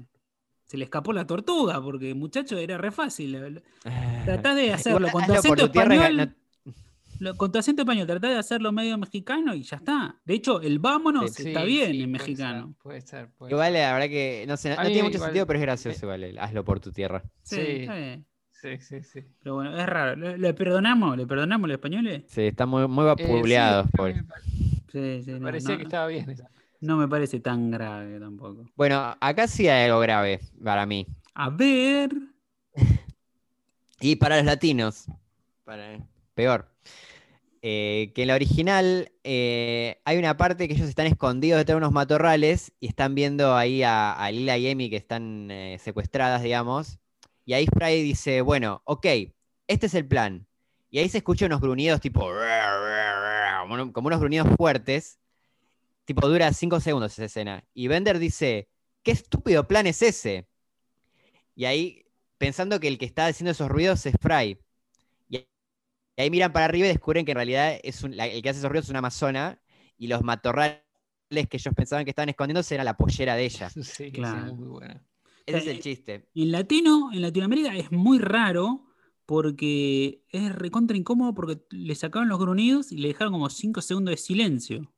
[0.65, 3.61] se le escapó la tortuga, porque muchacho era re fácil.
[4.25, 6.17] Tratás de hacerlo Igual, con tu acento tu tierra, español.
[6.17, 6.44] no-
[7.19, 10.19] lo- con tu acento español, tratás de hacerlo medio mexicano y ya está.
[10.25, 12.75] De hecho, el vámonos Sí, está bien sí, en puede ser, mexicano.
[12.81, 13.81] Puede ser, puede Igual ser.
[13.81, 15.61] la verdad que no sé, no, A no mí tiene mucho igual- sentido, pero es
[15.65, 17.23] gracioso igual el hazlo por tu tierra.
[17.43, 17.61] Sí, Sí.
[17.81, 18.25] está bien.
[18.51, 19.21] Sí, sí, sí.
[19.43, 20.15] Pero bueno, es raro.
[20.15, 21.15] ¿Le, le perdonamos?
[21.17, 22.23] ¿Le perdonamos los españoles?
[22.27, 23.13] Sí, está muy, muy Eh,
[24.91, 26.29] Sí, sí, me no, parecía no- que estaba bien.
[26.29, 26.49] esa.
[26.81, 28.65] no me parece tan grave tampoco.
[28.75, 31.05] Bueno, acá sí hay algo grave para mí.
[31.33, 32.11] A ver.
[33.99, 35.05] Y para los latinos,
[35.63, 35.97] para,
[36.33, 36.69] peor.
[37.67, 41.77] Eh, que en la original eh, hay una parte que ellos están escondidos detrás de
[41.77, 46.99] unos matorrales y están viendo ahí a, Lila y Amy que están eh, secuestradas, digamos.
[47.43, 49.07] Y ahí Fry dice, bueno, ok,
[49.65, 50.45] este es el plan.
[50.91, 52.29] Y ahí se escuchan unos gruñidos tipo...
[53.93, 55.17] como unos gruñidos fuertes.
[56.05, 57.63] Tipo, dura cinco segundos esa escena.
[57.73, 58.69] Y Bender dice,
[59.01, 60.47] ¿qué estúpido plan es ese?
[61.55, 62.05] Y ahí,
[62.37, 64.59] pensando que el que está haciendo esos ruidos es Fry.
[66.17, 68.49] Y ahí miran para arriba y descubren que en realidad es un- la- el que
[68.49, 69.59] hace esos ruidos es una amazona.
[69.97, 70.81] Y los matorrales
[71.29, 73.69] que ellos pensaban que estaban escondiéndose era la pollera de ella.
[73.75, 74.55] Sí, sí, Claro.
[74.55, 75.03] muy buena.
[75.45, 76.25] Ese es el chiste.
[76.35, 78.87] En latino, en Latinoamérica es muy raro
[79.25, 84.11] porque es recontra incómodo porque le sacaron los gruñidos y le dejaron como 5 segundos
[84.13, 84.91] de silencio.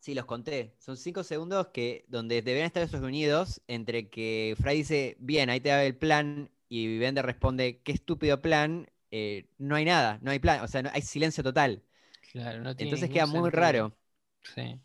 [0.00, 0.74] Sí, los conté.
[0.78, 5.60] Son cinco segundos que donde deberían estar esos gruñidos entre que Fry dice, bien, ahí
[5.60, 10.32] te da el plan, y Bender responde, qué estúpido plan, eh, no hay nada, no
[10.32, 11.84] hay plan, o sea, no- hay silencio total.
[12.32, 13.50] Claro, no tiene Entonces queda muy sentido.
[13.50, 13.96] raro.
[14.42, 14.80] Sí.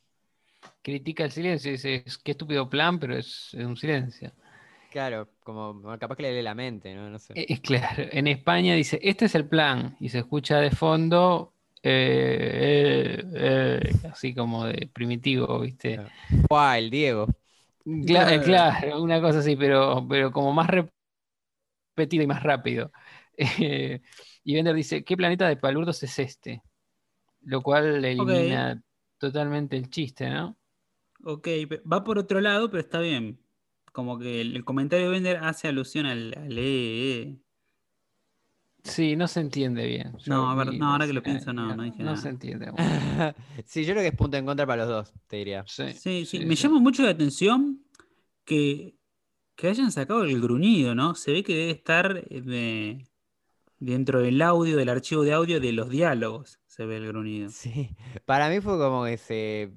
[0.84, 4.34] Critica el silencio dice, "Es- qué estúpido plan, pero es, es un silencio.
[4.90, 7.10] Claro, como capaz que le lee la mente, ¿no?
[7.10, 7.36] No sé.
[7.36, 11.54] Eh, eh, claro, en España dice, este es el plan, y se escucha de fondo,
[11.84, 16.02] eh, eh, eh, así como de primitivo, ¿viste?
[16.02, 16.12] Claro.
[16.50, 17.28] Buah, el Diego.
[18.06, 20.68] Cla- eh, Claro, una cosa así, pero, pero como más
[21.96, 22.92] repetido y más rápido.
[23.38, 24.02] Eh,
[24.44, 26.62] y Bender dice, ¿qué planeta de palurdos es este?
[27.42, 28.82] Lo cual elimina
[29.20, 30.58] totalmente el chiste, ¿no?
[31.24, 31.48] Ok,
[31.92, 33.40] va por otro lado, pero está bien.
[33.92, 37.40] Como que el, el comentario de Bender hace alusión al, al eh, eh.
[38.84, 40.18] Sí, no se entiende bien.
[40.20, 42.18] Yo No, a ver, no, ahora que lo pienso, no, no dije No nada.
[42.18, 42.72] se entiende.
[43.66, 45.66] sí, yo creo que es punto en contra para los dos, te diría.
[45.68, 46.56] Sí, Sí, sí, sí, me sí.
[46.56, 47.84] llama mucho la atención
[48.46, 48.98] que,
[49.56, 51.16] que hayan sacado el gruñido, ¿no?
[51.16, 53.07] Se ve que debe estar eh, de-
[53.80, 57.50] dentro del audio, del archivo de audio de los diálogos, se ve el gruñido.
[57.50, 57.90] Sí,
[58.26, 59.72] para mí fue como que se,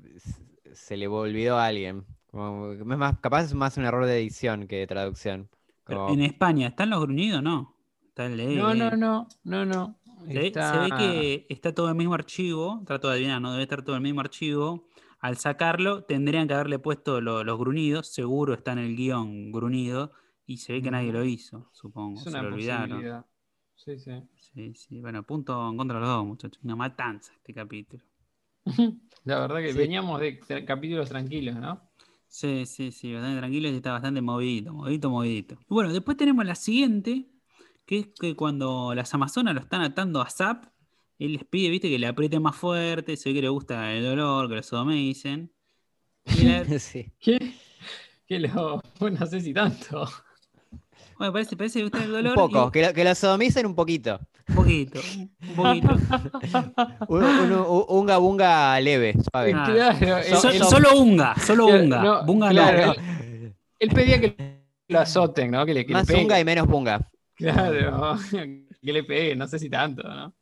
[0.73, 2.05] se le olvidó a alguien.
[2.31, 5.49] Como, es más, capaz es más un error de edición que de traducción.
[5.85, 7.43] Como- en España, ¿están los gruñidos?
[7.43, 7.77] No.
[8.09, 9.99] Está el eh, No, no, no, no, no.
[10.27, 13.41] Se, ve- se Está- ve que está todo en el mismo archivo, trato de adivinar,
[13.41, 13.51] ¿no?
[13.53, 14.87] Debe estar todo en el mismo archivo.
[15.19, 20.13] Al sacarlo, tendrían que haberle puesto lo- los gruñidos, seguro está en el guion gruñido,
[20.47, 22.19] y se ve que nadie lo hizo, supongo.
[22.19, 23.25] Es Se lo olvidaron.
[23.85, 24.13] Sí, sí.
[24.37, 26.61] Sí, sí, bueno, punto en contra de los dos, muchachos.
[26.63, 28.05] Una matanza este capítulo.
[29.25, 29.79] La verdad que Sí.
[29.79, 31.81] veníamos de capítulos tranquilos, ¿no?
[32.29, 35.55] Sí, sí, sí, bastante tranquilo y está bastante movidito, movidito, movidito.
[35.63, 37.27] Y bueno, después tenemos la siguiente,
[37.87, 40.67] que es que cuando las amazonas lo están atando a Zap,
[41.19, 44.05] él les pide, viste, que le apriete más fuerte, se ve que le gusta el
[44.05, 45.53] dolor, que lo sodomicen.
[46.25, 47.13] Y la- sí.
[47.19, 47.55] ¿Qué?
[48.27, 48.81] Que lo.
[49.01, 50.07] No sé si tanto.
[51.21, 52.35] Bueno, parece, parece que gusta el Un dolor.
[52.35, 54.19] poco, y- que lo, que lo sodomicen un poquito.
[54.49, 55.01] Un poquito,
[55.43, 55.89] un poquito.
[57.09, 59.53] Un, un, un- unga bunga leve, suave.
[59.55, 62.03] Ah, Claro, So- solo unga, solo unga.
[62.03, 62.53] no, bunga no.
[62.53, 62.95] claro,
[63.79, 64.35] él pedía que
[64.89, 65.67] lo azoten, ¿no?
[65.67, 66.25] Que le, que le Más peguen.
[66.25, 67.07] unga y menos bunga.
[67.37, 70.35] Claro, que le pegue, no sé si tanto, ¿no?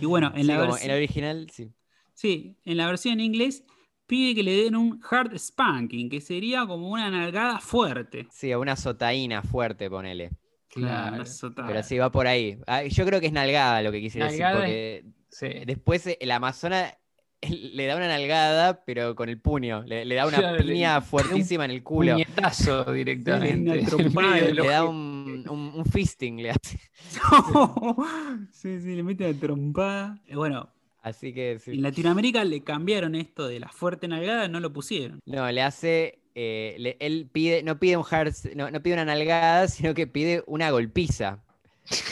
[0.00, 0.82] Y bueno, en Sí, la versión.
[0.84, 1.72] en el original, sí.
[2.14, 3.64] Sí, en la versión en inglés
[4.08, 8.26] pide que le den un hard spanking, que sería como una nalgada fuerte.
[8.32, 10.30] Sí, una sotaína fuerte, ponele.
[10.68, 11.66] Claro, una.
[11.66, 12.58] Pero sí va por ahí.
[12.66, 15.46] Ah, Yo creo que es nalgada lo que quise decir, porque Sí.
[15.66, 16.94] después eh, el Amazona
[17.40, 19.84] él le da una nalgada, pero con el puño.
[19.84, 22.12] Le, le da una Claro, le- piña fuertísima en el culo.
[22.14, 23.82] Puñetazo directamente.
[24.52, 26.80] Le da un, un, un fisting, le hace.
[28.50, 30.18] sí, sí, le mete la trompada.
[30.26, 30.68] Eh, Bueno,
[31.08, 31.72] Así que sí.
[31.72, 35.20] en Latinoamérica le cambiaron esto de la fuerte nalgada, no lo pusieron.
[35.26, 36.18] No, le hace.
[36.34, 40.06] eh, le- él pide, no pide un hard, no, no pide una nalgada, sino que
[40.06, 41.42] pide una golpiza.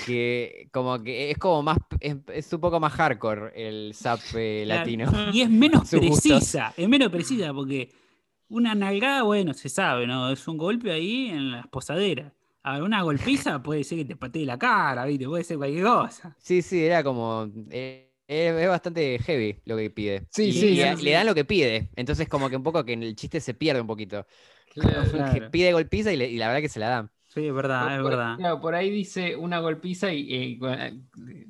[0.06, 4.62] Que como que es como más, es, es un poco más hardcore el zap eh,
[4.64, 5.12] Claro, latino.
[5.32, 7.90] Y es menos precisa, es menos precisa porque
[8.48, 10.30] una nalgada, bueno, se sabe, ¿no?
[10.30, 12.32] Es un golpe ahí en las posaderas.
[12.62, 15.26] Ahora, una golpiza puede ser que te patee la cara, ¿viste?
[15.26, 16.34] Puede ser cualquier cosa.
[16.38, 17.48] Sí, sí, era como.
[17.70, 20.28] eh, es, es bastante heavy lo que pide.
[20.30, 21.90] Sí, Y sí, le, sí, le dan lo que pide.
[21.96, 24.26] Entonces, como que un poco que en el chiste se pierde un poquito.
[24.72, 25.02] Claro.
[25.32, 27.10] Que pide golpiza y, le- y la verdad que se la dan.
[27.28, 28.36] Sí, es verdad, es por, verdad.
[28.36, 31.04] claro, por ahí dice una golpiza y, y, bueno,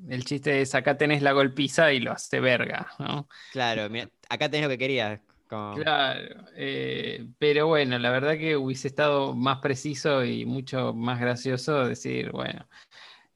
[0.09, 3.29] el chiste es acá tenés la golpiza y lo hace verga, ¿no?
[3.49, 5.21] Claro, mira, acá tenés lo que querías.
[5.49, 5.83] Como...
[5.83, 11.87] Claro, eh, pero bueno, la verdad que hubiese estado más preciso y mucho más gracioso
[11.87, 12.67] decir, bueno,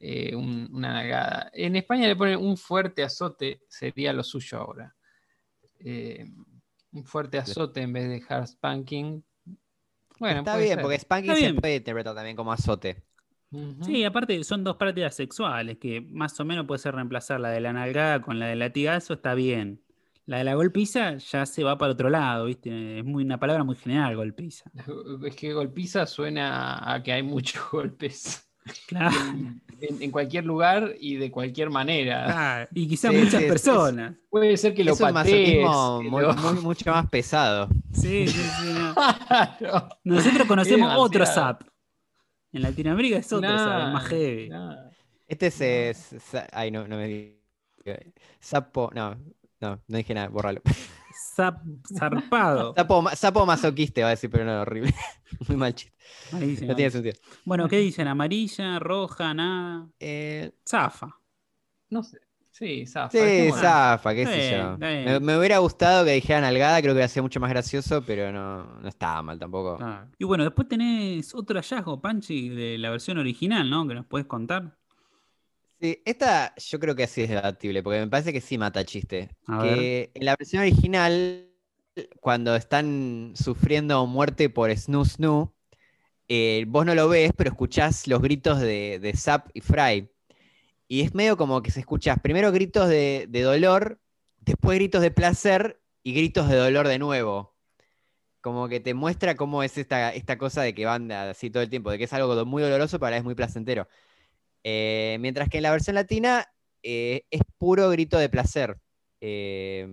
[0.01, 1.51] eh, un- una nalgada.
[1.53, 4.95] En España le ponen un fuerte azote, sería lo suyo ahora.
[5.79, 6.25] Eh,
[6.91, 9.23] un fuerte azote en vez de hard spanking.
[10.19, 10.81] Bueno, Está bien, ser.
[10.81, 11.61] porque spanking Está se bien.
[11.61, 13.03] puede interpretar también como azote.
[13.81, 17.59] Sí, aparte son dos prácticas sexuales que más o menos puede ser reemplazar la de
[17.59, 19.81] la nalgada con la del latigazo, está bien.
[20.25, 22.99] La de la golpiza ya se va para otro lado, ¿viste?
[22.99, 24.71] Es muy, una palabra muy general, golpiza.
[25.25, 28.49] Es que golpiza suena a que hay muchos golpes
[28.87, 29.15] Claro.
[29.81, 32.25] en, en cualquier lugar y de cualquier manera.
[32.25, 32.69] claro.
[32.73, 34.15] Y quizás Sí, muchas es- personas.
[34.29, 35.63] Puede ser que lo es un patees.
[35.65, 37.69] masoquismo que muy- lo- muy- mucho más pesado.
[37.91, 38.73] Sí, sí, sí.
[38.73, 38.93] no.
[40.03, 41.25] Nosotros conocemos otro.
[41.25, 41.63] SAP.
[42.53, 44.49] En Latinoamérica es otro SAP, es más Nah, heavy.
[44.49, 44.75] nah.
[45.27, 46.09] Este es.
[46.51, 47.97] ay, no, no me diga.
[48.39, 48.91] Sapo.
[48.93, 49.15] No,
[49.59, 50.61] no, no dije nada, bórralo.
[51.11, 51.61] SAP
[51.97, 52.73] zarpado.
[52.77, 54.93] Sapo, sapo masoquiste, va a decir, pero no, horrible.
[55.47, 55.95] Muy mal chiste.
[56.31, 57.15] Malísimo, No tiene sentido.
[57.45, 58.07] Bueno, ¿qué dicen?
[58.07, 59.87] ¿Amarilla, roja, nada?
[59.99, 61.19] Eh, Zafa.
[61.89, 62.19] No sé.
[62.51, 63.09] Sí, zafa.
[63.09, 64.77] sí, zafa, qué Está sé yo.
[64.77, 68.31] Me, me hubiera gustado que dijeran algada, creo que hubiera sido mucho más gracioso, pero
[68.31, 69.77] no, no estaba mal tampoco.
[69.79, 70.05] Ah.
[70.19, 73.87] Y bueno, después tenés otro hallazgo, Panchi, de la versión original, ¿no?
[73.87, 74.77] Que nos puedes contar.
[75.81, 79.29] Sí, esta yo creo que sí es debatible, porque me parece que sí mata chiste.
[79.47, 81.49] A que en la versión original,
[82.19, 85.55] cuando están sufriendo muerte por Snoo Snoo,
[86.29, 90.11] eh, vos no lo ves, pero escuchás los gritos de, de Zap y Fry.
[90.87, 94.01] Y es medio como que se escuchas primero gritos de, de dolor,
[94.39, 97.55] después gritos de placer y gritos de dolor de nuevo.
[98.41, 101.69] Como que te muestra cómo es esta, esta cosa de que van así todo el
[101.69, 103.87] tiempo, de que es algo muy doloroso, pero vez muy placentero.
[104.63, 106.45] Eh, mientras que en la versión latina
[106.83, 108.77] eh, es puro grito de placer.
[109.19, 109.87] Eh,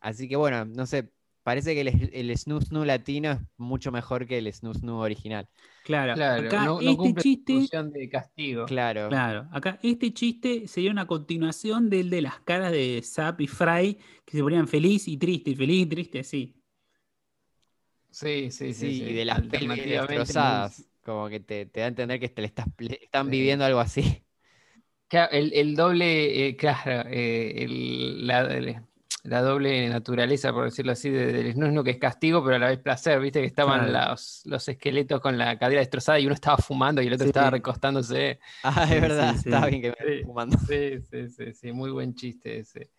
[0.00, 1.10] así que bueno, no sé,
[1.42, 5.48] parece que el, el Snoo Snoo latino es mucho mejor que el Snoo Snoo original.
[5.84, 8.66] Claro, Claro, acá no, no este chiste, función de castigo.
[8.66, 9.08] Claro.
[9.08, 13.98] claro, acá este chiste sería una continuación del de las caras de Zap y Fry
[14.24, 16.54] que se ponían feliz y triste, feliz y triste, sí.
[18.10, 18.74] Sí, sí, sí.
[18.74, 20.88] Sí, sí, y de las pelvis destrozadas.
[21.08, 23.30] Como que te, te da a entender que te le estás, le están Sí.
[23.30, 24.24] viviendo algo así.
[25.08, 28.76] Claro, el, el doble, eh, claro, eh, el- la, el-
[29.24, 32.68] la doble naturaleza, por decirlo así, de- del snusnu, que es castigo, pero a la
[32.68, 34.10] vez placer, viste que estaban Claro.
[34.10, 37.30] los, los esqueletos con la cadera destrozada y uno estaba fumando y el otro Sí.
[37.30, 38.38] estaba recostándose.
[38.62, 39.48] Ah, Sí, es verdad, sí, sí.
[39.50, 40.58] está bien que me fumando.
[40.58, 42.90] Sí, sí, sí, sí, muy buen chiste ese.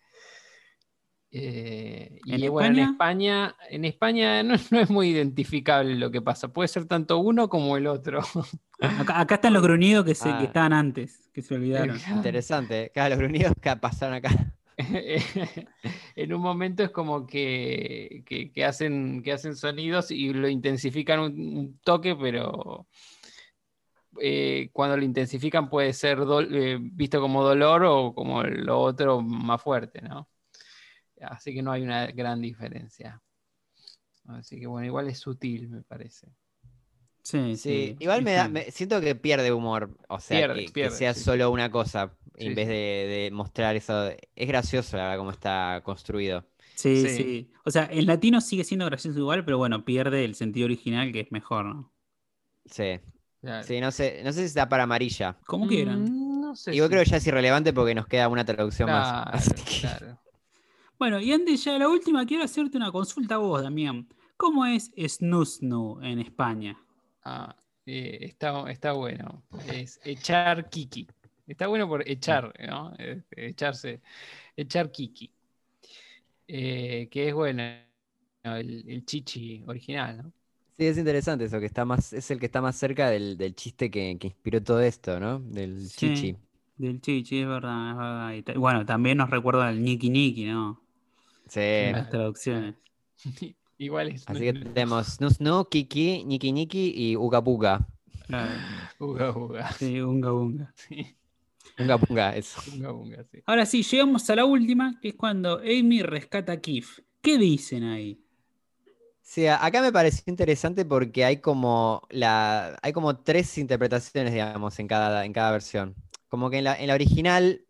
[1.32, 3.54] Eh, y ¿En bueno, en España?
[3.68, 6.48] En España no, no es muy identificable lo que pasa.
[6.52, 8.20] Puede ser tanto uno como el otro.
[8.80, 10.38] Acá, acá están los gruñidos que, se, Ah.
[10.38, 11.98] que estaban antes, que se olvidaron.
[12.16, 12.90] Interesante.
[12.94, 14.30] Claro, los gruñidos que pasaron acá.
[16.16, 21.20] en un momento es como que, que- que hacen, que hacen sonidos y lo intensifican
[21.20, 22.86] un, un toque, pero
[24.18, 26.18] eh, cuando lo intensifican puede ser
[26.50, 30.29] eh, visto como dolor o como lo otro más fuerte, ¿no?
[31.20, 33.20] Así que no hay una gran diferencia.
[34.26, 36.28] Así que bueno, igual es sutil, me parece.
[37.22, 37.96] Sí, Sí, sí.
[38.00, 39.96] igual me da, me- siento que pierde humor.
[40.08, 41.20] O sea, Pierde, que, sea sí.
[41.22, 44.08] solo una cosa en vez de, de mostrar eso.
[44.34, 46.46] Es gracioso, la verdad, cómo está construido.
[46.74, 47.52] Sí, Sí.
[47.64, 51.20] O sea, en latino sigue siendo gracioso igual, pero bueno, pierde el sentido original que
[51.20, 51.92] es mejor, ¿no?
[52.64, 53.00] Sí.
[53.42, 53.66] Claro.
[53.66, 55.38] Sí, no sé, no sé si está para amarilla.
[55.46, 56.04] Como quieran.
[56.04, 59.30] Mm, No sé si- creo que ya es irrelevante porque nos queda una traducción Claro,
[59.30, 59.32] más.
[59.54, 60.19] Así que- claro.
[61.00, 64.08] Bueno, y antes ya la última, quiero hacerte una consulta a vos, Damián.
[64.36, 66.78] ¿Cómo es snusnu en España?
[67.24, 67.54] Ah,
[67.86, 69.42] eh, está, está bueno.
[69.66, 71.06] Es echar kiki.
[71.46, 72.92] Está bueno por echar, ¿no?
[73.36, 74.00] Echarse,
[74.56, 75.32] echar kiki.
[76.48, 77.62] Eh, que es bueno,
[78.44, 80.32] el, el chichi original, ¿no?
[80.78, 83.54] Sí, es interesante eso, que está más, es el que está más cerca del, del
[83.54, 85.38] chiste que, que inspiró todo esto, ¿no?
[85.40, 85.94] Del Sí.
[85.94, 86.36] chichi.
[86.76, 87.96] Del chichi, es verdad, es
[88.44, 88.54] verdad.
[88.56, 90.80] Y bueno, también nos recuerda al Niki Niki, ¿no?
[91.50, 91.60] Sí.
[91.60, 92.74] En las traducciones.
[93.78, 94.24] Igual es.
[94.26, 97.86] Así que tenemos Snoo, Kiki, Niki Niki y Uga Buga.
[98.26, 98.50] Claro.
[98.98, 99.72] Uga, uga.
[99.72, 100.74] Sí, unga unga.
[100.88, 101.16] Sí,
[101.78, 102.60] Unga Bunga, eso.
[102.76, 103.42] uga, uga, sí.
[103.46, 106.86] Ahora sí, llegamos a la última, que es cuando Amy rescata a Keith.
[107.22, 108.20] ¿Qué dicen ahí?
[109.22, 114.88] Sí, acá me pareció interesante porque hay como la, hay como tres interpretaciones, digamos, en
[114.88, 115.94] cada, en cada versión.
[116.28, 117.62] Como que en la, en la original,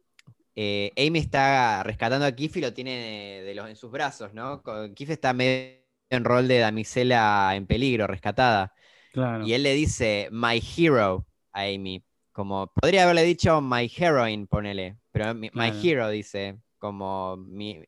[0.57, 4.63] eh, Amy está rescatando a Keith y lo tiene de, los, en sus brazos, ¿no?
[4.95, 8.75] Keith está medio en rol de damisela en peligro, rescatada.
[9.13, 9.47] Claro.
[9.47, 12.05] Y él le dice, my hero, a Amy.
[12.33, 14.99] Como, podría haberle dicho my heroine, ponele.
[15.13, 17.85] Pero mi- my hero dice, como, mi...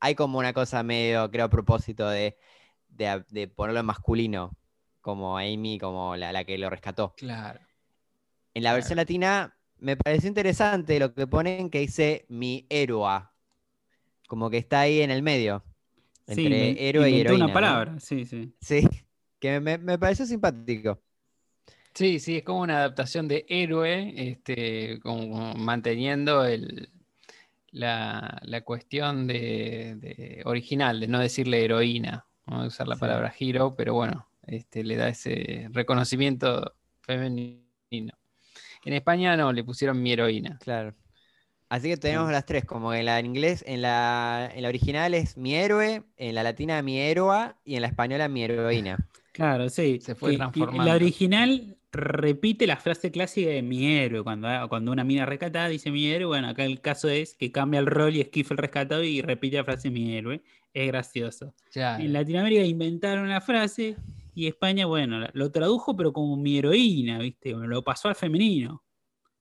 [0.00, 2.36] hay como una cosa medio, creo, a propósito de,
[2.88, 4.56] de, de ponerlo en masculino,
[5.00, 7.14] como Amy, como la, la que lo rescató.
[7.16, 7.60] Claro.
[8.54, 13.34] En la versión latina me pareció interesante lo que ponen que dice mi héroa.
[14.28, 15.64] Como que está ahí en el medio.
[16.26, 17.46] Entre héroe y heroína.
[17.46, 17.52] una ¿no?
[17.52, 18.54] palabra, sí, sí.
[18.60, 18.88] Sí,
[19.40, 21.02] que me, me pareció simpático.
[21.94, 26.90] Sí, sí, es como una adaptación de héroe, este, como manteniendo el,
[27.72, 32.98] la, la cuestión de, de original, de no decirle heroína, no usar la Sí.
[32.98, 38.14] palabra hero, pero bueno, este, le da ese reconocimiento femenino.
[38.84, 40.58] En España no, le pusieron mi heroína.
[40.62, 40.94] Claro.
[41.68, 45.14] Así que tenemos las tres, como en la en inglés, en la, en la original
[45.14, 48.98] es mi héroe, en la latina mi héroa y en la española mi heroína.
[49.32, 49.98] Claro, sí.
[50.00, 50.84] Se fue que- transformando.
[50.84, 54.22] La original repite la frase clásica de mi héroe.
[54.22, 57.80] Cuando, cuando una mina rescatada dice mi héroe, bueno, acá el caso es que cambia
[57.80, 60.42] el rol y es Keith el rescatado y repite la frase mi héroe.
[60.74, 61.54] Es gracioso.
[61.72, 62.04] Claro.
[62.04, 63.96] En Latinoamérica inventaron la frase
[64.34, 67.52] y España, bueno, lo tradujo, pero como mi heroína, ¿viste?
[67.52, 68.82] Lo pasó al femenino.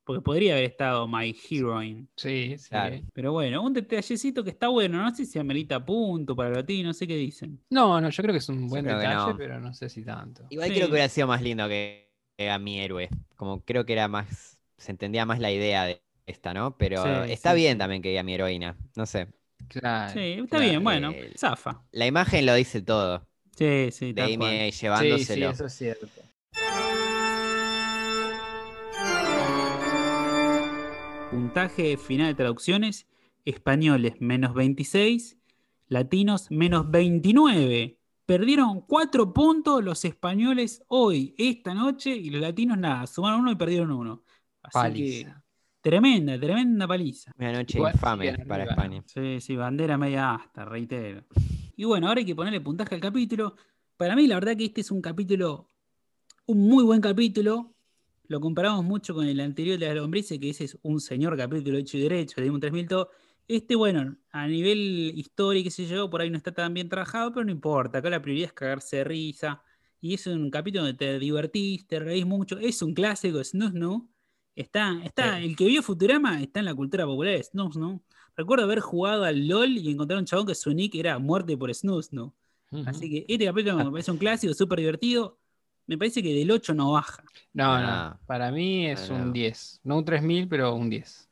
[0.05, 2.07] Porque podría haber estado my heroine.
[2.17, 2.69] Sí, sí.
[2.69, 2.97] Claro.
[3.13, 5.01] Pero bueno, un detallecito que está bueno.
[5.01, 7.63] No sé si amerita punto para el latino, no sé qué dicen.
[7.69, 9.37] No, no, yo creo que es un buen detalle, no.
[9.37, 10.45] pero no sé si tanto.
[10.49, 10.75] Igual Sí.
[10.75, 13.09] creo que hubiera sido más lindo que, que a mi héroe.
[13.35, 16.77] Como creo que era más, se entendía más la idea de, esta, ¿no?
[16.77, 18.77] Pero Sí, está sí, bien también que diga mi heroína.
[18.95, 19.29] No sé.
[19.69, 20.13] Claro.
[20.13, 20.65] Sí, está claro.
[20.69, 21.85] bien, bueno, Eh, zafa.
[21.91, 23.27] La imagen lo dice todo.
[23.55, 24.49] Sí, sí, De tal Amy cual.
[24.51, 25.49] ahí Sí, sí, llevándoselo.
[25.51, 26.07] eso es cierto.
[31.31, 33.07] Puntaje final de traducciones:
[33.45, 35.37] españoles menos 26,
[35.87, 37.97] latinos menos 29.
[38.25, 43.55] Perdieron 4 puntos los españoles hoy, esta noche, y los latinos nada, sumaron uno y
[43.55, 44.23] perdieron uno.
[44.61, 45.27] Así Paliza.
[45.35, 45.41] que
[45.81, 47.31] tremenda, tremenda paliza.
[47.37, 48.71] Una noche Igual infame para arriba.
[48.71, 49.03] España.
[49.05, 51.25] Sí, sí, bandera media asta, reitero.
[51.83, 53.57] Y bueno, ahora hay que ponerle puntaje al capítulo.
[53.97, 55.69] Para mí, la verdad que este es un capítulo,
[56.45, 57.75] un muy buen capítulo.
[58.29, 61.77] Lo comparamos mucho con el anterior de las lombrices, que ese es un señor capítulo
[61.77, 63.09] hecho y derecho, de un 3000 todo.
[63.49, 67.33] Este, bueno, a nivel histórico, qué sé yo, por ahí no está tan bien trabajado,
[67.33, 67.97] pero no importa.
[67.97, 69.61] Acá la prioridad es cagarse de risa.
[69.99, 72.59] Y es un capítulo donde te divertís, te reís mucho.
[72.59, 74.09] Es un clásico, Snoo Snoo.
[74.55, 78.01] Está, está, el que vio Futurama está en la cultura popular de Snoo Snoo.
[78.35, 81.73] Recuerdo haber jugado al LOL y encontrar un chabón que su nick era muerte por
[81.73, 82.33] Snooze, ¿no?
[82.87, 85.37] Así que este capítulo me parece un clásico, súper divertido.
[85.85, 87.23] Me parece que del 8 no baja.
[87.53, 88.17] No, Ah.
[88.19, 88.25] no.
[88.25, 89.25] Para mí es Ah, no.
[89.25, 89.79] un 10.
[89.83, 91.29] No un 3000, pero un 10.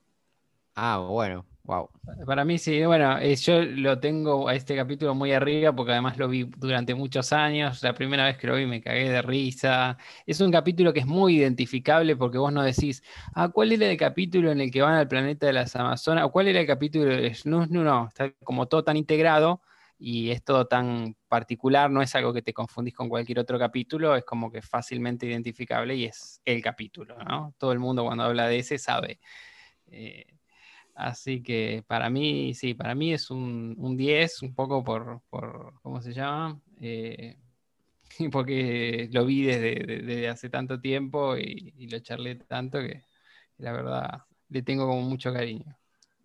[0.75, 1.89] Ah, bueno, wow.
[2.25, 6.17] Para mí sí, bueno, eh, yo lo tengo a este capítulo muy arriba porque además
[6.17, 7.81] lo vi durante muchos años.
[7.83, 9.97] La primera vez que lo vi me cagué de risa.
[10.25, 13.97] Es un capítulo que es muy identificable porque vos no decís, ah, ¿cuál era el
[13.97, 16.25] capítulo en el que van al planeta de las Amazonas?
[16.25, 17.83] ¿O cuál era el capítulo de Snoo Snoo?
[17.83, 19.61] No, está como todo tan integrado
[19.97, 24.15] y es todo tan particular, no es algo que te confundís con cualquier otro capítulo,
[24.15, 27.53] es como que fácilmente identificable y es el capítulo, ¿no?
[27.59, 29.19] Todo el mundo cuando habla de ese sabe.
[29.87, 30.25] Eh,
[30.95, 35.73] Así que para mí, sí, para mí es un, un 10, un poco por, por
[35.81, 36.61] ¿cómo se llama?
[36.81, 37.37] Eh,
[38.31, 43.03] porque lo vi desde, de- desde hace tanto tiempo y, y lo charlé tanto que
[43.59, 45.77] la verdad le tengo como mucho cariño.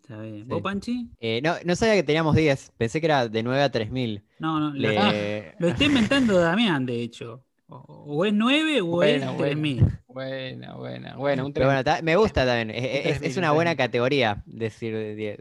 [0.03, 0.49] Está bien.
[0.49, 0.49] Sí.
[0.49, 1.11] ¿Vos, Panchi?
[1.21, 2.73] Eh, no, no sabía que teníamos 10.
[2.79, 4.25] Pensé que era de 9 a 3000.
[4.39, 4.71] No, no.
[4.75, 7.46] Lo, Le- lo está inventando Damián, de hecho.
[7.69, 9.37] O, o es 9 o Bueno, es bueno.
[9.39, 9.99] 3000.
[10.09, 11.97] Buena, buena, bueno, un Pero bueno, 30.
[11.97, 12.71] ta- me gusta también.
[12.71, 13.77] Es, es- 3000, es una buena 3000.
[13.77, 15.41] categoría decir de 10.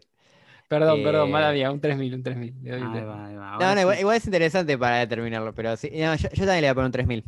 [0.68, 2.54] Perdón, perdón, eh, mala mía, un 3000, un 3000.
[2.64, 3.08] le doy un Ahí 3000.
[3.08, 3.58] va, ahí va.
[3.60, 5.90] No, no, igual, igual es interesante para determinarlo, pero sí.
[5.94, 7.24] no, yo, yo también le voy a poner un 3000.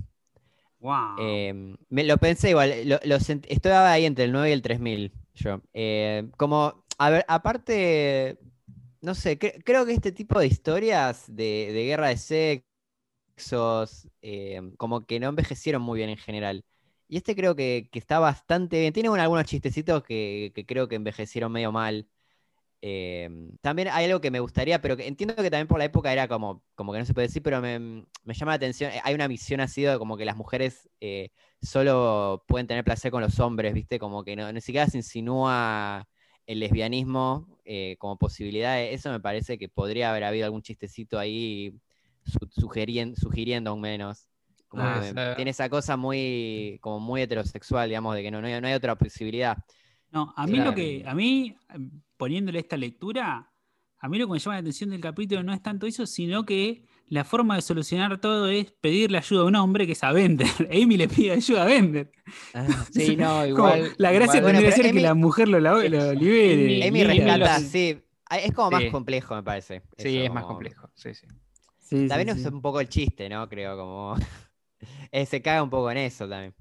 [0.80, 1.18] Wow.
[1.20, 4.62] Eh, me, lo pensé igual, lo, lo sent- estoy ahí entre el 9 y el
[4.62, 5.12] 3000.
[5.36, 5.62] Yo.
[5.74, 8.38] Eh, como, a ver, aparte,
[9.02, 12.18] no sé, cre- creo que este tipo de historias de, de guerra de
[14.22, 16.66] eh, como que no envejecieron muy bien en general.
[17.08, 18.94] Y este creo que, está bastante bien.
[18.94, 22.08] Tiene un- algunos chistecitos que, que creo que envejecieron medio mal.
[22.82, 23.30] Eh,
[23.62, 26.28] también hay algo que me gustaría, pero que entiendo que también por la época era
[26.28, 28.92] como, como que no se puede decir, pero me, llama la atención.
[28.92, 31.32] eh, Hay una visión así de como que las mujeres eh,
[31.62, 34.00] solo pueden tener placer con los hombres, ¿viste?
[34.00, 36.08] Como que ni siquiera se insinúa
[36.46, 38.82] el lesbianismo eh, como posibilidad.
[38.82, 41.74] Eso me parece que podría haber habido algún chistecito ahí
[42.28, 44.28] su- sugerien- sugiriendo aún menos.
[44.68, 45.16] Como Ah, que sí.
[45.38, 48.74] tiene esa cosa muy, como muy heterosexual, digamos, de que no, no hay, no hay
[48.74, 49.58] otra posibilidad.
[50.12, 50.72] No, a mí Claro.
[50.72, 53.50] lo que, a mí, em, poniéndole esta lectura,
[54.00, 56.46] a mí lo que me llama la atención del capítulo no es tanto eso, sino
[56.46, 60.12] que la forma de solucionar todo es pedirle ayuda a un hombre que es a
[60.12, 60.48] Bender.
[60.72, 62.12] Amy le pide ayuda a Bender.
[62.92, 63.94] Sí, no, Como igual.
[63.98, 66.86] la gracia igual- tendría pero ser que la mujer lo, la- lo libere.
[66.88, 67.98] Amy- rescata, sí.
[68.30, 68.92] Ah, Es como más Sí.
[68.92, 69.82] complejo, me parece.
[69.98, 70.90] Sí, eso, es más complejo.
[70.94, 71.26] Sí, sí.
[71.90, 72.30] Sí, También sí.
[72.30, 73.48] es un poco el chiste, ¿no?
[73.50, 74.16] Creo, como.
[75.12, 76.56] eh, se caga un poco en eso también.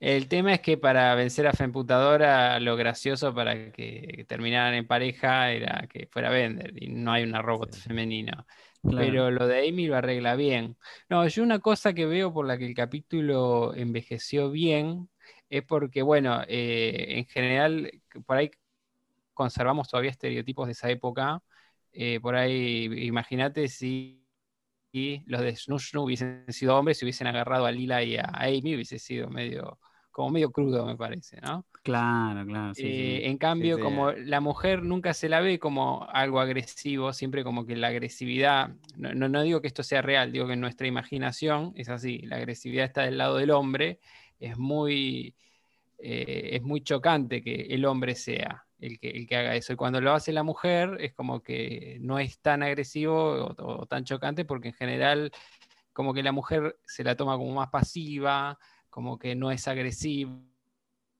[0.00, 5.52] El tema es que para vencer a Femputadora, lo gracioso para que terminaran en pareja
[5.52, 7.80] era que fuera Bender y no hay una robot Sí.
[7.88, 8.46] femenina.
[8.86, 8.96] Claro.
[8.96, 10.76] Pero lo de Amy lo arregla bien.
[11.10, 15.10] No, yo una cosa que veo por la que el capítulo envejeció bien
[15.50, 17.90] es porque, bueno, eh, en general,
[18.26, 18.50] por ahí
[19.34, 21.42] conservamos todavía estereotipos de esa época.
[21.92, 24.24] Eh, por ahí, imagínate si
[24.90, 28.74] y los de Snoo hubiesen sido hombres, si hubiesen agarrado a Lila y a Amy,
[28.74, 29.78] hubiese sido medio,
[30.10, 31.66] como medio crudo, me parece, ¿no?
[31.82, 32.74] Claro, claro.
[32.74, 32.88] sí, sí.
[32.88, 33.82] Eh, en cambio, sí.
[33.82, 38.70] como la mujer nunca se la ve como algo agresivo, siempre como que la agresividad,
[38.96, 42.18] no, no, no digo que esto sea real, digo que en nuestra imaginación es así,
[42.20, 44.00] la agresividad está del lado del hombre,
[44.40, 45.34] es muy,
[45.98, 49.72] eh, es muy chocante que el hombre sea el que, el que haga eso.
[49.72, 53.14] Y cuando lo hace la mujer es como que no es tan agresivo
[53.56, 55.30] o, o tan chocante porque en general
[55.92, 58.58] como que la mujer se la toma como más pasiva,
[58.90, 60.40] como que no es agresiva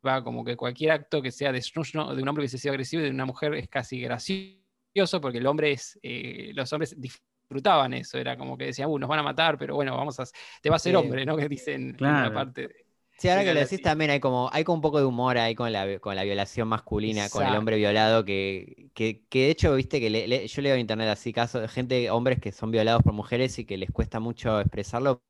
[0.07, 3.03] va como que cualquier acto que sea de, de un hombre que hubiese sido agresivo
[3.03, 7.95] y de una mujer es casi gracioso porque el hombre es, eh, los hombres disfrutaban
[7.95, 10.25] eso, era como que decían, uh, nos van a matar, pero bueno, vamos a,
[10.63, 11.37] te va a ser hombre, ¿no?
[11.37, 12.69] Que dicen en una parte.
[12.69, 12.88] de-
[13.19, 15.57] Sí, ahora que lo decís también hay como, hay como un poco de humor ahí
[15.57, 19.75] con la, con la violación masculina, con el hombre violado, que, que, que de hecho,
[19.75, 22.71] viste, que le- le- yo leo en internet así casos de gente, hombres que son
[22.71, 25.21] violados por mujeres y que les cuesta mucho expresarlo.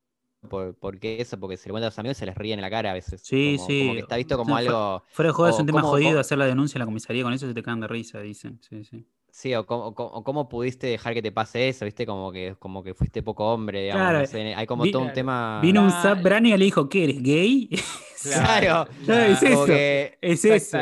[0.49, 1.41] Por, ¿Por qué eso?
[1.41, 2.95] Porque se lo cuentan a sus amigos y se les ríen en la cara a
[2.95, 3.23] veces.
[3.23, 3.79] Sí, como, sí.
[3.79, 5.03] Como que está visto como Sí, algo.
[5.11, 7.47] Fuera de juego es un tema jodido hacer la denuncia en la comisaría, con eso
[7.47, 8.61] se te cagan de risa, dicen.
[8.63, 9.07] Sí, sí.
[9.39, 12.57] Sí, o cómo, cómo- o cómo pudiste dejar que te pase eso, viste, como que,
[12.59, 14.03] como que fuiste poco hombre, digamos.
[14.03, 15.61] Claro, no sé, hay como vi- todo un tema.
[15.63, 17.23] Vino un Zap Brania y le dijo, ¿qué eres?
[17.23, 17.69] ¿Gay?
[18.25, 19.67] Claro, Claro, es eso.
[19.67, 20.79] que- Es eso.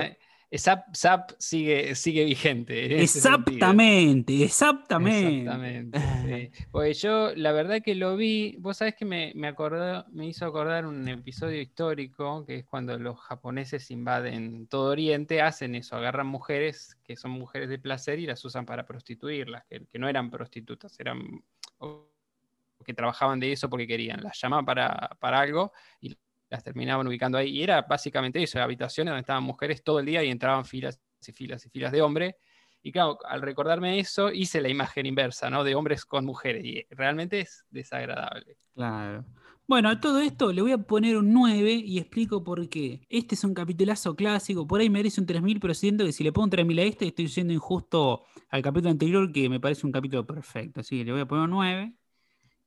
[0.58, 3.02] Zap sigue, sigue vigente.
[3.02, 5.28] Exactamente, exactamente.
[5.28, 6.00] Exactamente.
[6.24, 6.50] sí.
[6.70, 10.46] Pues yo, la verdad que lo vi, vos sabés que me, me, acordó- me hizo
[10.46, 16.26] acordar un episodio histórico, que es cuando los japoneses invaden todo Oriente, hacen eso, agarran
[16.26, 20.30] mujeres que son mujeres de placer y las usan para prostituirlas, que, que no eran
[20.30, 21.42] prostitutas, eran
[22.84, 26.16] que trabajaban de eso porque querían, las llamaban para, para algo y
[26.48, 27.51] las terminaban ubicando ahí.
[27.51, 31.32] Y era básicamente eso, habitaciones donde estaban mujeres todo el día y entraban filas y
[31.32, 32.35] filas y filas de hombres.
[32.82, 35.64] Y claro, al recordarme eso, hice la imagen inversa, ¿no?
[35.64, 36.64] De hombres con mujeres.
[36.64, 38.59] Y realmente es desagradable.
[38.74, 39.24] Claro.
[39.68, 43.01] Bueno, a todo esto le voy a poner un 9 y explico por qué.
[43.09, 46.31] Este es un capitulazo clásico, por ahí merece un 3000, pero siento que si le
[46.31, 49.90] pongo un 3000 a este, estoy siendo injusto al capítulo anterior, que me parece un
[49.90, 50.81] capítulo perfecto.
[50.81, 51.93] Así que le voy a poner un 9.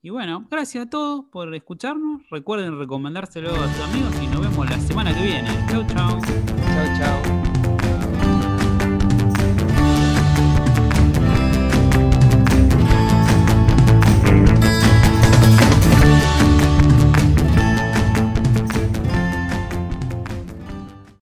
[0.01, 2.21] Y bueno, gracias a todos por escucharnos.
[2.30, 5.49] Recuerden recomendárselo a sus amigos y nos vemos la semana que viene.
[5.69, 6.21] Chau, chau.
[6.21, 7.38] Chau, chau.